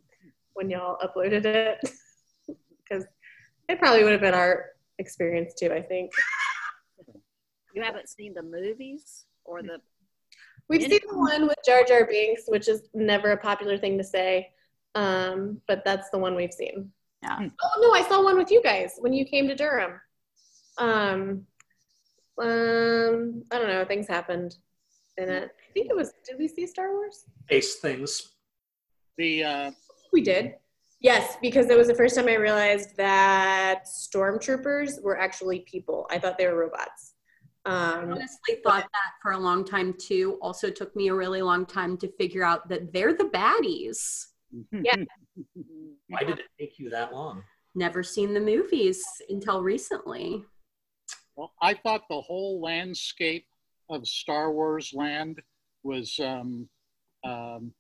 when 0.53 0.69
y'all 0.69 0.97
uploaded 0.99 1.45
it, 1.45 1.79
because 2.83 3.05
it 3.69 3.79
probably 3.79 4.03
would 4.03 4.11
have 4.11 4.21
been 4.21 4.33
our 4.33 4.71
experience 4.99 5.53
too. 5.53 5.71
I 5.71 5.81
think 5.81 6.11
You 7.73 7.81
haven't 7.81 8.09
seen 8.09 8.33
the 8.33 8.43
movies 8.43 9.25
or 9.45 9.61
the 9.61 9.79
we've 10.67 10.81
seen 10.81 10.99
the 11.09 11.17
one 11.17 11.47
with 11.47 11.57
Jar 11.65 11.83
Jar 11.83 12.05
Binks, 12.05 12.43
which 12.47 12.67
is 12.67 12.89
never 12.93 13.31
a 13.31 13.37
popular 13.37 13.77
thing 13.77 13.97
to 13.97 14.03
say, 14.03 14.51
um, 14.95 15.61
but 15.67 15.83
that's 15.85 16.09
the 16.09 16.17
one 16.17 16.35
we've 16.35 16.53
seen. 16.53 16.91
Yeah. 17.23 17.37
Oh 17.39 17.81
no, 17.81 17.93
I 17.93 18.07
saw 18.07 18.23
one 18.23 18.37
with 18.37 18.51
you 18.51 18.61
guys 18.63 18.95
when 18.99 19.13
you 19.13 19.25
came 19.25 19.47
to 19.47 19.55
Durham. 19.55 19.99
Um, 20.77 21.45
um, 22.39 23.43
I 23.51 23.57
don't 23.57 23.67
know. 23.67 23.85
Things 23.85 24.07
happened 24.07 24.55
in 25.17 25.29
it. 25.29 25.51
I 25.69 25.73
think 25.73 25.89
it 25.89 25.95
was. 25.95 26.13
Did 26.27 26.37
we 26.39 26.47
see 26.47 26.65
Star 26.67 26.91
Wars? 26.93 27.25
Ace 27.49 27.75
things. 27.75 28.33
The 29.17 29.43
uh, 29.43 29.71
We 30.13 30.21
did. 30.21 30.55
Yes, 31.01 31.37
because 31.41 31.69
it 31.69 31.77
was 31.77 31.87
the 31.87 31.95
first 31.95 32.15
time 32.15 32.27
I 32.27 32.35
realized 32.35 32.95
that 32.97 33.85
stormtroopers 33.85 35.01
were 35.01 35.19
actually 35.19 35.61
people. 35.61 36.05
I 36.11 36.19
thought 36.19 36.37
they 36.37 36.45
were 36.47 36.55
robots. 36.59 37.15
I 37.65 37.71
Um, 37.93 38.11
honestly 38.11 38.55
thought 38.63 38.83
that 38.83 39.11
for 39.21 39.31
a 39.31 39.37
long 39.37 39.65
time 39.65 39.93
too. 39.99 40.37
Also 40.41 40.69
took 40.69 40.95
me 40.95 41.07
a 41.09 41.13
really 41.15 41.41
long 41.41 41.65
time 41.65 41.97
to 41.97 42.07
figure 42.19 42.43
out 42.43 42.69
that 42.69 42.93
they're 42.93 43.13
the 43.13 43.25
baddies. 43.25 44.27
Yeah. 44.83 44.95
Why 46.09 46.23
did 46.25 46.39
it 46.39 46.45
take 46.59 46.77
you 46.77 46.89
that 46.89 47.13
long? 47.13 47.43
Never 47.73 48.03
seen 48.03 48.33
the 48.33 48.39
movies 48.41 49.01
until 49.29 49.63
recently. 49.63 50.43
Well, 51.41 51.53
I 51.59 51.73
thought 51.73 52.03
the 52.07 52.21
whole 52.21 52.61
landscape 52.61 53.47
of 53.89 54.07
Star 54.07 54.51
Wars 54.51 54.93
land 54.93 55.41
was 55.81 56.19
um, 56.19 56.69
um, 57.23 57.73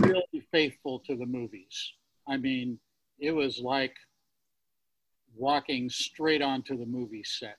really 0.00 0.46
faithful 0.52 0.98
to 1.06 1.16
the 1.16 1.24
movies. 1.24 1.94
I 2.28 2.36
mean, 2.36 2.78
it 3.18 3.30
was 3.30 3.58
like 3.58 3.94
walking 5.34 5.88
straight 5.88 6.42
onto 6.42 6.76
the 6.76 6.84
movie 6.84 7.24
set, 7.24 7.56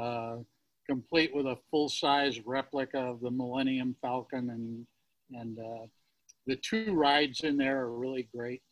uh, 0.00 0.36
complete 0.88 1.34
with 1.34 1.44
a 1.44 1.58
full-size 1.70 2.40
replica 2.46 2.98
of 2.98 3.20
the 3.20 3.30
Millennium 3.30 3.94
Falcon, 4.00 4.48
and 4.48 4.86
and 5.38 5.58
uh, 5.58 5.86
the 6.46 6.56
two 6.56 6.94
rides 6.94 7.40
in 7.40 7.58
there 7.58 7.80
are 7.80 7.92
really 7.92 8.26
great. 8.34 8.62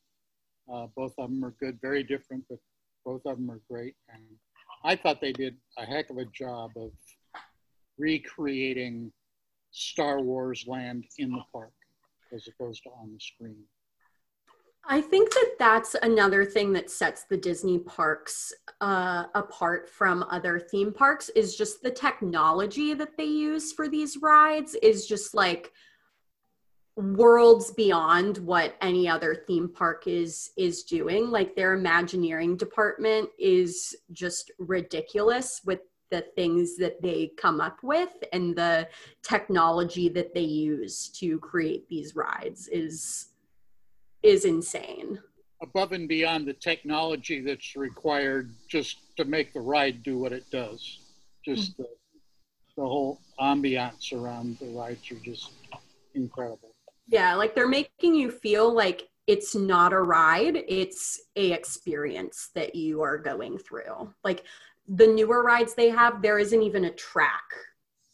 Uh, 0.73 0.87
both 0.97 1.13
of 1.19 1.29
them 1.29 1.45
are 1.45 1.55
good, 1.61 1.79
very 1.83 2.03
different, 2.03 2.43
but 2.49 2.59
both 3.05 3.21
of 3.27 3.37
them 3.37 3.51
are 3.51 3.61
great. 3.69 3.97
And 4.09 4.25
I 4.85 4.97
thought 4.97 5.21
they 5.21 5.33
did 5.33 5.57
a 5.77 5.85
heck 5.85 6.11
of 6.11 6.19
a 6.19 6.25
job 6.27 6.71
of 6.77 6.91
recreating 7.99 9.13
Star 9.71 10.21
Wars 10.21 10.65
land 10.67 11.05
in 11.19 11.31
the 11.31 11.43
park 11.53 11.73
as 12.33 12.49
opposed 12.49 12.83
to 12.85 12.91
on 12.91 13.13
the 13.13 13.21
screen. 13.21 13.65
I 14.91 15.03
think 15.03 15.31
that 15.31 15.57
that's 15.59 15.95
another 16.03 16.47
thing 16.47 16.73
that 16.73 16.91
sets 16.91 17.25
the 17.25 17.37
Disney 17.37 17.79
parks 17.79 18.53
uh, 18.81 19.25
apart 19.35 19.91
from 19.91 20.25
other 20.31 20.59
theme 20.59 20.95
parks 20.95 21.29
is 21.31 21.57
just 21.57 21.83
the 21.83 21.91
technology 21.91 22.95
that 22.95 23.17
they 23.19 23.25
use 23.25 23.73
for 23.73 23.89
these 23.89 24.17
rides 24.23 24.75
is 24.83 25.07
just 25.07 25.35
like 25.35 25.73
worlds 26.99 27.71
beyond 27.71 28.39
what 28.39 28.75
any 28.83 29.09
other 29.09 29.45
theme 29.47 29.69
park 29.69 30.09
is 30.09 30.51
is 30.57 30.83
doing 30.83 31.31
like 31.31 31.55
their 31.55 31.75
imagineering 31.75 32.57
department 32.57 33.31
is 33.39 33.95
just 34.11 34.51
ridiculous 34.59 35.61
with 35.65 35.79
the 36.11 36.25
things 36.35 36.77
that 36.77 37.01
they 37.01 37.31
come 37.37 37.61
up 37.61 37.79
with 37.85 38.11
and 38.33 38.57
the 38.57 38.89
technology 39.23 40.09
that 40.09 40.35
they 40.35 40.41
use 40.41 41.09
to 41.09 41.39
create 41.39 41.89
these 41.89 42.17
rides 42.17 42.69
is 42.69 43.29
is 44.25 44.45
insane. 44.45 45.21
Above 45.63 45.93
and 45.93 46.09
beyond 46.09 46.49
the 46.49 46.53
technology 46.53 47.41
that's 47.41 47.77
required 47.77 48.53
just 48.69 48.97
to 49.17 49.25
make 49.25 49.53
the 49.53 49.61
ride 49.61 50.03
do 50.03 50.19
what 50.19 50.33
it 50.33 50.45
does. 50.51 50.99
Just 51.45 51.77
the, 51.77 51.87
the 52.77 52.83
whole 52.83 53.21
ambiance 53.41 54.13
around 54.13 54.59
the 54.59 54.67
rides 54.67 55.11
are 55.13 55.25
just 55.25 55.53
incredible. 56.15 56.68
Yeah, 57.09 57.35
like 57.35 57.55
they're 57.55 57.69
making 57.69 58.15
you 58.15 58.31
feel 58.31 58.73
like 58.73 59.09
it's 59.27 59.55
not 59.55 59.93
a 59.93 60.01
ride, 60.01 60.57
it's 60.69 61.21
a 61.37 61.53
experience 61.53 62.51
that 62.55 62.75
you 62.75 63.03
are 63.03 63.19
going 63.19 63.59
through. 63.59 64.13
Like 64.25 64.45
the 64.89 65.07
newer 65.07 65.43
rides 65.43 65.75
they 65.75 65.91
have, 65.91 66.23
there 66.23 66.39
isn't 66.39 66.63
even 66.63 66.87
a 66.87 66.93
track. 66.93 67.45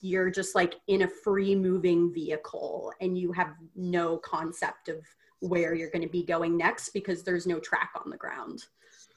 You're 0.01 0.31
just 0.31 0.55
like 0.55 0.75
in 0.89 1.03
a 1.03 1.09
free 1.09 1.55
moving 1.55 2.13
vehicle 2.13 2.93
and 3.01 3.17
you 3.17 3.33
have 3.33 3.55
no 3.75 4.19
concept 4.19 4.89
of 4.89 4.99
where 5.41 5.75
you're 5.75 5.91
going 5.91 6.03
to 6.03 6.09
be 6.09 6.25
going 6.25 6.57
next 6.57 6.91
because 6.91 7.23
there's 7.23 7.47
no 7.47 7.61
track 7.61 7.91
on 8.03 8.11
the 8.11 8.17
ground. 8.17 8.65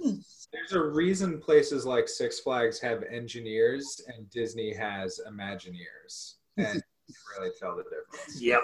Hmm. 0.02 0.16
There's 0.54 0.74
a 0.74 0.82
reason 0.82 1.40
places 1.40 1.86
like 1.86 2.08
Six 2.08 2.40
Flags 2.40 2.80
have 2.80 3.04
engineers 3.04 4.02
and 4.08 4.30
Disney 4.30 4.74
has 4.74 5.20
Imagineers. 5.28 6.36
And 6.58 6.82
you 7.08 7.16
can 7.38 7.42
really 7.42 7.52
tell 7.60 7.76
the 7.76 7.84
difference. 7.84 8.40
Yep. 8.42 8.64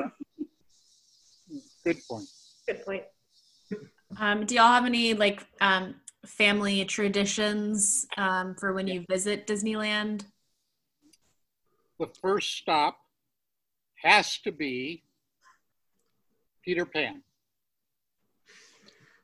Good 1.86 2.00
point. 2.10 2.28
good 2.68 2.86
point. 2.86 3.04
Um, 4.20 4.46
do 4.46 4.56
y'all 4.56 4.72
have 4.72 4.86
any 4.86 5.14
like 5.14 5.46
um, 5.60 5.96
family 6.26 6.86
traditions 6.86 8.06
um, 8.16 8.56
for 8.60 8.74
when 8.74 8.88
you 8.88 9.04
visit 9.10 9.48
Disneyland? 9.48 10.26
The 12.00 12.08
first 12.22 12.58
stop 12.58 12.98
has 14.02 14.38
to 14.40 14.52
be 14.52 15.04
Peter 16.64 16.86
Pan. 16.86 17.24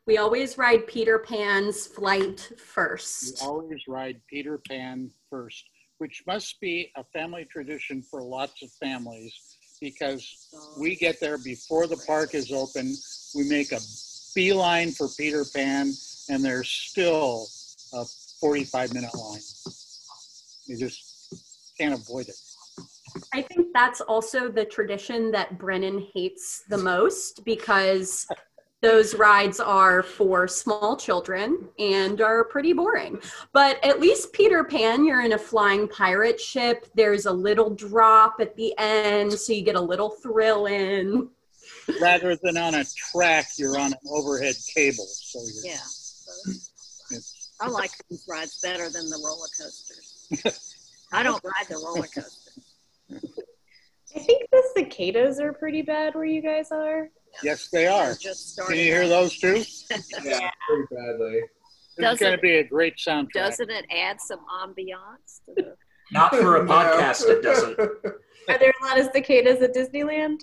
We 0.05 0.18
always 0.18 0.57
ride 0.57 0.88
Peter 0.88 1.20
Pan's 1.20 1.86
flight 1.86 2.47
You 2.49 2.57
first. 2.57 3.43
always 3.43 3.80
ride 3.88 4.20
Peter 4.28 4.60
Pan 4.68 5.12
first, 5.30 5.66
which 5.99 6.24
must 6.26 6.60
be 6.60 6.91
a 6.97 7.03
family 7.14 7.45
tradition 7.45 8.01
for 8.01 8.24
lots 8.24 8.64
of 8.64 8.72
families 8.72 9.59
because 9.82 10.47
we 10.77 10.95
get 10.95 11.19
there 11.19 11.38
before 11.38 11.88
the 11.88 11.97
park 12.07 12.36
is 12.36 12.51
open. 12.51 12.95
We 13.36 13.47
make 13.49 13.71
a 13.71 13.80
beeline 14.36 14.91
for 14.91 15.07
Peter 15.17 15.45
Pan, 15.45 15.93
and 16.30 16.43
there's 16.43 16.69
still 16.69 17.47
a 17.93 18.05
45 18.39 18.93
minute 18.93 19.13
line. 19.15 19.41
You 20.65 20.77
just 20.77 21.75
can't 21.77 21.93
avoid 21.93 22.30
it. 22.30 22.36
I 23.34 23.41
think 23.41 23.67
that's 23.73 24.01
also 24.01 24.49
the 24.49 24.65
tradition 24.65 25.32
that 25.32 25.57
Brennan 25.57 26.07
hates 26.13 26.63
the 26.69 26.77
most 26.77 27.43
because 27.43 28.27
those 28.82 29.13
rides 29.15 29.59
are 29.59 30.01
for 30.03 30.47
small 30.47 30.95
children 30.95 31.67
and 31.77 32.21
are 32.21 32.45
pretty 32.45 32.71
boring. 32.71 33.19
But 33.51 33.84
at 33.84 33.99
least 33.99 34.32
Peter 34.32 34.63
Pan, 34.63 35.05
you're 35.05 35.23
in 35.23 35.34
a 35.34 35.38
flying 35.38 35.88
pirate 35.88 36.39
ship. 36.39 36.88
There's 36.95 37.25
a 37.25 37.32
little 37.32 37.69
drop 37.69 38.38
at 38.39 38.55
the 38.55 38.73
end, 38.77 39.34
so 39.34 39.51
you 39.51 39.63
get 39.63 39.75
a 39.75 39.82
little 39.82 40.09
thrill 40.09 40.67
in. 40.67 41.30
Rather 42.01 42.38
than 42.41 42.57
on 42.57 42.75
a 42.75 42.86
track, 42.86 43.47
you're 43.57 43.77
on 43.77 43.93
an 43.93 43.99
overhead 44.09 44.55
cable. 44.73 45.05
So 45.05 45.39
you're, 45.39 45.73
Yeah. 45.73 45.77
So 45.77 47.17
I 47.61 47.67
like 47.67 47.91
these 48.09 48.25
rides 48.30 48.59
better 48.61 48.89
than 48.89 49.09
the 49.09 49.21
roller 49.25 49.47
coasters. 49.59 50.75
I 51.11 51.23
don't 51.23 51.43
ride 51.43 51.67
the 51.67 51.75
roller 51.75 52.07
coaster. 52.07 52.51
I 54.15 54.19
think 54.19 54.49
the 54.51 54.63
cicadas 54.75 55.39
are 55.39 55.53
pretty 55.53 55.82
bad 55.82 56.15
where 56.15 56.25
you 56.25 56.41
guys 56.41 56.71
are. 56.71 57.09
Yes, 57.43 57.67
they 57.69 57.88
are. 57.88 58.13
Just 58.15 58.57
Can 58.57 58.65
started 58.65 58.77
you 58.77 58.84
hear 58.84 59.07
those 59.07 59.38
too? 59.38 59.63
Yeah, 60.23 60.49
pretty 60.67 60.88
badly. 60.91 61.41
This 61.41 61.43
is 61.97 62.19
Doesn't- 62.19 62.19
going 62.25 62.36
to 62.38 62.41
be 62.41 62.57
a 62.57 62.63
great 62.63 62.97
soundtrack. 62.97 63.32
Doesn't 63.34 63.69
it 63.69 63.86
add 63.91 64.21
some 64.21 64.39
ambiance 64.63 65.41
to 65.45 65.53
the 65.55 65.75
Not 66.11 66.34
for 66.36 66.57
a 66.57 66.65
podcast, 66.65 67.27
it 67.30 67.41
doesn't. 67.43 67.80
Are 67.80 68.57
there 68.57 68.73
a 68.82 68.86
lot 68.86 68.99
of 68.99 69.09
cicadas 69.13 69.61
at 69.61 69.73
Disneyland? 69.75 70.39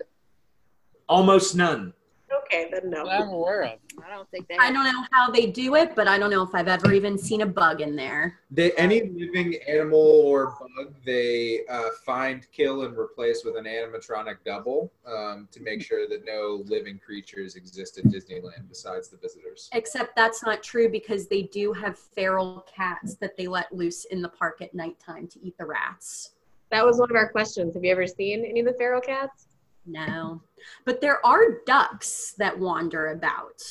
Almost 1.09 1.55
none. 1.57 1.93
Okay, 2.35 2.68
then 2.72 2.91
no. 2.91 3.05
that 3.05 3.22
I'm 3.22 3.29
aware 3.29 3.62
of. 3.62 3.79
I 4.05 4.11
don't 4.11 4.29
think 4.31 4.49
they 4.49 4.57
I 4.59 4.72
don't 4.72 4.85
know 4.85 5.05
how 5.12 5.31
they 5.31 5.47
do 5.47 5.77
it, 5.77 5.95
but 5.95 6.09
I 6.09 6.18
don't 6.18 6.31
know 6.31 6.43
if 6.43 6.55
I've 6.55 6.68
ever 6.68 6.93
even 6.93 7.16
seen 7.16 7.43
a 7.43 7.47
bug 7.47 7.81
in 7.81 7.95
there. 7.95 8.41
They, 8.51 8.72
any 8.72 9.09
living 9.09 9.57
animal 9.68 10.22
or 10.24 10.57
bug 10.59 10.95
they 11.05 11.61
uh, 11.70 11.91
find, 12.05 12.47
kill, 12.51 12.83
and 12.83 12.97
replace 12.97 13.45
with 13.45 13.57
an 13.57 13.64
animatronic 13.64 14.39
double 14.45 14.93
um, 15.07 15.49
to 15.53 15.61
make 15.61 15.83
sure 15.83 16.09
that 16.09 16.24
no 16.24 16.64
living 16.66 16.99
creatures 16.99 17.55
exist 17.55 17.99
at 17.99 18.05
Disneyland 18.07 18.68
besides 18.68 19.09
the 19.09 19.16
visitors. 19.18 19.68
Except 19.72 20.16
that's 20.16 20.43
not 20.43 20.62
true 20.62 20.89
because 20.89 21.29
they 21.29 21.43
do 21.43 21.72
have 21.72 21.99
feral 21.99 22.66
cats 22.72 23.14
that 23.16 23.37
they 23.37 23.47
let 23.47 23.72
loose 23.72 24.05
in 24.07 24.20
the 24.20 24.29
park 24.29 24.61
at 24.62 24.74
nighttime 24.74 25.29
to 25.29 25.45
eat 25.45 25.57
the 25.59 25.66
rats. 25.66 26.33
That 26.70 26.85
was 26.85 26.99
one 26.99 27.11
of 27.11 27.16
our 27.16 27.31
questions. 27.31 27.74
Have 27.74 27.85
you 27.85 27.93
ever 27.93 28.07
seen 28.07 28.45
any 28.45 28.61
of 28.61 28.66
the 28.66 28.74
feral 28.74 29.01
cats? 29.01 29.47
No. 29.87 30.43
But 30.84 31.01
there 31.01 31.24
are 31.24 31.61
ducks 31.66 32.34
that 32.39 32.59
wander 32.59 33.09
about. 33.09 33.62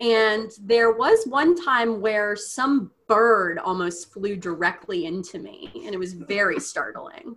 And 0.00 0.50
there 0.60 0.92
was 0.92 1.26
one 1.26 1.54
time 1.54 2.00
where 2.00 2.34
some 2.34 2.90
bird 3.08 3.58
almost 3.58 4.12
flew 4.12 4.36
directly 4.36 5.06
into 5.06 5.38
me, 5.38 5.70
and 5.84 5.94
it 5.94 5.98
was 5.98 6.12
very 6.12 6.58
startling. 6.58 7.36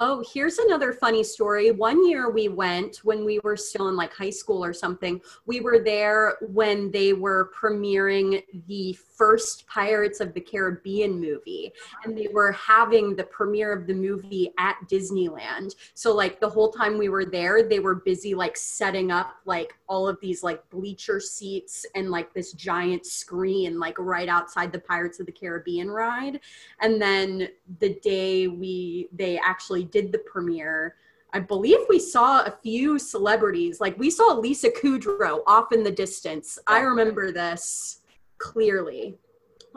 Oh, 0.00 0.24
here's 0.32 0.58
another 0.58 0.92
funny 0.92 1.22
story. 1.22 1.70
One 1.70 2.08
year 2.08 2.30
we 2.30 2.48
went 2.48 2.98
when 3.04 3.24
we 3.24 3.40
were 3.44 3.56
still 3.56 3.88
in 3.88 3.96
like 3.96 4.12
high 4.12 4.30
school 4.30 4.64
or 4.64 4.72
something. 4.72 5.20
We 5.46 5.60
were 5.60 5.78
there 5.78 6.38
when 6.40 6.90
they 6.90 7.12
were 7.12 7.52
premiering 7.56 8.42
the 8.66 8.96
first 9.22 9.64
Pirates 9.68 10.18
of 10.18 10.34
the 10.34 10.40
Caribbean 10.40 11.20
movie, 11.20 11.72
and 12.02 12.18
they 12.18 12.26
were 12.32 12.50
having 12.50 13.14
the 13.14 13.22
premiere 13.22 13.72
of 13.72 13.86
the 13.86 13.94
movie 13.94 14.52
at 14.58 14.74
Disneyland. 14.90 15.76
So, 15.94 16.12
like, 16.12 16.40
the 16.40 16.48
whole 16.48 16.72
time 16.72 16.98
we 16.98 17.08
were 17.08 17.24
there, 17.24 17.62
they 17.62 17.78
were 17.78 17.94
busy 17.94 18.34
like 18.34 18.56
setting 18.56 19.12
up 19.12 19.34
like 19.44 19.74
all 19.88 20.08
of 20.08 20.18
these 20.20 20.42
like 20.42 20.68
bleacher 20.70 21.20
seats 21.20 21.86
and 21.94 22.10
like 22.10 22.34
this 22.34 22.52
giant 22.52 23.06
screen, 23.06 23.78
like 23.78 23.96
right 24.00 24.28
outside 24.28 24.72
the 24.72 24.80
Pirates 24.80 25.20
of 25.20 25.26
the 25.26 25.32
Caribbean 25.32 25.88
ride. 25.88 26.40
And 26.80 27.00
then 27.00 27.48
the 27.78 27.94
day 28.02 28.48
we 28.48 29.08
they 29.12 29.38
actually 29.38 29.84
did 29.84 30.10
the 30.10 30.18
premiere, 30.18 30.96
I 31.32 31.38
believe 31.38 31.78
we 31.88 32.00
saw 32.00 32.42
a 32.42 32.58
few 32.60 32.98
celebrities. 32.98 33.80
Like 33.80 33.96
we 34.00 34.10
saw 34.10 34.34
Lisa 34.34 34.70
Kudrow 34.70 35.42
off 35.46 35.72
in 35.72 35.84
the 35.84 35.92
distance. 35.92 36.58
I 36.66 36.80
remember 36.80 37.30
this 37.30 38.00
clearly. 38.42 39.16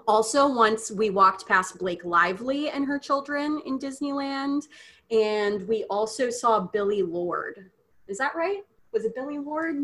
Also, 0.08 0.48
once 0.48 0.92
we 0.92 1.10
walked 1.10 1.48
past 1.48 1.78
Blake 1.78 2.04
Lively 2.04 2.70
and 2.70 2.86
her 2.86 3.00
children 3.00 3.62
in 3.66 3.80
Disneyland, 3.80 4.64
and 5.12 5.66
we 5.68 5.84
also 5.86 6.30
saw 6.30 6.60
Billie 6.60 7.04
Lourd. 7.04 7.70
Is 8.08 8.18
that 8.18 8.36
right? 8.36 8.64
Was 8.92 9.06
it 9.06 9.16
Billie 9.16 9.38
Lourd? 9.40 9.76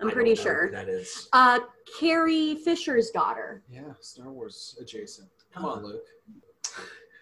I'm 0.00 0.08
I 0.08 0.12
pretty 0.12 0.34
don't 0.34 0.44
know 0.44 0.50
who 0.52 0.56
sure. 0.58 0.70
that 0.72 0.88
is. 0.88 1.28
Uh, 1.32 1.60
Carrie 1.98 2.56
Fisher's 2.56 3.10
daughter. 3.10 3.62
Yeah, 3.70 3.92
Star 4.00 4.30
Wars 4.30 4.76
adjacent. 4.80 5.28
Come 5.52 5.64
on, 5.66 5.84
Luke. 5.84 6.06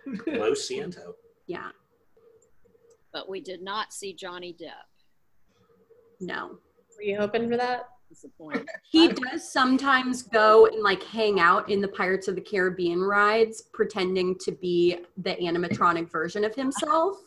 Lo 0.26 0.52
Ciento. 0.52 1.14
Yeah, 1.46 1.68
But 3.12 3.28
we 3.28 3.40
did 3.40 3.62
not 3.62 3.92
see 3.92 4.14
Johnny 4.14 4.54
Depp. 4.58 4.86
no. 6.20 6.58
Were 6.96 7.02
you 7.02 7.18
hoping 7.18 7.48
for 7.50 7.56
that? 7.56 7.88
Disappointed. 8.12 8.68
He 8.90 9.08
does 9.08 9.50
sometimes 9.50 10.22
go 10.22 10.66
and 10.66 10.82
like 10.82 11.02
hang 11.02 11.40
out 11.40 11.70
in 11.70 11.80
the 11.80 11.88
Pirates 11.88 12.28
of 12.28 12.34
the 12.34 12.42
Caribbean 12.42 13.00
rides, 13.00 13.62
pretending 13.72 14.36
to 14.40 14.52
be 14.52 14.98
the 15.16 15.34
animatronic 15.36 16.10
version 16.10 16.44
of 16.44 16.54
himself. 16.54 17.16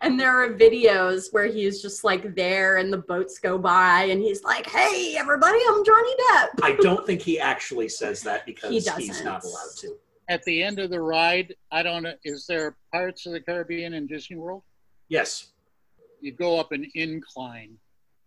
And 0.00 0.20
there 0.20 0.30
are 0.40 0.50
videos 0.54 1.32
where 1.32 1.46
he's 1.46 1.82
just 1.82 2.04
like 2.04 2.36
there 2.36 2.76
and 2.76 2.92
the 2.92 2.98
boats 2.98 3.40
go 3.40 3.58
by 3.58 4.04
and 4.04 4.20
he's 4.22 4.44
like, 4.44 4.64
hey, 4.70 5.16
everybody, 5.18 5.58
I'm 5.68 5.84
Johnny 5.84 6.14
Depp. 6.30 6.48
I 6.62 6.76
don't 6.80 7.04
think 7.04 7.20
he 7.20 7.40
actually 7.40 7.88
says 7.88 8.22
that 8.22 8.46
because 8.50 8.70
He 8.70 8.76
he's 8.76 8.84
doesn't. 8.84 9.24
not 9.24 9.42
allowed 9.42 9.74
to. 9.78 9.96
At 10.28 10.44
the 10.44 10.62
end 10.62 10.78
of 10.78 10.90
the 10.90 11.00
ride, 11.00 11.52
I 11.72 11.82
don't 11.82 12.04
know, 12.04 12.12
is 12.22 12.46
there 12.46 12.76
Pirates 12.92 13.26
of 13.26 13.32
the 13.32 13.40
Caribbean 13.40 13.94
in 13.94 14.06
Disney 14.06 14.36
World? 14.36 14.62
Yes. 15.08 15.48
You 16.20 16.30
go 16.30 16.60
up 16.60 16.70
an 16.70 16.88
incline, 16.94 17.76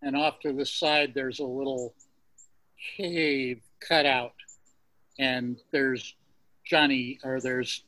and 0.02 0.16
off 0.16 0.40
to 0.42 0.54
the 0.54 0.66
side, 0.66 1.14
there's 1.14 1.40
a 1.40 1.46
little 1.46 1.94
cave 2.98 3.62
cut 3.80 4.06
out, 4.06 4.34
and 5.18 5.58
there's 5.72 6.16
Johnny, 6.66 7.20
or 7.24 7.40
there's 7.42 7.84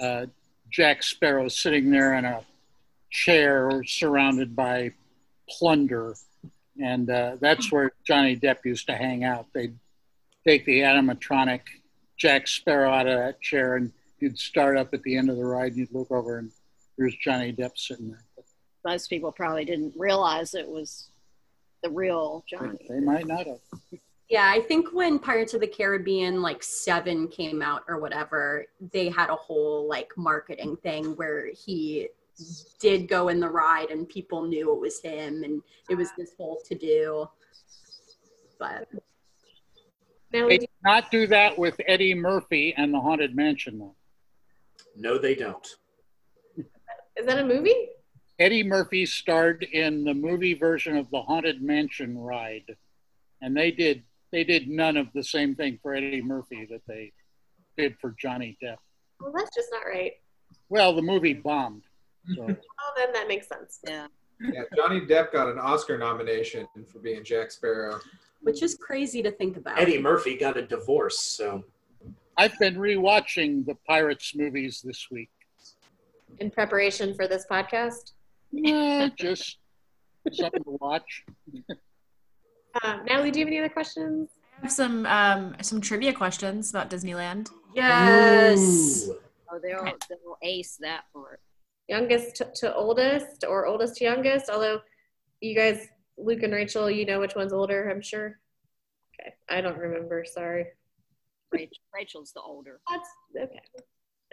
uh, 0.00 0.26
Jack 0.70 1.02
Sparrow 1.02 1.48
sitting 1.48 1.90
there 1.90 2.14
in 2.14 2.24
a 2.24 2.44
chair 3.10 3.82
surrounded 3.84 4.54
by 4.54 4.92
plunder. 5.48 6.14
And 6.82 7.08
uh, 7.08 7.36
that's 7.40 7.72
where 7.72 7.92
Johnny 8.06 8.36
Depp 8.36 8.64
used 8.64 8.86
to 8.88 8.96
hang 8.96 9.24
out. 9.24 9.46
They'd 9.54 9.78
take 10.46 10.66
the 10.66 10.80
animatronic 10.80 11.60
Jack 12.18 12.48
Sparrow 12.48 12.90
out 12.90 13.06
of 13.06 13.18
that 13.18 13.40
chair, 13.40 13.76
and 13.76 13.92
you'd 14.18 14.38
start 14.38 14.76
up 14.76 14.92
at 14.92 15.02
the 15.02 15.16
end 15.16 15.30
of 15.30 15.36
the 15.36 15.44
ride, 15.44 15.72
and 15.72 15.78
you'd 15.78 15.94
look 15.94 16.10
over, 16.10 16.38
and 16.38 16.50
there's 16.98 17.14
Johnny 17.16 17.52
Depp 17.52 17.78
sitting 17.78 18.08
there. 18.08 18.24
Most 18.84 19.08
people 19.08 19.32
probably 19.32 19.64
didn't 19.64 19.94
realize 19.96 20.54
it 20.54 20.68
was 20.68 21.08
the 21.86 21.94
real 21.94 22.44
Johnny. 22.48 22.86
They 22.88 23.00
might 23.00 23.26
not 23.26 23.46
have. 23.46 23.58
Yeah, 24.28 24.50
I 24.52 24.60
think 24.60 24.92
when 24.92 25.18
Pirates 25.20 25.54
of 25.54 25.60
the 25.60 25.68
Caribbean 25.68 26.42
like 26.42 26.62
7 26.62 27.28
came 27.28 27.62
out 27.62 27.84
or 27.86 28.00
whatever, 28.00 28.66
they 28.92 29.08
had 29.08 29.30
a 29.30 29.36
whole 29.36 29.88
like 29.88 30.10
marketing 30.16 30.76
thing 30.82 31.14
where 31.16 31.48
he 31.52 32.08
did 32.80 33.08
go 33.08 33.28
in 33.28 33.38
the 33.38 33.48
ride 33.48 33.90
and 33.90 34.08
people 34.08 34.42
knew 34.42 34.74
it 34.74 34.80
was 34.80 35.00
him 35.00 35.44
and 35.44 35.62
it 35.88 35.94
was 35.94 36.10
this 36.18 36.32
whole 36.36 36.60
to 36.66 36.74
do. 36.74 37.28
But 38.58 38.88
Now, 40.32 40.48
They 40.48 40.58
do 40.58 40.60
did 40.62 40.70
not 40.84 41.10
do 41.10 41.26
that 41.28 41.56
with 41.56 41.80
Eddie 41.86 42.14
Murphy 42.14 42.74
and 42.76 42.92
the 42.92 43.00
Haunted 43.00 43.36
Mansion, 43.36 43.78
though. 43.78 43.94
No, 44.96 45.18
they 45.18 45.36
don't. 45.36 45.66
is 46.56 47.26
that 47.26 47.38
a 47.38 47.44
movie? 47.44 47.90
Eddie 48.38 48.62
Murphy 48.62 49.06
starred 49.06 49.62
in 49.64 50.04
the 50.04 50.12
movie 50.14 50.54
version 50.54 50.96
of 50.96 51.10
the 51.10 51.22
Haunted 51.22 51.62
Mansion 51.62 52.18
ride, 52.18 52.76
and 53.40 53.56
they 53.56 53.70
did 53.70 54.02
they 54.32 54.44
did 54.44 54.68
none 54.68 54.96
of 54.96 55.06
the 55.14 55.22
same 55.22 55.54
thing 55.54 55.78
for 55.82 55.94
Eddie 55.94 56.20
Murphy 56.22 56.66
that 56.70 56.82
they 56.86 57.12
did 57.78 57.96
for 58.00 58.14
Johnny 58.20 58.58
Depp. 58.62 58.76
Well, 59.20 59.32
that's 59.34 59.54
just 59.54 59.68
not 59.72 59.82
right. 59.86 60.12
Well, 60.68 60.94
the 60.94 61.02
movie 61.02 61.32
bombed. 61.32 61.84
So 62.34 62.42
Oh, 62.48 62.92
then 62.96 63.12
that 63.12 63.28
makes 63.28 63.48
sense. 63.48 63.78
Yeah. 63.86 64.08
Yeah, 64.40 64.64
Johnny 64.76 65.00
Depp 65.00 65.32
got 65.32 65.48
an 65.48 65.58
Oscar 65.58 65.96
nomination 65.96 66.66
for 66.92 66.98
being 66.98 67.24
Jack 67.24 67.50
Sparrow. 67.50 68.00
which 68.42 68.62
is 68.62 68.74
crazy 68.74 69.22
to 69.22 69.30
think 69.30 69.56
about. 69.56 69.78
Eddie 69.80 69.98
Murphy 70.00 70.36
got 70.36 70.58
a 70.58 70.62
divorce, 70.62 71.18
so 71.18 71.64
I've 72.36 72.58
been 72.58 72.74
rewatching 72.74 73.64
the 73.64 73.76
Pirates 73.86 74.34
movies 74.36 74.82
this 74.84 75.06
week. 75.10 75.30
In 76.38 76.50
preparation 76.50 77.14
for 77.14 77.26
this 77.26 77.46
podcast. 77.50 78.12
Eh, 78.64 79.10
just 79.18 79.58
something 80.32 80.62
to 80.64 80.76
watch. 80.80 81.24
Um, 82.84 83.06
Natalie, 83.06 83.30
do 83.30 83.38
you 83.38 83.46
have 83.46 83.50
any 83.50 83.58
other 83.58 83.70
questions? 83.70 84.28
I 84.58 84.62
have 84.64 84.70
some 84.70 85.06
um, 85.06 85.56
some 85.62 85.80
trivia 85.80 86.12
questions 86.12 86.68
about 86.68 86.90
Disneyland. 86.90 87.48
Yes. 87.74 89.08
Ooh. 89.08 89.16
Oh, 89.50 89.58
they'll, 89.62 89.84
they'll 89.84 90.36
ace 90.42 90.76
that 90.80 91.04
part. 91.12 91.40
Youngest 91.88 92.36
to, 92.36 92.50
to 92.56 92.74
oldest 92.74 93.44
or 93.48 93.66
oldest 93.66 93.96
to 93.96 94.04
youngest? 94.04 94.50
Although 94.50 94.80
you 95.40 95.54
guys, 95.54 95.86
Luke 96.18 96.42
and 96.42 96.52
Rachel, 96.52 96.90
you 96.90 97.06
know 97.06 97.20
which 97.20 97.36
one's 97.36 97.52
older, 97.52 97.88
I'm 97.88 98.02
sure. 98.02 98.38
Okay. 99.20 99.34
I 99.48 99.60
don't 99.60 99.78
remember. 99.78 100.24
Sorry. 100.24 100.66
Rachel, 101.52 101.78
Rachel's 101.94 102.32
the 102.32 102.40
older. 102.40 102.80
That's 102.90 103.08
okay. 103.50 103.60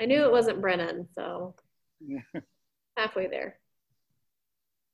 I 0.02 0.06
knew 0.06 0.24
it 0.24 0.32
wasn't 0.32 0.62
Brennan, 0.62 1.08
so 1.14 1.56
halfway 2.98 3.28
there. 3.28 3.60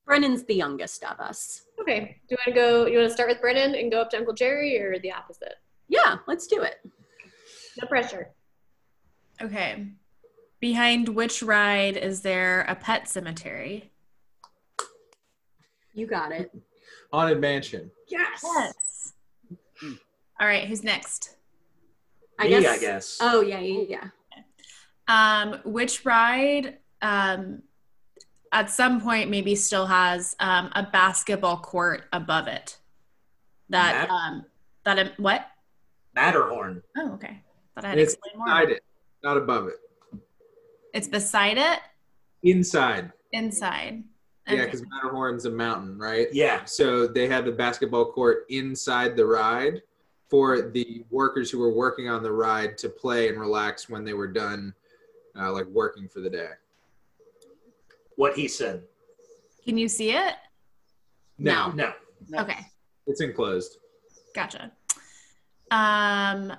Brennan's 0.09 0.43
the 0.45 0.55
youngest 0.55 1.03
of 1.03 1.19
us. 1.19 1.65
Okay. 1.79 2.19
Do 2.27 2.33
you 2.33 2.37
want 2.43 2.47
to 2.47 2.51
go? 2.51 2.87
You 2.87 2.97
want 2.97 3.09
to 3.09 3.13
start 3.13 3.29
with 3.29 3.39
Brennan 3.39 3.75
and 3.75 3.91
go 3.91 4.01
up 4.01 4.09
to 4.09 4.17
Uncle 4.17 4.33
Jerry, 4.33 4.81
or 4.81 4.97
the 4.97 5.11
opposite? 5.11 5.53
Yeah, 5.87 6.15
let's 6.27 6.47
do 6.47 6.63
it. 6.63 6.77
No 7.79 7.87
pressure. 7.87 8.31
Okay. 9.39 9.85
Behind 10.59 11.09
which 11.09 11.43
ride 11.43 11.95
is 11.95 12.21
there 12.21 12.61
a 12.61 12.73
pet 12.73 13.07
cemetery? 13.07 13.91
You 15.93 16.07
got 16.07 16.31
it. 16.31 16.51
Haunted 17.13 17.39
Mansion. 17.39 17.91
Yes. 18.07 18.43
Yes. 18.43 19.13
All 20.41 20.47
right, 20.47 20.67
who's 20.67 20.83
next? 20.83 21.35
I 22.39 22.45
Me, 22.45 22.49
guess. 22.49 22.65
I 22.65 22.79
guess. 22.79 23.17
Oh 23.21 23.41
yeah, 23.41 23.59
yeah, 23.59 23.83
yeah. 23.87 24.09
Um, 25.07 25.59
which 25.65 26.03
ride 26.03 26.79
um, 27.03 27.61
at 28.51 28.69
some 28.69 28.99
point 29.01 29.29
maybe 29.29 29.55
still 29.55 29.85
has 29.85 30.35
um, 30.39 30.71
a 30.75 30.83
basketball 30.83 31.57
court 31.57 32.05
above 32.13 32.47
it? 32.47 32.77
That 33.69 34.07
Matt? 34.07 34.09
um, 34.09 34.45
that 34.85 34.99
um, 34.99 35.09
what? 35.17 35.47
Matterhorn. 36.15 36.81
Oh, 36.97 37.13
okay. 37.13 37.41
Thought 37.75 37.85
I 37.85 37.89
had 37.89 37.95
to 37.95 38.01
It's 38.01 38.13
explain 38.13 38.37
more. 38.37 38.47
beside 38.47 38.69
it, 38.71 38.83
not 39.23 39.37
above 39.37 39.67
it. 39.67 39.75
It's 40.93 41.07
beside 41.07 41.57
it, 41.57 41.79
Inside. 42.43 43.11
inside. 43.31 44.03
Yeah, 44.47 44.53
Okay. 44.55 44.65
because 44.65 44.83
Matterhorn's 44.89 45.45
a 45.45 45.51
mountain, 45.51 45.99
right? 45.99 46.27
Yeah. 46.31 46.65
So 46.65 47.05
they 47.05 47.27
had 47.27 47.45
the 47.45 47.51
basketball 47.51 48.11
court 48.11 48.45
inside 48.49 49.15
the 49.15 49.25
ride 49.25 49.83
for 50.29 50.61
the 50.71 51.03
workers 51.11 51.51
who 51.51 51.59
were 51.59 51.71
working 51.71 52.09
on 52.09 52.23
the 52.23 52.31
ride 52.31 52.75
to 52.79 52.89
play 52.89 53.29
and 53.29 53.39
relax 53.39 53.87
when 53.89 54.03
they 54.03 54.13
were 54.13 54.27
done, 54.27 54.73
uh, 55.39 55.51
like 55.51 55.65
working 55.67 56.07
for 56.07 56.21
the 56.21 56.29
day. 56.29 56.49
What 58.19 58.35
he 58.35 58.49
said. 58.49 58.83
Can 59.63 59.77
you 59.77 59.87
see 59.87 60.11
it? 60.11 60.33
No, 61.37 61.71
No. 61.71 61.93
No. 62.27 62.41
Okay. 62.41 62.65
it's 63.07 63.21
enclosed. 63.21 63.77
Gotcha. 64.35 64.73
Um, 65.71 66.51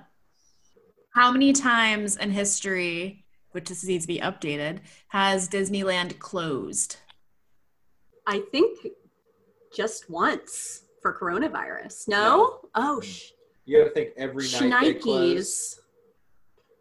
how 1.13 1.31
many 1.31 1.53
times 1.53 2.17
in 2.17 2.31
history 2.31 3.25
which 3.51 3.69
this 3.69 3.83
needs 3.83 4.05
to 4.05 4.07
be 4.07 4.19
updated, 4.19 4.79
has 5.09 5.47
Disneyland 5.47 6.17
closed? 6.17 6.95
I 8.25 8.39
think 8.51 8.79
just 9.75 10.09
once 10.09 10.81
for 11.03 11.15
coronavirus. 11.15 12.07
No? 12.07 12.61
Oh, 12.73 13.01
sh- 13.01 13.33
You 13.65 13.77
got 13.77 13.89
to 13.89 13.91
think 13.91 14.13
every 14.17 14.47
night 14.69 14.81
they 14.81 14.93
close. 14.95 15.79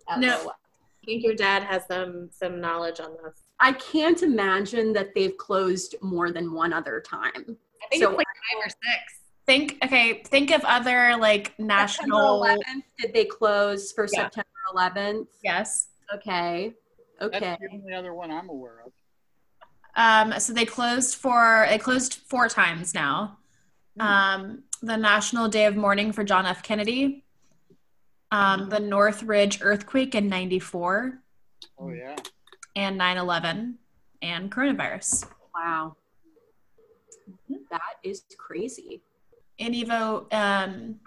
Schneikes. 0.08 0.20
No. 0.20 0.52
I 0.52 1.04
think 1.04 1.22
your 1.22 1.34
dad 1.34 1.64
has 1.64 1.82
some 1.86 2.30
some 2.32 2.62
knowledge 2.62 2.98
on 3.00 3.10
this. 3.22 3.42
I 3.60 3.72
can't 3.74 4.22
imagine 4.22 4.92
that 4.94 5.14
they've 5.14 5.36
closed 5.36 5.94
more 6.00 6.30
than 6.32 6.52
one 6.52 6.72
other 6.72 7.00
time. 7.00 7.56
I 7.82 7.86
think 7.90 8.02
So- 8.02 8.10
it's 8.10 8.18
like 8.18 8.26
five 8.26 8.66
or 8.66 8.68
six. 8.70 9.16
Think 9.46 9.78
okay, 9.84 10.22
think 10.24 10.50
of 10.52 10.64
other 10.64 11.16
like 11.16 11.58
national. 11.58 12.42
September 12.44 12.58
national 12.58 12.76
11th, 12.76 12.84
did 12.98 13.12
they 13.12 13.24
close 13.24 13.90
for 13.92 14.04
Yeah. 14.12 14.22
September 14.22 14.48
11th? 14.72 15.26
Yes. 15.42 15.88
Okay. 16.14 16.74
Okay. 17.20 17.38
That's 17.40 17.60
the 17.60 17.68
only 17.72 17.92
other 17.94 18.14
one 18.14 18.30
I'm 18.30 18.48
aware 18.48 18.84
of. 18.86 18.92
Um, 19.96 20.38
so 20.38 20.52
they 20.52 20.64
closed 20.64 21.16
for 21.16 21.66
they 21.68 21.78
closed 21.78 22.14
four 22.28 22.48
times 22.48 22.94
now. 22.94 23.38
Hmm. 23.98 24.02
Um, 24.06 24.64
the 24.82 24.96
National 24.96 25.48
Day 25.48 25.66
of 25.66 25.74
Mourning 25.76 26.12
for 26.12 26.22
John 26.22 26.46
F. 26.46 26.62
Kennedy, 26.62 27.24
um, 28.30 28.68
the 28.70 28.78
Northridge 28.78 29.58
earthquake 29.62 30.14
in 30.14 30.28
'94, 30.28 31.18
Oh 31.78 31.90
yeah. 31.90 32.16
And 32.76 32.98
9/11, 32.98 33.74
and 34.22 34.50
coronavirus. 34.50 35.26
Wow. 35.54 35.96
That 37.70 37.96
is 38.02 38.24
crazy. 38.38 39.02
In 39.58 39.72
Evo, 39.72 40.32
um, 40.32 41.00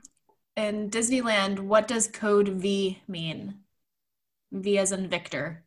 in 0.55 0.89
Disneyland, 0.89 1.59
what 1.59 1.87
does 1.87 2.07
code 2.07 2.49
V 2.49 3.01
mean? 3.07 3.59
V 4.51 4.77
as 4.77 4.91
in 4.91 5.07
Victor. 5.07 5.63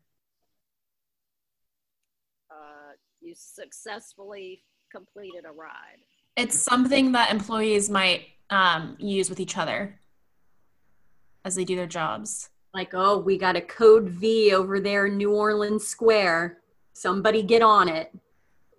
Uh, 2.50 2.94
you 3.20 3.34
successfully 3.34 4.62
completed 4.90 5.44
a 5.44 5.52
ride. 5.52 5.98
It's 6.36 6.58
something 6.58 7.12
that 7.12 7.30
employees 7.30 7.90
might 7.90 8.26
um, 8.50 8.96
use 8.98 9.28
with 9.28 9.40
each 9.40 9.58
other 9.58 9.98
as 11.44 11.54
they 11.54 11.64
do 11.64 11.76
their 11.76 11.86
jobs. 11.86 12.50
Like, 12.76 12.92
oh, 12.92 13.16
we 13.16 13.38
got 13.38 13.56
a 13.56 13.62
code 13.62 14.06
V 14.10 14.52
over 14.52 14.80
there 14.80 15.06
in 15.06 15.16
New 15.16 15.32
Orleans 15.32 15.88
Square. 15.88 16.58
Somebody 16.92 17.42
get 17.42 17.62
on 17.62 17.88
it. 17.88 18.10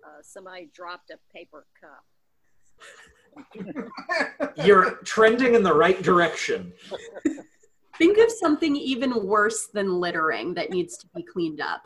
Uh, 0.06 0.22
somebody 0.22 0.70
dropped 0.72 1.10
a 1.10 1.18
paper 1.34 1.66
cup. 1.80 2.04
You're 4.64 4.98
trending 5.02 5.56
in 5.56 5.64
the 5.64 5.74
right 5.74 6.00
direction. 6.00 6.72
Think 7.96 8.18
of 8.18 8.30
something 8.30 8.76
even 8.76 9.26
worse 9.26 9.66
than 9.66 9.98
littering 9.98 10.54
that 10.54 10.70
needs 10.70 10.96
to 10.98 11.08
be 11.16 11.24
cleaned 11.24 11.60
up. 11.60 11.82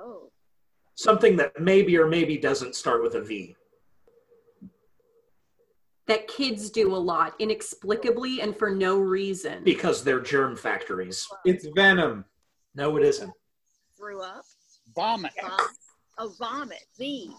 Oh, 0.00 0.30
Something 0.94 1.36
that 1.36 1.60
maybe 1.60 1.98
or 1.98 2.06
maybe 2.06 2.38
doesn't 2.38 2.74
start 2.74 3.02
with 3.02 3.16
a 3.16 3.20
V. 3.20 3.54
That 6.08 6.26
kids 6.26 6.70
do 6.70 6.94
a 6.94 6.98
lot, 6.98 7.34
inexplicably 7.38 8.40
and 8.40 8.56
for 8.56 8.70
no 8.70 8.98
reason. 8.98 9.62
Because 9.62 10.02
they're 10.02 10.20
germ 10.20 10.56
factories. 10.56 11.28
It's 11.44 11.66
Venom. 11.76 12.24
No, 12.74 12.96
it 12.96 13.04
isn't. 13.04 13.32
threw 13.96 14.20
up. 14.22 14.44
Vomit. 14.96 15.32
Vom- 15.40 15.58
oh, 16.18 16.34
vomit. 16.38 16.84
V. 16.98 17.30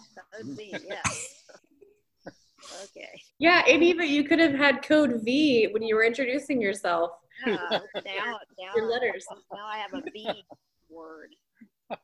V. 0.43 0.75
Yes. 0.87 1.43
okay. 2.85 3.21
Yeah, 3.37 3.63
and 3.67 3.83
even 3.83 4.07
you 4.09 4.23
could 4.23 4.39
have 4.39 4.53
had 4.53 4.81
code 4.81 5.21
V 5.23 5.67
when 5.71 5.83
you 5.83 5.95
were 5.95 6.03
introducing 6.03 6.61
yourself. 6.61 7.11
Yeah, 7.45 7.57
now, 7.69 8.39
now, 8.57 8.71
Your 8.75 8.89
letters. 8.89 9.25
now 9.51 9.65
I 9.65 9.77
have 9.79 9.93
a 9.93 10.01
V 10.11 10.29
word. 10.89 11.35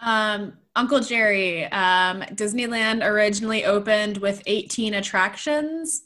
Um, 0.00 0.54
Uncle 0.76 1.00
Jerry, 1.00 1.64
um, 1.66 2.22
Disneyland 2.32 3.04
originally 3.04 3.64
opened 3.64 4.18
with 4.18 4.42
18 4.46 4.94
attractions. 4.94 6.02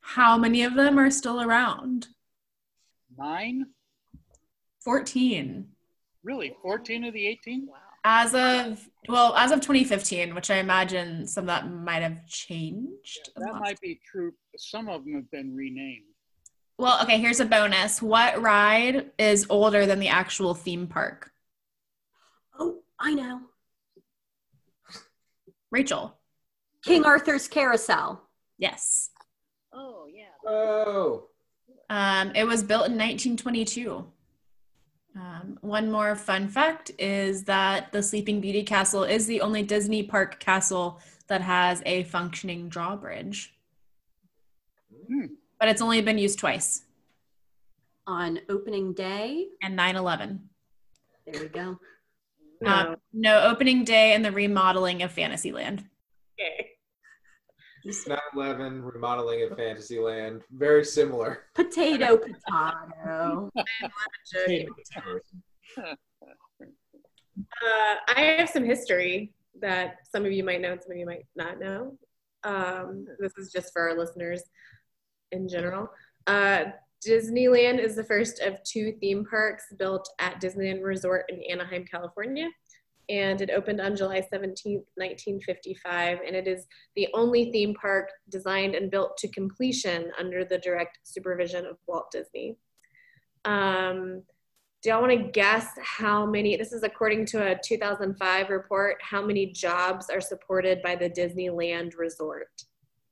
How 0.00 0.38
many 0.38 0.62
of 0.62 0.74
them 0.74 0.98
are 0.98 1.10
still 1.10 1.42
around? 1.42 2.08
Nine? 3.18 3.66
14. 4.84 5.66
Really? 6.22 6.54
14 6.62 7.04
of 7.04 7.14
the 7.14 7.26
18? 7.26 7.66
Wow. 7.66 7.76
As 8.04 8.34
of, 8.34 8.88
well, 9.08 9.34
as 9.36 9.50
of 9.50 9.60
2015, 9.60 10.34
which 10.34 10.50
I 10.50 10.58
imagine 10.58 11.26
some 11.26 11.44
of 11.44 11.46
that 11.48 11.68
might 11.68 12.02
have 12.02 12.24
changed. 12.26 13.30
That 13.36 13.54
might 13.54 13.80
be 13.80 14.00
true. 14.08 14.32
Some 14.56 14.88
of 14.88 15.04
them 15.04 15.14
have 15.14 15.30
been 15.32 15.56
renamed. 15.56 16.04
Well, 16.78 17.02
okay, 17.02 17.18
here's 17.18 17.40
a 17.40 17.46
bonus. 17.46 18.00
What 18.00 18.40
ride 18.40 19.10
is 19.18 19.46
older 19.50 19.86
than 19.86 19.98
the 19.98 20.08
actual 20.08 20.54
theme 20.54 20.86
park? 20.86 21.32
I 22.98 23.14
know. 23.14 23.40
Rachel. 25.70 26.16
King 26.84 27.04
Arthur's 27.04 27.48
Carousel. 27.48 28.22
Yes. 28.58 29.10
Oh, 29.72 30.06
yeah. 30.12 30.50
Oh. 30.50 31.28
Um, 31.90 32.32
it 32.34 32.44
was 32.44 32.62
built 32.62 32.86
in 32.86 32.92
1922. 32.92 34.06
Um, 35.16 35.58
one 35.62 35.90
more 35.90 36.14
fun 36.14 36.48
fact 36.48 36.90
is 36.98 37.44
that 37.44 37.90
the 37.92 38.02
Sleeping 38.02 38.40
Beauty 38.40 38.62
Castle 38.62 39.04
is 39.04 39.26
the 39.26 39.40
only 39.40 39.62
Disney 39.62 40.02
park 40.02 40.38
castle 40.40 41.00
that 41.28 41.40
has 41.40 41.82
a 41.86 42.04
functioning 42.04 42.68
drawbridge. 42.68 43.54
Hmm. 45.08 45.26
But 45.58 45.68
it's 45.68 45.80
only 45.80 46.02
been 46.02 46.18
used 46.18 46.38
twice 46.38 46.82
On 48.06 48.38
opening 48.48 48.92
day, 48.92 49.46
and 49.62 49.74
9 49.74 49.96
11. 49.96 50.48
there 51.26 51.42
we 51.42 51.48
go. 51.48 51.78
No. 52.60 52.70
Um, 52.70 52.96
no 53.12 53.42
opening 53.44 53.84
day 53.84 54.14
and 54.14 54.24
the 54.24 54.32
remodeling 54.32 55.02
of 55.02 55.12
Fantasyland. 55.12 55.84
okay. 56.40 56.70
9/11 57.86 58.82
remodeling 58.82 59.42
of 59.44 59.56
Fantasyland. 59.56 60.42
Very 60.50 60.84
similar. 60.84 61.44
Potato, 61.54 62.18
potato. 62.18 63.50
Uh, 67.38 67.96
I 68.16 68.36
have 68.38 68.48
some 68.48 68.64
history 68.64 69.32
that 69.60 69.98
some 70.10 70.24
of 70.24 70.32
you 70.32 70.42
might 70.42 70.60
know 70.60 70.72
and 70.72 70.82
some 70.82 70.92
of 70.92 70.98
you 70.98 71.06
might 71.06 71.26
not 71.36 71.60
know. 71.60 71.96
Um, 72.44 73.06
this 73.20 73.32
is 73.36 73.52
just 73.52 73.72
for 73.72 73.88
our 73.88 73.96
listeners 73.96 74.42
in 75.32 75.48
general. 75.48 75.88
Uh, 76.26 76.64
Disneyland 77.04 77.78
is 77.78 77.96
the 77.96 78.04
first 78.04 78.40
of 78.40 78.62
two 78.64 78.92
theme 79.00 79.24
parks 79.24 79.64
built 79.78 80.08
at 80.18 80.40
Disneyland 80.40 80.82
Resort 80.82 81.24
in 81.28 81.42
Anaheim, 81.50 81.84
California. 81.84 82.48
And 83.08 83.40
it 83.40 83.50
opened 83.50 83.80
on 83.80 83.94
July 83.94 84.20
17, 84.20 84.82
1955. 84.94 86.18
And 86.26 86.34
it 86.34 86.48
is 86.48 86.66
the 86.96 87.08
only 87.14 87.52
theme 87.52 87.74
park 87.74 88.10
designed 88.30 88.74
and 88.74 88.90
built 88.90 89.16
to 89.18 89.28
completion 89.28 90.10
under 90.18 90.44
the 90.44 90.58
direct 90.58 90.98
supervision 91.04 91.66
of 91.66 91.76
Walt 91.86 92.10
Disney. 92.10 92.56
Um, 93.44 94.22
do 94.82 94.90
y'all 94.90 95.00
want 95.00 95.12
to 95.12 95.30
guess 95.30 95.68
how 95.82 96.26
many? 96.26 96.56
This 96.56 96.72
is 96.72 96.82
according 96.82 97.26
to 97.26 97.52
a 97.52 97.58
2005 97.64 98.50
report. 98.50 98.96
How 99.00 99.24
many 99.24 99.46
jobs 99.46 100.10
are 100.10 100.20
supported 100.20 100.82
by 100.82 100.96
the 100.96 101.08
Disneyland 101.08 101.96
Resort? 101.96 102.62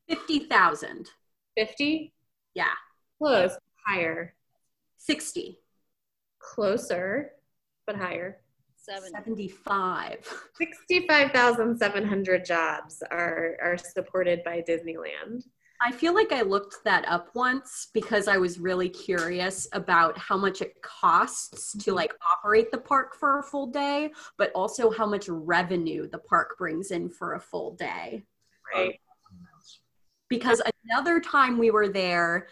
50,000. 0.08 1.08
50? 1.56 2.12
Yeah. 2.54 2.66
Close. 3.18 3.56
Higher. 3.86 4.34
60. 4.96 5.58
Closer, 6.38 7.32
but 7.86 7.96
higher. 7.96 8.38
Seven. 8.76 9.10
75. 9.12 10.18
65,700 10.56 12.44
jobs 12.44 13.02
are, 13.10 13.56
are 13.62 13.78
supported 13.78 14.44
by 14.44 14.62
Disneyland. 14.68 15.44
I 15.80 15.92
feel 15.92 16.14
like 16.14 16.32
I 16.32 16.42
looked 16.42 16.76
that 16.84 17.06
up 17.08 17.34
once 17.34 17.88
because 17.92 18.28
I 18.28 18.38
was 18.38 18.58
really 18.58 18.88
curious 18.88 19.66
about 19.72 20.16
how 20.16 20.36
much 20.36 20.62
it 20.62 20.80
costs 20.82 21.72
to 21.72 21.78
mm-hmm. 21.78 21.94
like 21.94 22.14
operate 22.32 22.70
the 22.70 22.78
park 22.78 23.14
for 23.14 23.38
a 23.38 23.42
full 23.42 23.66
day, 23.66 24.10
but 24.38 24.50
also 24.54 24.90
how 24.90 25.06
much 25.06 25.28
revenue 25.28 26.08
the 26.08 26.18
park 26.18 26.56
brings 26.58 26.90
in 26.90 27.10
for 27.10 27.34
a 27.34 27.40
full 27.40 27.74
day. 27.74 28.22
Right. 28.72 28.98
Because 30.30 30.62
another 30.86 31.20
time 31.20 31.58
we 31.58 31.70
were 31.70 31.88
there, 31.88 32.48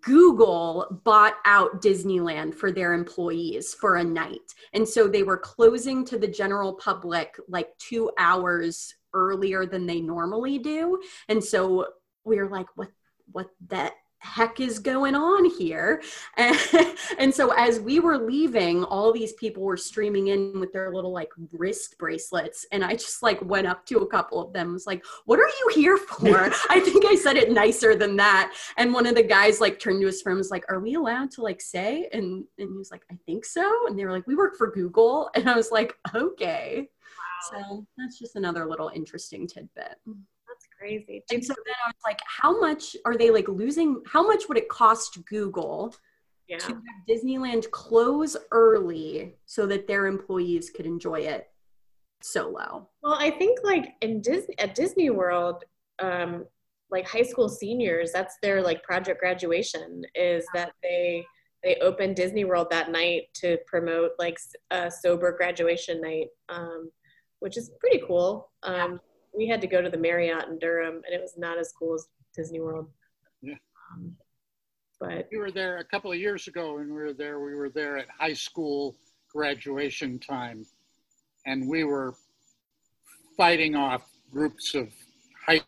Google 0.00 1.00
bought 1.04 1.36
out 1.44 1.82
Disneyland 1.82 2.54
for 2.54 2.70
their 2.70 2.92
employees 2.92 3.74
for 3.74 3.96
a 3.96 4.04
night. 4.04 4.54
And 4.72 4.88
so 4.88 5.08
they 5.08 5.22
were 5.22 5.36
closing 5.36 6.04
to 6.06 6.18
the 6.18 6.28
general 6.28 6.74
public 6.74 7.36
like 7.48 7.68
two 7.78 8.10
hours 8.18 8.94
earlier 9.12 9.66
than 9.66 9.86
they 9.86 10.00
normally 10.00 10.58
do. 10.58 11.00
And 11.28 11.42
so 11.42 11.88
we 12.24 12.36
were 12.36 12.48
like, 12.48 12.66
what 12.76 12.90
what 13.30 13.48
the 13.66 13.92
heck 14.22 14.60
is 14.60 14.78
going 14.78 15.14
on 15.14 15.44
here? 15.44 16.02
And, 16.36 16.56
and 17.18 17.34
so 17.34 17.50
as 17.50 17.80
we 17.80 18.00
were 18.00 18.18
leaving, 18.18 18.84
all 18.84 19.12
these 19.12 19.32
people 19.34 19.62
were 19.62 19.76
streaming 19.76 20.28
in 20.28 20.58
with 20.60 20.72
their 20.72 20.94
little 20.94 21.12
like 21.12 21.30
wrist 21.52 21.98
bracelets. 21.98 22.64
And 22.72 22.84
I 22.84 22.92
just 22.92 23.22
like 23.22 23.42
went 23.42 23.66
up 23.66 23.84
to 23.86 23.98
a 23.98 24.06
couple 24.06 24.40
of 24.40 24.52
them, 24.52 24.72
was 24.72 24.86
like, 24.86 25.04
what 25.26 25.38
are 25.38 25.48
you 25.48 25.70
here 25.74 25.96
for? 25.96 26.50
I 26.70 26.80
think 26.80 27.04
I 27.04 27.14
said 27.14 27.36
it 27.36 27.50
nicer 27.50 27.94
than 27.94 28.16
that. 28.16 28.54
And 28.76 28.92
one 28.92 29.06
of 29.06 29.14
the 29.14 29.22
guys 29.22 29.60
like 29.60 29.78
turned 29.78 30.00
to 30.00 30.06
his 30.06 30.22
friend 30.22 30.38
was 30.38 30.50
like, 30.50 30.64
are 30.70 30.80
we 30.80 30.94
allowed 30.94 31.30
to 31.32 31.42
like 31.42 31.60
say? 31.60 32.08
And, 32.12 32.44
and 32.58 32.70
he 32.70 32.76
was 32.76 32.90
like, 32.90 33.04
I 33.10 33.16
think 33.26 33.44
so. 33.44 33.70
And 33.86 33.98
they 33.98 34.04
were 34.04 34.12
like, 34.12 34.26
we 34.26 34.36
work 34.36 34.56
for 34.56 34.70
Google. 34.70 35.30
And 35.42 35.50
I 35.50 35.56
was 35.56 35.72
like, 35.72 35.96
okay. 36.14 36.88
Wow. 37.52 37.58
So 37.64 37.86
that's 37.98 38.16
just 38.16 38.36
another 38.36 38.64
little 38.64 38.92
interesting 38.94 39.48
tidbit 39.48 39.96
crazy. 40.82 41.22
And 41.30 41.44
so 41.44 41.54
then 41.64 41.74
I 41.84 41.88
was 41.88 41.96
like, 42.04 42.20
how 42.26 42.58
much 42.60 42.96
are 43.04 43.16
they 43.16 43.30
like 43.30 43.48
losing? 43.48 44.02
How 44.06 44.26
much 44.26 44.48
would 44.48 44.58
it 44.58 44.68
cost 44.68 45.24
Google 45.26 45.94
yeah. 46.48 46.58
to 46.58 46.66
have 46.66 46.82
Disneyland 47.08 47.70
close 47.70 48.36
early 48.50 49.36
so 49.46 49.66
that 49.66 49.86
their 49.86 50.06
employees 50.06 50.70
could 50.70 50.86
enjoy 50.86 51.20
it 51.20 51.48
solo? 52.20 52.88
Well, 53.02 53.16
I 53.18 53.30
think 53.30 53.60
like 53.62 53.94
in 54.00 54.20
Disney 54.20 54.58
at 54.58 54.74
Disney 54.74 55.10
World, 55.10 55.64
um, 56.00 56.46
like 56.90 57.08
high 57.08 57.22
school 57.22 57.48
seniors, 57.48 58.10
that's 58.12 58.36
their 58.42 58.60
like 58.60 58.82
project 58.82 59.20
graduation 59.20 60.04
is 60.14 60.44
that 60.54 60.72
they 60.82 61.24
they 61.62 61.76
open 61.76 62.12
Disney 62.12 62.44
World 62.44 62.66
that 62.70 62.90
night 62.90 63.28
to 63.34 63.56
promote 63.66 64.10
like 64.18 64.36
a 64.72 64.90
sober 64.90 65.30
graduation 65.30 66.00
night, 66.00 66.26
um, 66.48 66.90
which 67.38 67.56
is 67.56 67.70
pretty 67.80 68.02
cool. 68.04 68.50
Um, 68.64 68.92
yeah 68.92 69.11
we 69.34 69.48
had 69.48 69.60
to 69.60 69.66
go 69.66 69.80
to 69.80 69.90
the 69.90 69.98
Marriott 69.98 70.48
in 70.48 70.58
Durham, 70.58 71.02
and 71.06 71.14
it 71.14 71.20
was 71.20 71.34
not 71.36 71.58
as 71.58 71.72
cool 71.72 71.94
as 71.94 72.08
Disney 72.34 72.60
World. 72.60 72.88
Yeah. 73.40 73.54
Um, 73.92 74.16
but 75.00 75.28
we 75.32 75.38
were 75.38 75.50
there 75.50 75.78
a 75.78 75.84
couple 75.84 76.12
of 76.12 76.18
years 76.18 76.46
ago, 76.46 76.78
and 76.78 76.88
we 76.88 77.00
were 77.00 77.12
there. 77.12 77.40
We 77.40 77.54
were 77.54 77.70
there 77.70 77.98
at 77.98 78.06
high 78.18 78.34
school 78.34 78.96
graduation 79.32 80.18
time, 80.18 80.64
and 81.46 81.68
we 81.68 81.84
were 81.84 82.14
fighting 83.36 83.74
off 83.74 84.08
groups 84.30 84.74
of 84.74 84.88
high 85.46 85.60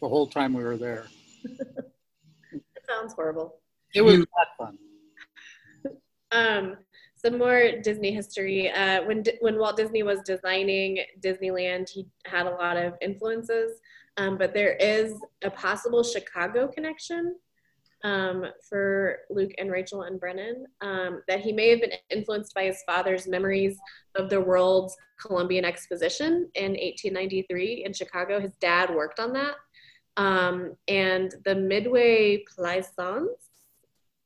the 0.00 0.08
whole 0.08 0.26
time 0.26 0.52
we 0.52 0.62
were 0.62 0.76
there. 0.76 1.06
it 1.44 2.62
sounds 2.88 3.14
horrible. 3.14 3.56
It 3.94 4.02
was 4.02 4.18
not 4.18 4.26
fun. 4.58 4.78
Um, 6.30 6.76
some 7.18 7.38
more 7.38 7.72
Disney 7.82 8.12
history. 8.12 8.70
Uh, 8.70 9.02
when 9.04 9.24
when 9.40 9.58
Walt 9.58 9.76
Disney 9.76 10.02
was 10.02 10.20
designing 10.24 10.98
Disneyland, 11.20 11.88
he 11.90 12.06
had 12.24 12.46
a 12.46 12.50
lot 12.50 12.76
of 12.76 12.94
influences, 13.00 13.80
um, 14.16 14.38
but 14.38 14.54
there 14.54 14.74
is 14.74 15.14
a 15.42 15.50
possible 15.50 16.02
Chicago 16.02 16.68
connection 16.68 17.36
um, 18.04 18.46
for 18.68 19.18
Luke 19.30 19.52
and 19.58 19.70
Rachel 19.70 20.02
and 20.02 20.20
Brennan. 20.20 20.66
Um, 20.80 21.22
that 21.26 21.40
he 21.40 21.52
may 21.52 21.70
have 21.70 21.80
been 21.80 21.92
influenced 22.10 22.54
by 22.54 22.64
his 22.64 22.82
father's 22.86 23.26
memories 23.26 23.76
of 24.14 24.30
the 24.30 24.40
World's 24.40 24.96
Columbian 25.20 25.64
Exposition 25.64 26.48
in 26.54 26.72
1893 26.72 27.84
in 27.84 27.92
Chicago. 27.92 28.40
His 28.40 28.52
dad 28.60 28.94
worked 28.94 29.18
on 29.18 29.32
that, 29.32 29.56
um, 30.16 30.74
and 30.86 31.34
the 31.44 31.56
Midway 31.56 32.44
Plaisance 32.54 33.47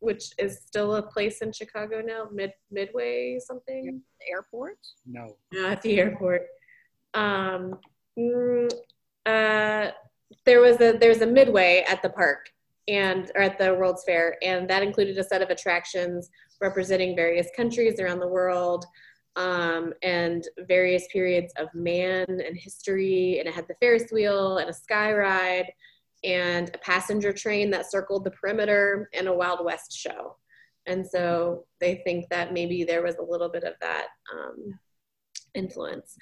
which 0.02 0.32
is 0.36 0.58
still 0.66 0.96
a 0.96 1.02
place 1.02 1.42
in 1.42 1.52
Chicago 1.52 2.02
now, 2.04 2.28
Mid 2.32 2.52
Midway 2.72 3.38
something. 3.38 4.02
The 4.20 4.32
airport? 4.32 4.78
No. 5.06 5.36
Not 5.52 5.80
the 5.82 6.00
airport. 6.00 6.42
Um, 7.14 7.78
mm, 8.18 8.68
uh, 9.24 9.92
there 10.44 10.60
was 10.60 10.80
a 10.80 10.98
there's 10.98 11.20
a 11.20 11.26
Midway 11.26 11.84
at 11.88 12.02
the 12.02 12.10
park 12.10 12.50
and 12.88 13.30
or 13.36 13.42
at 13.42 13.58
the 13.58 13.74
World's 13.74 14.02
Fair, 14.04 14.36
and 14.42 14.68
that 14.68 14.82
included 14.82 15.16
a 15.18 15.24
set 15.24 15.40
of 15.40 15.50
attractions 15.50 16.28
representing 16.60 17.14
various 17.14 17.46
countries 17.56 18.00
around 18.00 18.18
the 18.18 18.28
world. 18.28 18.84
Um, 19.34 19.94
and 20.02 20.46
various 20.68 21.06
periods 21.10 21.54
of 21.56 21.68
man 21.72 22.26
and 22.28 22.54
history, 22.54 23.38
and 23.38 23.48
it 23.48 23.54
had 23.54 23.66
the 23.66 23.74
Ferris 23.80 24.12
wheel 24.12 24.58
and 24.58 24.68
a 24.68 24.74
sky 24.74 25.10
ride, 25.14 25.72
and 26.24 26.70
a 26.74 26.78
passenger 26.78 27.32
train 27.32 27.70
that 27.70 27.90
circled 27.90 28.24
the 28.24 28.30
perimeter 28.30 29.08
and 29.12 29.28
a 29.28 29.34
Wild 29.34 29.64
West 29.64 29.92
show. 29.92 30.36
And 30.86 31.06
so 31.06 31.64
they 31.80 32.02
think 32.04 32.28
that 32.30 32.52
maybe 32.52 32.84
there 32.84 33.02
was 33.02 33.16
a 33.16 33.24
little 33.24 33.48
bit 33.48 33.64
of 33.64 33.74
that 33.80 34.06
um, 34.32 34.78
influence. 35.54 36.16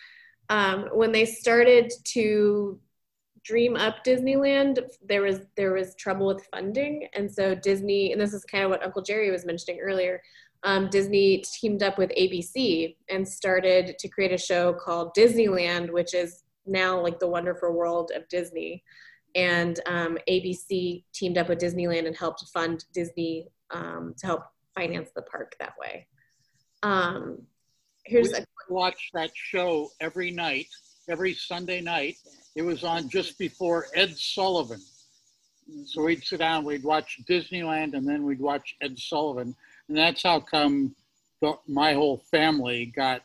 Um, 0.48 0.88
when 0.92 1.12
they 1.12 1.24
started 1.24 1.92
to 2.08 2.78
dream 3.42 3.76
up 3.76 4.04
Disneyland, 4.04 4.80
there 5.06 5.22
was 5.22 5.40
there 5.56 5.72
was 5.72 5.94
trouble 5.94 6.26
with 6.26 6.46
funding, 6.52 7.08
and 7.14 7.32
so 7.32 7.54
Disney, 7.54 8.12
and 8.12 8.20
this 8.20 8.34
is 8.34 8.44
kind 8.44 8.64
of 8.64 8.70
what 8.70 8.82
Uncle 8.82 9.02
Jerry 9.02 9.30
was 9.30 9.46
mentioning 9.46 9.80
earlier. 9.80 10.20
Um, 10.62 10.90
Disney 10.90 11.42
teamed 11.58 11.82
up 11.82 11.96
with 11.96 12.10
ABC 12.10 12.96
and 13.08 13.26
started 13.26 13.98
to 13.98 14.08
create 14.08 14.32
a 14.32 14.38
show 14.38 14.74
called 14.74 15.14
Disneyland, 15.16 15.90
which 15.90 16.12
is 16.12 16.42
now 16.66 17.00
like 17.00 17.18
the 17.18 17.28
wonderful 17.28 17.72
world 17.72 18.12
of 18.14 18.28
Disney 18.28 18.82
and 19.34 19.80
um, 19.86 20.18
ABC 20.28 21.04
teamed 21.12 21.38
up 21.38 21.48
with 21.48 21.58
Disneyland 21.58 22.06
and 22.06 22.16
helped 22.16 22.44
fund 22.52 22.84
Disney 22.92 23.48
um, 23.70 24.14
to 24.18 24.26
help 24.26 24.42
finance 24.74 25.10
the 25.14 25.22
park 25.22 25.54
that 25.60 25.74
way. 25.78 26.06
Um, 26.82 27.42
here's 28.04 28.32
we 28.32 28.38
a 28.38 28.44
watch 28.68 29.10
that 29.14 29.30
show 29.34 29.90
every 30.00 30.30
night, 30.30 30.66
every 31.08 31.34
Sunday 31.34 31.80
night. 31.80 32.16
It 32.56 32.62
was 32.62 32.84
on 32.84 33.08
just 33.08 33.38
before 33.38 33.86
Ed 33.94 34.16
Sullivan. 34.16 34.80
So 35.86 36.02
we'd 36.02 36.24
sit 36.24 36.40
down, 36.40 36.64
we'd 36.64 36.82
watch 36.82 37.20
Disneyland, 37.28 37.94
and 37.94 38.06
then 38.06 38.24
we'd 38.24 38.40
watch 38.40 38.74
Ed 38.80 38.98
Sullivan, 38.98 39.54
and 39.88 39.96
that's 39.96 40.22
how 40.24 40.40
come 40.40 40.96
the, 41.40 41.54
my 41.68 41.92
whole 41.92 42.24
family 42.30 42.86
got 42.86 43.22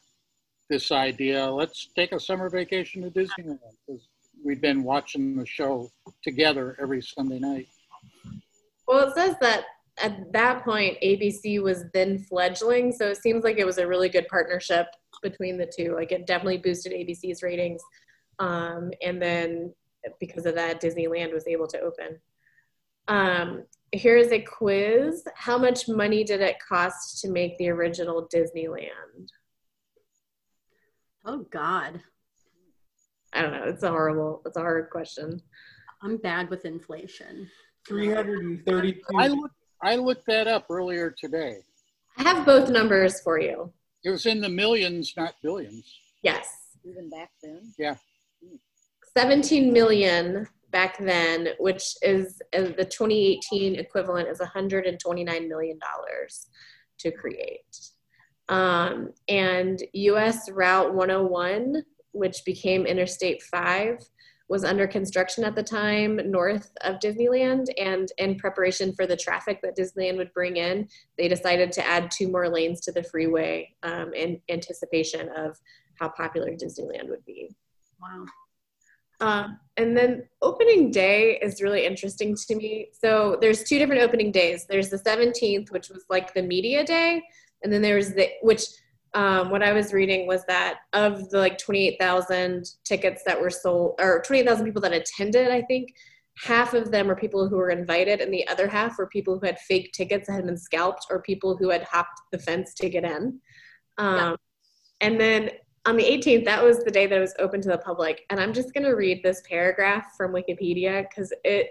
this 0.70 0.92
idea. 0.92 1.50
Let's 1.50 1.90
take 1.96 2.12
a 2.12 2.20
summer 2.20 2.50
vacation 2.50 3.02
to 3.02 3.10
Disneyland 3.10 3.60
we'd 4.46 4.62
been 4.62 4.84
watching 4.84 5.36
the 5.36 5.46
show 5.46 5.92
together 6.24 6.78
every 6.80 7.02
Sunday 7.02 7.40
night. 7.40 7.68
Well, 8.88 9.08
it 9.08 9.16
says 9.16 9.36
that 9.42 9.66
at 9.98 10.32
that 10.34 10.64
point, 10.64 10.98
ABC 11.04 11.62
was 11.62 11.86
then 11.94 12.20
fledgling, 12.20 12.92
so 12.92 13.08
it 13.08 13.18
seems 13.18 13.44
like 13.44 13.58
it 13.58 13.66
was 13.66 13.80
a 13.80 13.88
really 13.88 14.08
good 14.08 14.28
partnership 14.28 14.88
between 15.24 15.58
the 15.58 15.72
two. 15.76 15.96
Like 15.96 16.12
it 16.12 16.28
definitely 16.28 16.60
boosted 16.60 16.94
ABC's 16.94 17.42
ratings, 17.42 17.82
um, 18.40 18.92
and 19.02 19.22
then 19.22 19.74
because 20.20 20.46
of 20.46 20.56
that, 20.56 20.82
Disneyland 20.82 21.34
was 21.34 21.48
able 21.48 21.68
to 21.68 21.80
open. 21.80 22.20
Um, 23.08 23.64
here's 23.92 24.32
a 24.32 24.42
quiz: 24.42 25.24
How 25.36 25.58
much 25.58 25.88
money 25.88 26.24
did 26.24 26.42
it 26.42 26.58
cost 26.68 27.22
to 27.22 27.32
make 27.32 27.58
the 27.58 27.70
original 27.70 28.28
Disneyland? 28.34 29.30
Oh 31.26 31.46
God. 31.52 32.02
I 33.36 33.42
don't 33.42 33.52
know. 33.52 33.64
It's 33.66 33.84
a 33.84 33.90
horrible. 33.90 34.42
It's 34.46 34.58
a 34.58 34.62
hard 34.62 34.90
question. 34.90 35.42
I'm 36.02 36.18
bad 36.18 36.50
with 36.50 36.66
inflation. 36.66 37.50
Three 37.88 38.12
hundred 38.12 38.44
and 38.44 38.66
thirty. 38.66 39.02
I 39.16 39.28
looked. 39.28 39.56
I 39.84 39.98
looked 39.98 40.26
that 40.28 40.48
up 40.48 40.66
earlier 40.70 41.12
today. 41.12 41.58
I 42.18 42.24
have 42.24 42.46
both 42.46 42.70
numbers 42.70 43.20
for 43.22 43.40
you. 43.40 43.72
It 44.04 44.10
was 44.10 44.26
in 44.26 44.40
the 44.40 44.50
millions, 44.50 45.14
not 45.18 45.36
billions. 45.44 45.86
Yes. 46.24 46.48
Even 46.86 47.10
back 47.10 47.30
then. 47.44 47.74
Yeah. 47.78 47.96
17 49.18 49.72
million 49.72 50.48
back 50.72 50.98
then, 50.98 51.50
which 51.60 51.96
is 52.02 52.42
uh, 52.54 52.64
the 52.78 52.86
2018 52.86 53.76
equivalent 53.76 54.28
is 54.28 54.40
129 54.40 55.50
million 55.50 55.80
dollars 55.80 56.48
to 57.00 57.12
create. 57.12 57.92
Um, 58.50 59.12
and 59.28 59.82
US 59.94 60.50
Route 60.52 60.94
101 60.94 61.84
which 62.16 62.44
became 62.46 62.86
Interstate 62.86 63.44
5, 63.44 64.00
was 64.48 64.64
under 64.64 64.88
construction 64.88 65.44
at 65.44 65.56
the 65.56 65.64
time 65.64 66.20
north 66.30 66.72
of 66.82 67.00
Disneyland. 67.00 67.66
And 67.78 68.12
in 68.18 68.38
preparation 68.38 68.94
for 68.94 69.08
the 69.08 69.18
traffic 69.18 69.60
that 69.64 69.76
Disneyland 69.76 70.18
would 70.18 70.34
bring 70.34 70.58
in, 70.58 70.88
they 71.18 71.28
decided 71.28 71.72
to 71.74 71.86
add 71.86 72.12
two 72.12 72.30
more 72.30 72.48
lanes 72.48 72.82
to 72.82 72.92
the 72.92 73.04
freeway 73.04 73.76
um, 73.84 74.14
in 74.14 74.40
anticipation 74.50 75.30
of 75.36 75.58
how 76.00 76.10
popular 76.10 76.52
Disneyland 76.52 77.10
would 77.10 77.26
be. 77.26 77.56
Wow. 78.00 78.26
Uh, 79.22 79.48
and 79.78 79.96
then 79.96 80.28
opening 80.42 80.92
day 80.92 81.40
is 81.42 81.62
really 81.62 81.86
interesting 81.86 82.36
to 82.36 82.56
me. 82.56 82.90
So 82.92 83.38
there's 83.40 83.64
two 83.64 83.80
different 83.80 84.02
opening 84.02 84.32
days. 84.32 84.66
There's 84.68 84.90
the 84.90 84.98
17th, 84.98 85.72
which 85.72 85.90
was 85.90 86.04
like 86.10 86.34
the 86.34 86.42
media 86.42 86.84
day, 86.84 87.24
and 87.64 87.72
then 87.72 87.82
there's 87.82 88.14
the 88.14 88.30
which 88.42 88.64
um, 89.16 89.50
what 89.50 89.64
I 89.64 89.72
was 89.72 89.94
reading 89.94 90.28
was 90.28 90.46
that 90.48 90.80
of 90.94 91.30
the 91.30 91.40
like 91.40 91.58
28,000 91.58 92.66
tickets 92.84 93.24
that 93.26 93.42
were 93.42 93.50
sold, 93.50 93.96
or 94.00 94.22
28,000 94.22 94.66
people 94.66 94.82
that 94.82 94.94
attended, 94.94 95.50
I 95.50 95.62
think 95.62 95.94
half 96.38 96.74
of 96.74 96.92
them 96.92 97.08
were 97.08 97.16
people 97.16 97.48
who 97.48 97.56
were 97.56 97.70
invited, 97.70 98.20
and 98.20 98.32
the 98.32 98.48
other 98.48 98.68
half 98.68 98.98
were 98.98 99.08
people 99.08 99.40
who 99.40 99.46
had 99.46 99.58
fake 99.60 99.94
tickets 99.94 100.28
that 100.28 100.34
had 100.34 100.46
been 100.46 100.58
scalped, 100.58 101.08
or 101.10 101.22
people 101.22 101.56
who 101.56 101.70
had 101.70 101.84
hopped 101.84 102.20
the 102.32 102.40
fence 102.40 102.74
to 102.76 102.90
get 102.90 103.06
in. 103.06 103.40
Um, 103.98 104.16
yeah. 104.16 104.36
And 105.00 105.20
then 105.20 105.50
on 105.86 105.96
the 105.96 106.04
18th, 106.04 106.44
that 106.46 106.64
was 106.64 106.84
the 106.84 106.92
day 106.92 107.08
that 107.08 107.18
it 107.18 107.22
was 107.22 107.36
open 107.40 107.62
to 107.62 107.70
the 107.70 107.78
public. 107.78 108.26
And 108.30 108.40
I'm 108.40 108.54
just 108.54 108.74
going 108.74 108.84
to 108.84 108.96
read 108.96 109.24
this 109.24 109.42
paragraph 109.48 110.08
from 110.18 110.34
Wikipedia 110.34 111.06
because 111.10 111.34
it 111.44 111.70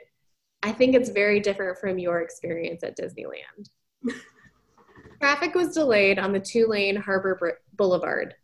I 0.62 0.72
think 0.72 0.94
it's 0.94 1.10
very 1.10 1.40
different 1.40 1.76
from 1.76 1.98
your 1.98 2.22
experience 2.22 2.82
at 2.82 2.96
Disneyland. 2.96 3.68
Traffic 5.20 5.54
was 5.54 5.74
delayed 5.74 6.18
on 6.18 6.32
the 6.32 6.40
two 6.40 6.66
lane 6.66 6.96
Harbor 6.96 7.60
Boulevard. 7.74 8.34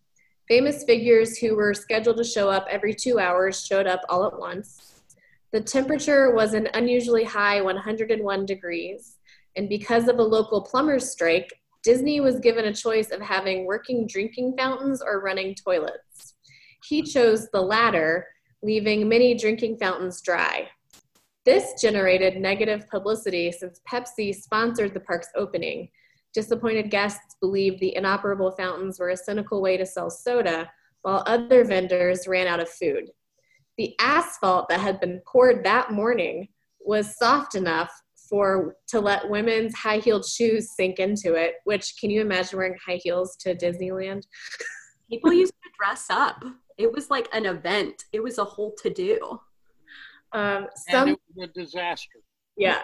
Famous 0.48 0.84
figures 0.84 1.38
who 1.38 1.54
were 1.54 1.74
scheduled 1.74 2.16
to 2.16 2.24
show 2.24 2.48
up 2.48 2.66
every 2.68 2.94
two 2.94 3.18
hours 3.18 3.64
showed 3.64 3.86
up 3.86 4.00
all 4.08 4.26
at 4.26 4.38
once. 4.38 4.94
The 5.52 5.60
temperature 5.60 6.34
was 6.34 6.54
an 6.54 6.68
unusually 6.74 7.24
high 7.24 7.60
101 7.60 8.46
degrees, 8.46 9.16
and 9.56 9.68
because 9.68 10.08
of 10.08 10.18
a 10.18 10.22
local 10.22 10.62
plumber's 10.62 11.10
strike, 11.10 11.52
Disney 11.82 12.20
was 12.20 12.40
given 12.40 12.66
a 12.66 12.74
choice 12.74 13.10
of 13.10 13.20
having 13.20 13.64
working 13.64 14.06
drinking 14.06 14.54
fountains 14.56 15.02
or 15.02 15.20
running 15.20 15.54
toilets. 15.54 16.34
He 16.84 17.02
chose 17.02 17.48
the 17.50 17.62
latter, 17.62 18.26
leaving 18.62 19.08
many 19.08 19.34
drinking 19.34 19.78
fountains 19.78 20.20
dry. 20.20 20.68
This 21.44 21.80
generated 21.80 22.36
negative 22.36 22.88
publicity 22.88 23.50
since 23.50 23.80
Pepsi 23.90 24.34
sponsored 24.34 24.94
the 24.94 25.00
park's 25.00 25.30
opening. 25.34 25.88
Disappointed 26.32 26.90
guests 26.90 27.36
believed 27.40 27.80
the 27.80 27.96
inoperable 27.96 28.52
fountains 28.52 29.00
were 29.00 29.10
a 29.10 29.16
cynical 29.16 29.60
way 29.60 29.76
to 29.76 29.86
sell 29.86 30.10
soda, 30.10 30.70
while 31.02 31.22
other 31.26 31.64
vendors 31.64 32.28
ran 32.28 32.46
out 32.46 32.60
of 32.60 32.68
food. 32.68 33.10
The 33.78 33.94
asphalt 33.98 34.68
that 34.68 34.80
had 34.80 35.00
been 35.00 35.20
poured 35.26 35.64
that 35.64 35.90
morning 35.90 36.48
was 36.80 37.16
soft 37.16 37.54
enough 37.54 37.90
for 38.28 38.76
to 38.88 39.00
let 39.00 39.28
women's 39.28 39.74
high-heeled 39.74 40.24
shoes 40.24 40.70
sink 40.76 40.98
into 41.00 41.34
it, 41.34 41.54
which 41.64 41.94
can 41.98 42.10
you 42.10 42.20
imagine 42.20 42.58
wearing 42.58 42.76
high 42.86 43.00
heels 43.02 43.36
to 43.40 43.54
Disneyland? 43.54 44.22
People 45.10 45.32
used 45.32 45.52
to 45.52 45.70
dress 45.76 46.06
up. 46.10 46.44
It 46.78 46.92
was 46.92 47.10
like 47.10 47.28
an 47.32 47.46
event. 47.46 48.04
It 48.12 48.22
was 48.22 48.38
a 48.38 48.44
whole 48.44 48.74
to-do. 48.80 49.18
Um, 50.32 50.68
And 50.68 50.68
some 50.90 51.08
it 51.08 51.18
was 51.34 51.48
a 51.48 51.52
disaster. 51.52 52.20
Yeah. 52.56 52.82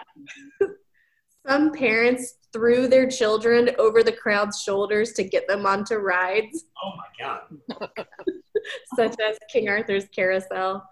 Some 1.47 1.71
parents 1.71 2.35
threw 2.51 2.87
their 2.87 3.07
children 3.07 3.71
over 3.77 4.03
the 4.03 4.11
crowd's 4.11 4.61
shoulders 4.61 5.13
to 5.13 5.23
get 5.23 5.47
them 5.47 5.65
onto 5.65 5.95
rides, 5.95 6.65
Oh 6.83 6.91
my 6.97 7.25
god. 7.25 8.05
such 8.95 9.15
as 9.19 9.37
King 9.51 9.69
Arthur's 9.69 10.07
Carousel. 10.09 10.87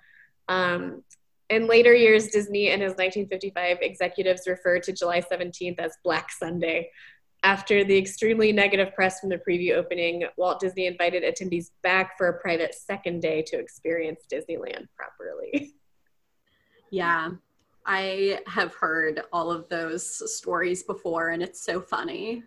Um, 0.48 1.04
in 1.50 1.68
later 1.68 1.94
years, 1.94 2.28
Disney 2.28 2.70
and 2.70 2.82
his 2.82 2.92
1955 2.92 3.78
executives 3.82 4.48
referred 4.48 4.84
to 4.84 4.94
July 4.94 5.22
17th 5.22 5.80
as 5.80 5.98
Black 6.04 6.32
Sunday. 6.32 6.90
After 7.44 7.84
the 7.84 7.98
extremely 7.98 8.52
negative 8.52 8.96
press 8.96 9.20
from 9.20 9.30
the 9.30 9.38
preview 9.38 9.74
opening, 9.74 10.24
Walt 10.38 10.60
Disney 10.60 10.88
invited 10.88 11.24
attendees 11.24 11.70
back 11.84 12.18
for 12.18 12.28
a 12.28 12.40
private 12.40 12.74
second 12.74 13.22
day 13.22 13.44
to 13.44 13.60
experience 13.60 14.22
Disneyland 14.32 14.88
properly. 14.96 15.76
Yeah. 16.92 17.32
I 17.86 18.40
have 18.48 18.74
heard 18.74 19.22
all 19.32 19.52
of 19.52 19.70
those 19.70 20.36
stories 20.36 20.84
before 20.84 21.30
and 21.30 21.44
it's 21.44 21.64
so 21.64 21.82
funny. 21.82 22.44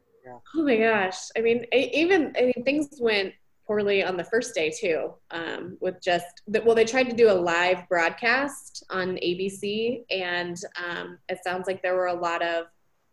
Oh 0.57 0.63
my 0.63 0.77
gosh. 0.77 1.17
I 1.37 1.41
mean, 1.41 1.65
even, 1.73 2.35
I 2.37 2.53
mean, 2.55 2.65
things 2.65 2.99
went 3.01 3.33
poorly 3.67 4.03
on 4.03 4.17
the 4.17 4.25
first 4.25 4.55
day 4.55 4.71
too, 4.71 5.13
um, 5.31 5.77
with 5.81 6.03
just, 6.03 6.43
well, 6.65 6.75
they 6.75 6.85
tried 6.85 7.11
to 7.11 7.17
do 7.17 7.31
a 7.31 7.33
live 7.33 7.89
broadcast 7.89 8.83
on 8.91 9.17
ABC, 9.17 10.05
and 10.11 10.57
um, 10.83 11.19
it 11.29 11.39
sounds 11.45 11.67
like 11.67 11.83
there 11.83 11.95
were 11.95 12.07
a 12.07 12.15
lot 12.15 12.43
of 12.43 12.67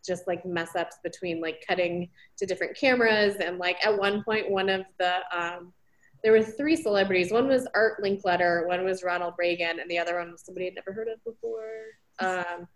just 0.05 0.27
like 0.27 0.45
mess 0.45 0.75
ups 0.75 0.97
between 1.03 1.41
like 1.41 1.63
cutting 1.67 2.09
to 2.37 2.45
different 2.45 2.77
cameras. 2.77 3.35
And 3.37 3.57
like 3.57 3.85
at 3.85 3.97
one 3.97 4.23
point, 4.23 4.49
one 4.49 4.69
of 4.69 4.85
the, 4.99 5.15
um, 5.35 5.73
there 6.23 6.31
were 6.31 6.43
three 6.43 6.75
celebrities. 6.75 7.31
One 7.31 7.47
was 7.47 7.67
Art 7.73 8.01
Linkletter, 8.01 8.67
one 8.67 8.83
was 8.85 9.03
Ronald 9.03 9.33
Reagan, 9.37 9.79
and 9.79 9.89
the 9.89 9.99
other 9.99 10.17
one 10.17 10.31
was 10.31 10.43
somebody 10.43 10.67
I'd 10.67 10.75
never 10.75 10.93
heard 10.93 11.07
of 11.07 11.23
before. 11.23 11.83
Um, 12.19 12.67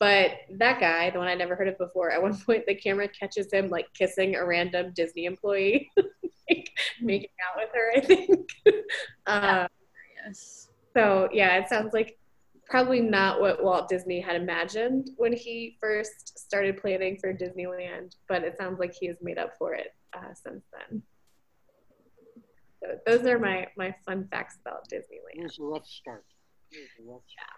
but 0.00 0.30
that 0.58 0.78
guy, 0.80 1.10
the 1.10 1.18
one 1.18 1.26
I 1.28 1.34
never 1.34 1.56
heard 1.56 1.68
of 1.68 1.78
before, 1.78 2.10
at 2.10 2.22
one 2.22 2.36
point 2.46 2.64
the 2.66 2.74
camera 2.74 3.08
catches 3.08 3.52
him 3.52 3.68
like 3.68 3.86
kissing 3.94 4.36
a 4.36 4.44
random 4.44 4.92
Disney 4.94 5.24
employee, 5.24 5.90
like, 6.50 6.70
making 7.00 7.30
out 7.48 7.56
with 7.56 7.70
her, 7.74 7.92
I 7.96 8.00
think. 8.00 8.48
uh, 9.26 9.68
Yes. 10.24 10.68
so 10.96 11.28
yeah, 11.32 11.56
it 11.58 11.68
sounds 11.68 11.94
like 11.94 12.18
probably 12.68 13.00
not 13.00 13.40
what 13.40 13.62
Walt 13.64 13.88
Disney 13.88 14.20
had 14.20 14.36
imagined 14.36 15.10
when 15.16 15.32
he 15.32 15.76
first 15.80 16.38
started 16.38 16.76
planning 16.76 17.16
for 17.20 17.32
Disneyland, 17.32 18.14
but 18.28 18.42
it 18.42 18.56
sounds 18.58 18.78
like 18.78 18.92
he 18.92 19.06
has 19.06 19.16
made 19.22 19.38
up 19.38 19.52
for 19.58 19.74
it 19.74 19.94
uh, 20.14 20.34
since 20.34 20.64
then. 20.72 21.02
So 22.82 22.98
those 23.06 23.26
are 23.26 23.38
my 23.38 23.68
my 23.76 23.94
fun 24.06 24.28
facts 24.30 24.58
about 24.60 24.86
It 24.92 24.96
Disneyland. 25.02 25.42
was 25.44 25.58
a 25.58 25.62
rough 25.62 25.86
start. 25.86 26.24
It 26.72 26.88
a 27.00 27.10
rough 27.10 27.22
start. 27.28 27.57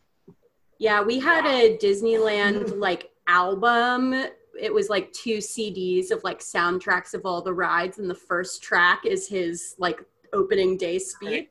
Yeah, 0.81 1.03
we 1.03 1.19
had 1.19 1.45
a 1.45 1.77
Disneyland 1.77 2.79
like 2.79 3.11
album. 3.27 4.15
It 4.59 4.73
was 4.73 4.89
like 4.89 5.13
two 5.13 5.37
CDs 5.37 6.09
of 6.09 6.23
like 6.23 6.39
soundtracks 6.39 7.13
of 7.13 7.21
all 7.23 7.43
the 7.43 7.53
rides, 7.53 7.99
and 7.99 8.09
the 8.09 8.15
first 8.15 8.63
track 8.63 9.05
is 9.05 9.27
his 9.27 9.75
like 9.77 10.03
opening 10.33 10.77
day 10.77 10.97
speech. 10.97 11.47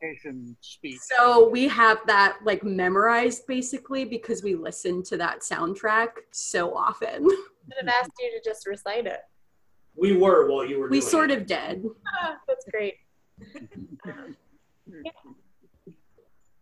Speech. 0.59 0.97
So 0.99 1.47
we 1.47 1.69
have 1.69 1.99
that 2.07 2.39
like 2.43 2.61
memorized 2.65 3.47
basically 3.47 4.03
because 4.03 4.43
we 4.43 4.53
listen 4.55 5.01
to 5.03 5.15
that 5.15 5.39
soundtrack 5.39 6.09
so 6.31 6.75
often. 6.75 7.23
should 7.29 7.87
have 7.87 7.87
asked 7.87 8.11
you 8.19 8.31
to 8.37 8.41
just 8.43 8.67
recite 8.67 9.05
it. 9.07 9.21
We 9.95 10.17
were 10.17 10.51
while 10.51 10.65
you 10.65 10.77
were 10.77 10.89
We 10.89 10.99
doing 10.99 11.09
sort 11.09 11.31
it. 11.31 11.37
of 11.37 11.45
did. 11.45 11.85
Ah, 12.21 12.35
that's 12.49 12.65
great. 12.69 12.95
Um, 14.03 14.35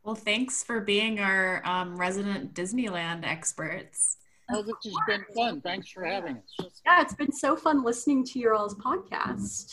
Well, 0.09 0.15
thanks 0.15 0.63
for 0.63 0.81
being 0.81 1.19
our 1.19 1.61
um, 1.67 1.95
resident 1.95 2.55
Disneyland 2.55 3.23
experts. 3.27 4.17
Oh, 4.51 4.63
this 4.63 4.73
has 4.85 4.93
been 5.05 5.23
fun. 5.35 5.61
Thanks 5.61 5.91
for 5.91 6.03
having 6.03 6.37
us. 6.37 6.81
Yeah, 6.83 7.01
it's 7.03 7.13
been 7.13 7.31
so 7.31 7.55
fun 7.55 7.83
listening 7.83 8.25
to 8.25 8.39
your 8.39 8.55
all's 8.55 8.73
podcast. 8.73 9.71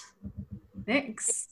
Thanks. 0.85 1.49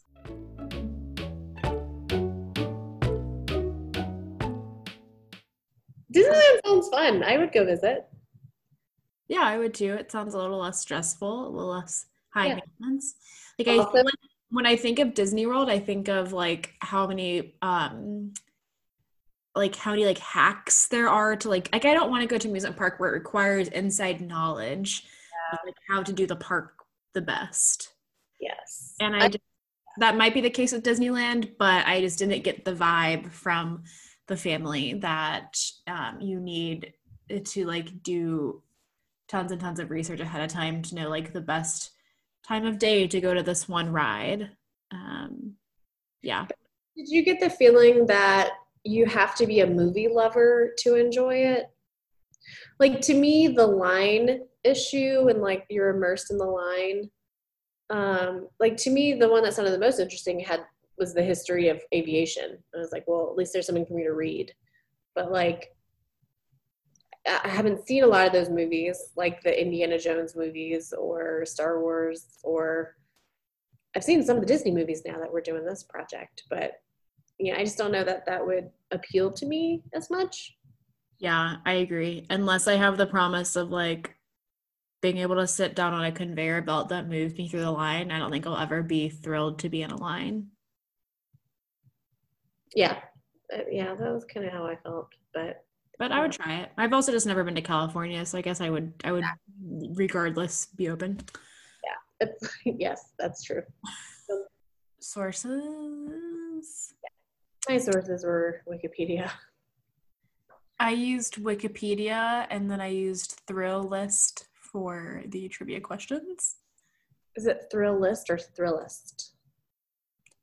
Disneyland 6.12 6.60
sounds 6.64 6.88
fun. 6.88 7.22
I 7.24 7.38
would 7.38 7.52
go 7.52 7.64
visit. 7.64 8.06
Yeah, 9.28 9.42
I 9.42 9.58
would 9.58 9.74
too. 9.74 9.94
It 9.94 10.12
sounds 10.12 10.34
a 10.34 10.38
little 10.38 10.58
less 10.58 10.80
stressful, 10.80 11.48
a 11.48 11.50
little 11.50 11.70
less 11.70 12.06
high 12.30 12.48
Yeah. 12.48 12.54
maintenance. 12.56 13.14
Like 13.58 13.68
I 13.68 13.78
Also- 13.78 13.92
when, 13.94 14.14
when 14.50 14.66
I 14.66 14.76
think 14.76 14.98
of 14.98 15.14
Disney 15.14 15.46
World, 15.46 15.70
I 15.70 15.78
think 15.78 16.08
of 16.08 16.32
like 16.32 16.74
how 16.80 17.06
many 17.06 17.54
um 17.62 18.34
like 19.54 19.76
how 19.76 19.92
many 19.92 20.04
like 20.04 20.18
hacks 20.18 20.88
there 20.88 21.08
are 21.08 21.36
to 21.36 21.48
like 21.48 21.68
like 21.72 21.84
I 21.84 21.94
don't 21.94 22.10
want 22.10 22.22
to 22.22 22.28
go 22.28 22.38
to 22.38 22.48
amusement 22.48 22.76
park 22.76 22.98
where 22.98 23.10
it 23.10 23.18
requires 23.18 23.68
inside 23.68 24.20
knowledge 24.20 25.04
of, 25.52 25.58
like 25.64 25.76
how 25.88 26.02
to 26.02 26.12
do 26.12 26.26
the 26.26 26.36
park 26.36 26.74
the 27.12 27.20
best. 27.20 27.94
Yes. 28.40 28.94
And 29.00 29.14
I, 29.14 29.28
just, 29.28 29.44
that 29.98 30.16
might 30.16 30.34
be 30.34 30.40
the 30.40 30.50
case 30.50 30.72
with 30.72 30.82
Disneyland, 30.82 31.52
but 31.58 31.86
I 31.86 32.00
just 32.00 32.18
didn't 32.18 32.42
get 32.42 32.64
the 32.64 32.74
vibe 32.74 33.30
from 33.30 33.84
the 34.26 34.36
family 34.36 34.94
that 34.94 35.56
um, 35.86 36.20
you 36.20 36.40
need 36.40 36.92
to 37.44 37.64
like 37.66 38.02
do 38.02 38.62
tons 39.28 39.52
and 39.52 39.60
tons 39.60 39.78
of 39.78 39.90
research 39.90 40.20
ahead 40.20 40.42
of 40.42 40.50
time 40.50 40.82
to 40.82 40.94
know 40.94 41.08
like 41.08 41.32
the 41.32 41.40
best 41.40 41.92
time 42.46 42.66
of 42.66 42.78
day 42.78 43.06
to 43.06 43.20
go 43.20 43.32
to 43.32 43.42
this 43.42 43.68
one 43.68 43.92
ride. 43.92 44.50
Um, 44.90 45.54
yeah. 46.22 46.46
Did 46.96 47.08
you 47.08 47.24
get 47.24 47.40
the 47.40 47.50
feeling 47.50 48.06
that 48.06 48.50
you 48.84 49.06
have 49.06 49.34
to 49.36 49.46
be 49.46 49.60
a 49.60 49.66
movie 49.66 50.08
lover 50.08 50.72
to 50.78 50.94
enjoy 50.94 51.36
it? 51.36 51.66
Like 52.78 53.00
to 53.02 53.14
me, 53.14 53.48
the 53.48 53.66
line 53.66 54.40
issue 54.62 55.28
and 55.28 55.40
like 55.40 55.64
you're 55.70 55.90
immersed 55.90 56.30
in 56.30 56.38
the 56.38 56.44
line. 56.44 57.10
Um, 57.90 58.48
like 58.60 58.76
to 58.78 58.90
me, 58.90 59.14
the 59.14 59.28
one 59.28 59.42
that 59.42 59.54
sounded 59.54 59.72
the 59.72 59.78
most 59.78 60.00
interesting 60.00 60.40
had 60.40 60.64
was 60.98 61.14
the 61.14 61.22
history 61.22 61.68
of 61.68 61.82
aviation. 61.92 62.58
I 62.74 62.78
was 62.78 62.92
like, 62.92 63.04
well, 63.06 63.28
at 63.30 63.36
least 63.36 63.52
there's 63.52 63.66
something 63.66 63.86
for 63.86 63.94
me 63.94 64.04
to 64.04 64.12
read. 64.12 64.52
But 65.14 65.32
like, 65.32 65.74
I 67.26 67.48
haven't 67.48 67.86
seen 67.86 68.04
a 68.04 68.06
lot 68.06 68.26
of 68.26 68.32
those 68.32 68.50
movies, 68.50 68.98
like 69.16 69.42
the 69.42 69.60
Indiana 69.60 69.98
Jones 69.98 70.36
movies 70.36 70.92
or 70.96 71.46
Star 71.46 71.80
Wars, 71.80 72.38
or 72.42 72.96
I've 73.96 74.04
seen 74.04 74.22
some 74.22 74.36
of 74.36 74.42
the 74.42 74.48
Disney 74.48 74.72
movies 74.72 75.02
now 75.06 75.18
that 75.18 75.32
we're 75.32 75.40
doing 75.40 75.64
this 75.64 75.84
project, 75.84 76.42
but 76.50 76.72
yeah, 77.38 77.56
I 77.56 77.64
just 77.64 77.78
don't 77.78 77.92
know 77.92 78.04
that 78.04 78.26
that 78.26 78.44
would 78.46 78.70
appeal 78.90 79.32
to 79.32 79.46
me 79.46 79.82
as 79.94 80.10
much. 80.10 80.56
Yeah, 81.18 81.56
I 81.64 81.74
agree. 81.74 82.26
Unless 82.30 82.68
I 82.68 82.74
have 82.74 82.96
the 82.96 83.06
promise 83.06 83.56
of 83.56 83.70
like 83.70 84.14
being 85.00 85.18
able 85.18 85.36
to 85.36 85.46
sit 85.46 85.74
down 85.76 85.92
on 85.92 86.04
a 86.04 86.12
conveyor 86.12 86.62
belt 86.62 86.88
that 86.88 87.08
moves 87.08 87.36
me 87.36 87.48
through 87.48 87.60
the 87.60 87.70
line, 87.70 88.10
I 88.10 88.18
don't 88.18 88.30
think 88.30 88.46
I'll 88.46 88.56
ever 88.56 88.82
be 88.82 89.08
thrilled 89.08 89.58
to 89.60 89.68
be 89.68 89.82
in 89.82 89.90
a 89.90 89.96
line. 89.96 90.48
Yeah, 92.74 92.98
Uh, 93.52 93.58
yeah, 93.70 93.94
that 93.94 94.12
was 94.12 94.24
kind 94.24 94.46
of 94.46 94.52
how 94.52 94.66
I 94.66 94.76
felt. 94.76 95.08
But 95.32 95.64
But 95.98 96.10
I 96.10 96.20
would 96.20 96.32
try 96.32 96.60
it. 96.60 96.72
I've 96.76 96.92
also 96.92 97.12
just 97.12 97.26
never 97.26 97.44
been 97.44 97.54
to 97.54 97.62
California, 97.62 98.24
so 98.26 98.38
I 98.38 98.40
guess 98.42 98.60
I 98.60 98.70
would 98.70 98.92
I 99.04 99.12
would 99.12 99.24
regardless 99.94 100.66
be 100.66 100.88
open. 100.88 101.20
Yeah. 102.20 102.28
yes, 102.64 103.12
that's 103.18 103.42
true. 103.44 103.62
Sources. 105.00 106.94
My 107.68 107.78
sources 107.78 108.24
were 108.24 108.60
Wikipedia. 108.68 109.30
I 110.78 110.90
used 110.90 111.36
Wikipedia 111.36 112.46
and 112.50 112.70
then 112.70 112.80
I 112.80 112.88
used 112.88 113.40
Thrill 113.46 113.82
List 113.82 114.48
for 114.52 115.22
the 115.28 115.48
trivia 115.48 115.80
questions. 115.80 116.56
Is 117.36 117.46
it 117.46 117.66
Thrill 117.70 117.98
List 117.98 118.28
or 118.28 118.36
Thrillist? 118.36 119.30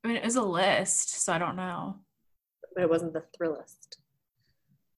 I 0.04 0.08
mean, 0.08 0.16
it 0.16 0.24
is 0.24 0.36
a 0.36 0.42
list, 0.42 1.24
so 1.24 1.32
I 1.32 1.38
don't 1.38 1.54
know. 1.54 1.96
But 2.74 2.82
it 2.84 2.90
wasn't 2.90 3.12
the 3.12 3.22
Thrillist. 3.38 3.98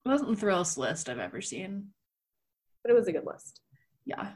It 0.04 0.08
wasn't 0.08 0.30
the 0.30 0.36
thrillest 0.36 0.76
list 0.76 1.08
I've 1.08 1.18
ever 1.18 1.40
seen. 1.40 1.88
But 2.82 2.90
it 2.90 2.94
was 2.94 3.08
a 3.08 3.12
good 3.12 3.26
list. 3.26 3.60
Yeah. 4.04 4.32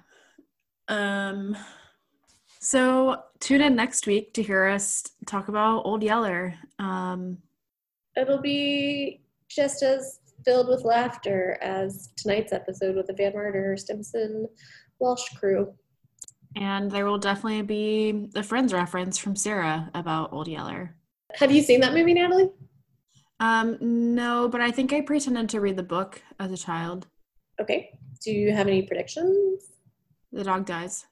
Um. 0.88 1.56
So 2.60 3.22
tune 3.40 3.60
in 3.60 3.76
next 3.76 4.06
week 4.06 4.34
to 4.34 4.42
hear 4.42 4.66
us 4.66 5.04
talk 5.26 5.48
about 5.48 5.82
Old 5.84 6.02
Yeller. 6.02 6.54
Um. 6.78 7.38
It'll 8.18 8.40
be 8.40 9.20
just 9.48 9.82
as 9.82 10.20
filled 10.44 10.68
with 10.68 10.84
laughter 10.84 11.56
as 11.62 12.10
tonight's 12.16 12.52
episode 12.52 12.96
with 12.96 13.06
the 13.06 13.12
Van 13.12 13.32
Marder 13.32 13.78
Stimson 13.78 14.48
Walsh 14.98 15.28
crew. 15.36 15.72
And 16.56 16.90
there 16.90 17.06
will 17.06 17.18
definitely 17.18 17.62
be 17.62 18.28
a 18.34 18.42
Friends 18.42 18.72
reference 18.72 19.18
from 19.18 19.36
Sarah 19.36 19.90
about 19.94 20.32
Old 20.32 20.48
Yeller. 20.48 20.96
Have 21.34 21.52
you 21.52 21.62
seen 21.62 21.80
that 21.80 21.92
movie, 21.92 22.14
Natalie? 22.14 22.50
Um, 23.38 23.76
no, 23.80 24.48
but 24.48 24.60
I 24.60 24.72
think 24.72 24.92
I 24.92 25.00
pretended 25.00 25.48
to 25.50 25.60
read 25.60 25.76
the 25.76 25.82
book 25.82 26.20
as 26.40 26.50
a 26.50 26.56
child. 26.56 27.06
Okay. 27.60 27.90
Do 28.24 28.32
you 28.32 28.52
have 28.52 28.66
any 28.66 28.82
predictions? 28.82 29.62
The 30.32 30.42
dog 30.42 30.66
dies. 30.66 31.06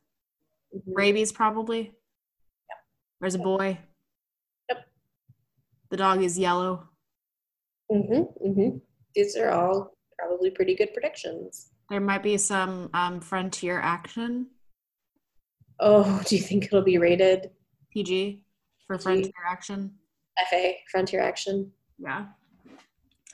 Mhm. 0.74 0.82
Rabies, 0.86 1.30
probably. 1.30 1.78
Yep. 1.82 2.78
There's 3.20 3.34
a 3.36 3.38
boy. 3.38 3.78
Yep. 4.68 4.88
The 5.90 5.96
dog 5.96 6.22
is 6.22 6.36
yellow. 6.38 6.88
Mm-hmm. 7.90 8.48
Mm-hmm. 8.48 8.78
These 9.14 9.36
are 9.36 9.50
all 9.50 9.96
probably 10.18 10.50
pretty 10.50 10.74
good 10.74 10.92
predictions. 10.92 11.70
There 11.90 12.00
might 12.00 12.22
be 12.22 12.36
some 12.36 12.90
um, 12.94 13.20
frontier 13.20 13.80
action. 13.80 14.48
Oh, 15.80 16.22
do 16.26 16.36
you 16.36 16.42
think 16.42 16.64
it'll 16.64 16.82
be 16.82 16.98
rated 16.98 17.50
PG 17.92 18.42
for 18.86 18.96
PG. 18.96 19.02
frontier 19.02 19.32
action. 19.48 19.92
FA 20.50 20.72
Frontier 20.90 21.20
Action? 21.20 21.70
Yeah. 21.98 22.26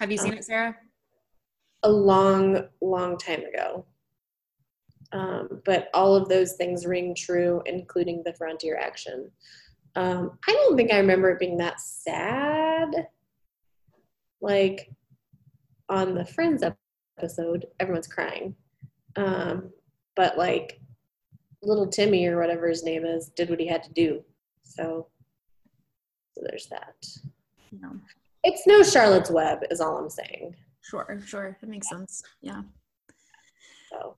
Have 0.00 0.11
you 0.11 0.18
seen 0.18 0.34
it, 0.34 0.44
Sarah? 0.44 0.76
A 1.82 1.90
long, 1.90 2.64
long 2.80 3.18
time 3.18 3.42
ago. 3.42 3.86
Um, 5.12 5.61
but 5.64 5.88
all 5.92 6.14
of 6.14 6.28
those 6.28 6.55
things 6.55 6.86
ring 6.86 7.14
true, 7.14 7.61
including 7.66 8.22
the 8.24 8.34
Frontier 8.34 8.78
Action. 8.78 9.30
Um, 9.94 10.38
I 10.48 10.53
don't 10.53 10.76
think 10.76 10.92
I 10.92 10.98
remember 10.98 11.30
it 11.30 11.38
being 11.38 11.59
that 11.59 11.80
sad. 11.80 13.09
Like 14.43 14.90
on 15.88 16.14
the 16.14 16.26
Friends 16.26 16.62
episode, 17.18 17.66
everyone's 17.80 18.09
crying. 18.09 18.55
Um, 19.16 19.70
but 20.16 20.36
like 20.36 20.80
little 21.62 21.86
Timmy 21.86 22.26
or 22.26 22.38
whatever 22.38 22.68
his 22.68 22.84
name 22.84 23.05
is 23.05 23.30
did 23.36 23.49
what 23.49 23.61
he 23.61 23.66
had 23.66 23.82
to 23.84 23.93
do. 23.93 24.22
So, 24.62 25.07
so 26.34 26.43
there's 26.45 26.66
that. 26.66 26.95
No. 27.70 27.93
It's 28.45 28.66
no 28.66 28.82
Charlotte's 28.82 29.30
Web, 29.30 29.61
is 29.70 29.80
all 29.80 29.97
I'm 29.97 30.11
saying. 30.11 30.57
Sure, 30.80 31.20
sure. 31.24 31.57
That 31.61 31.70
makes 31.70 31.88
sense. 31.88 32.22
Yeah. 32.40 32.62
So 33.90 34.16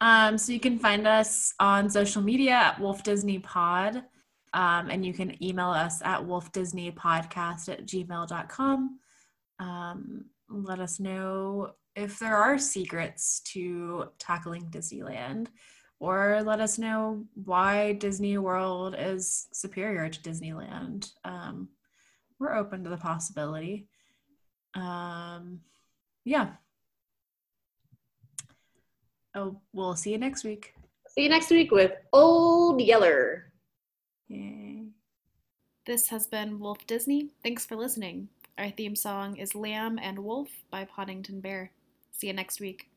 Um, 0.00 0.38
so 0.38 0.52
you 0.52 0.60
can 0.60 0.78
find 0.78 1.06
us 1.06 1.52
on 1.60 1.90
social 1.90 2.22
media 2.22 2.52
at 2.52 2.80
Wolf 2.80 3.02
Disney 3.02 3.38
Pod. 3.38 4.02
Um, 4.54 4.90
and 4.90 5.04
you 5.04 5.14
can 5.14 5.42
email 5.42 5.70
us 5.70 6.02
at 6.02 6.20
wolfdisneypodcast 6.20 7.68
at 7.68 7.86
gmail.com. 7.86 8.98
Um, 9.58 10.24
let 10.48 10.80
us 10.80 11.00
know 11.00 11.72
if 11.94 12.18
there 12.18 12.36
are 12.36 12.58
secrets 12.58 13.40
to 13.52 14.06
tackling 14.18 14.70
Disneyland, 14.70 15.48
or 16.00 16.42
let 16.44 16.60
us 16.60 16.78
know 16.78 17.24
why 17.34 17.92
Disney 17.92 18.36
World 18.38 18.94
is 18.98 19.46
superior 19.52 20.08
to 20.08 20.20
Disneyland. 20.20 21.10
Um, 21.24 21.68
we're 22.38 22.54
open 22.54 22.82
to 22.84 22.90
the 22.90 22.96
possibility. 22.96 23.86
Um, 24.74 25.60
yeah. 26.24 26.50
Oh, 29.34 29.60
we'll 29.72 29.96
see 29.96 30.10
you 30.12 30.18
next 30.18 30.44
week. 30.44 30.74
see 31.08 31.22
you 31.22 31.28
next 31.28 31.50
week 31.50 31.70
with 31.70 31.92
Old 32.12 32.80
Yeller. 32.80 33.51
Yay. 34.32 34.86
This 35.84 36.08
has 36.08 36.26
been 36.26 36.58
Wolf 36.58 36.86
Disney. 36.86 37.28
Thanks 37.42 37.66
for 37.66 37.76
listening. 37.76 38.28
Our 38.56 38.70
theme 38.70 38.96
song 38.96 39.36
is 39.36 39.54
Lamb 39.54 39.98
and 40.00 40.20
Wolf 40.20 40.48
by 40.70 40.86
Poddington 40.86 41.40
Bear. 41.42 41.70
See 42.12 42.28
you 42.28 42.32
next 42.32 42.58
week. 42.58 42.88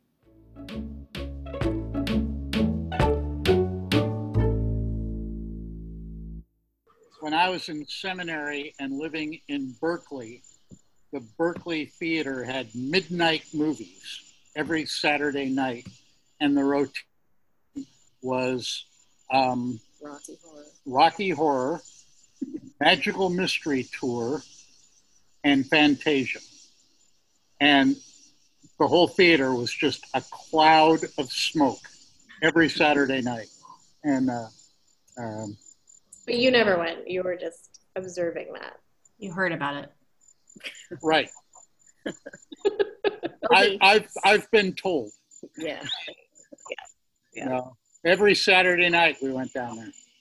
When 7.20 7.34
I 7.34 7.50
was 7.50 7.68
in 7.68 7.86
seminary 7.88 8.74
and 8.80 8.98
living 8.98 9.42
in 9.50 9.76
Berkeley, 9.82 10.42
the 11.12 11.20
Berkeley 11.38 11.88
Theater 11.88 12.46
had 12.46 12.74
midnight 12.74 13.44
movies 13.54 14.22
every 14.56 14.86
Saturday 14.86 15.50
night, 15.50 15.86
and 16.40 16.56
the 16.56 16.64
rotation 16.64 17.04
was 18.22 18.86
um, 19.34 19.82
Rocky 20.06 20.38
Horror. 20.44 20.66
Rocky 20.86 21.30
Horror, 21.30 21.82
Magical 22.80 23.30
Mystery 23.30 23.88
Tour, 24.00 24.42
and 25.44 25.66
Fantasia. 25.66 26.40
And 27.60 27.96
the 28.80 28.88
whole 28.88 29.08
theater 29.08 29.54
was 29.54 29.72
just 29.72 30.06
a 30.14 30.22
cloud 30.32 31.00
of 31.18 31.32
smoke 31.32 31.80
every 32.42 32.70
Saturday 32.70 33.22
night. 33.22 33.48
And 34.04 34.30
uh, 34.30 34.48
um, 35.18 35.58
But 36.26 36.36
you 36.36 36.52
never 36.52 36.78
went. 36.78 37.10
You 37.10 37.24
were 37.24 37.36
just 37.36 37.80
observing 37.96 38.54
that. 38.54 38.78
You 39.18 39.32
heard 39.32 39.54
about 39.54 39.76
it. 39.86 39.92
right, 41.02 41.30
I, 43.52 43.78
I've 43.82 44.08
I've 44.24 44.52
been 44.52 44.74
told. 44.74 45.12
Yeah. 45.58 45.84
You 47.34 47.44
know, 47.44 47.76
every 48.06 48.36
Saturday 48.36 48.90
night 48.90 49.18
we 49.22 49.32
went 49.32 49.54
down 49.54 49.78
there. 49.78 49.92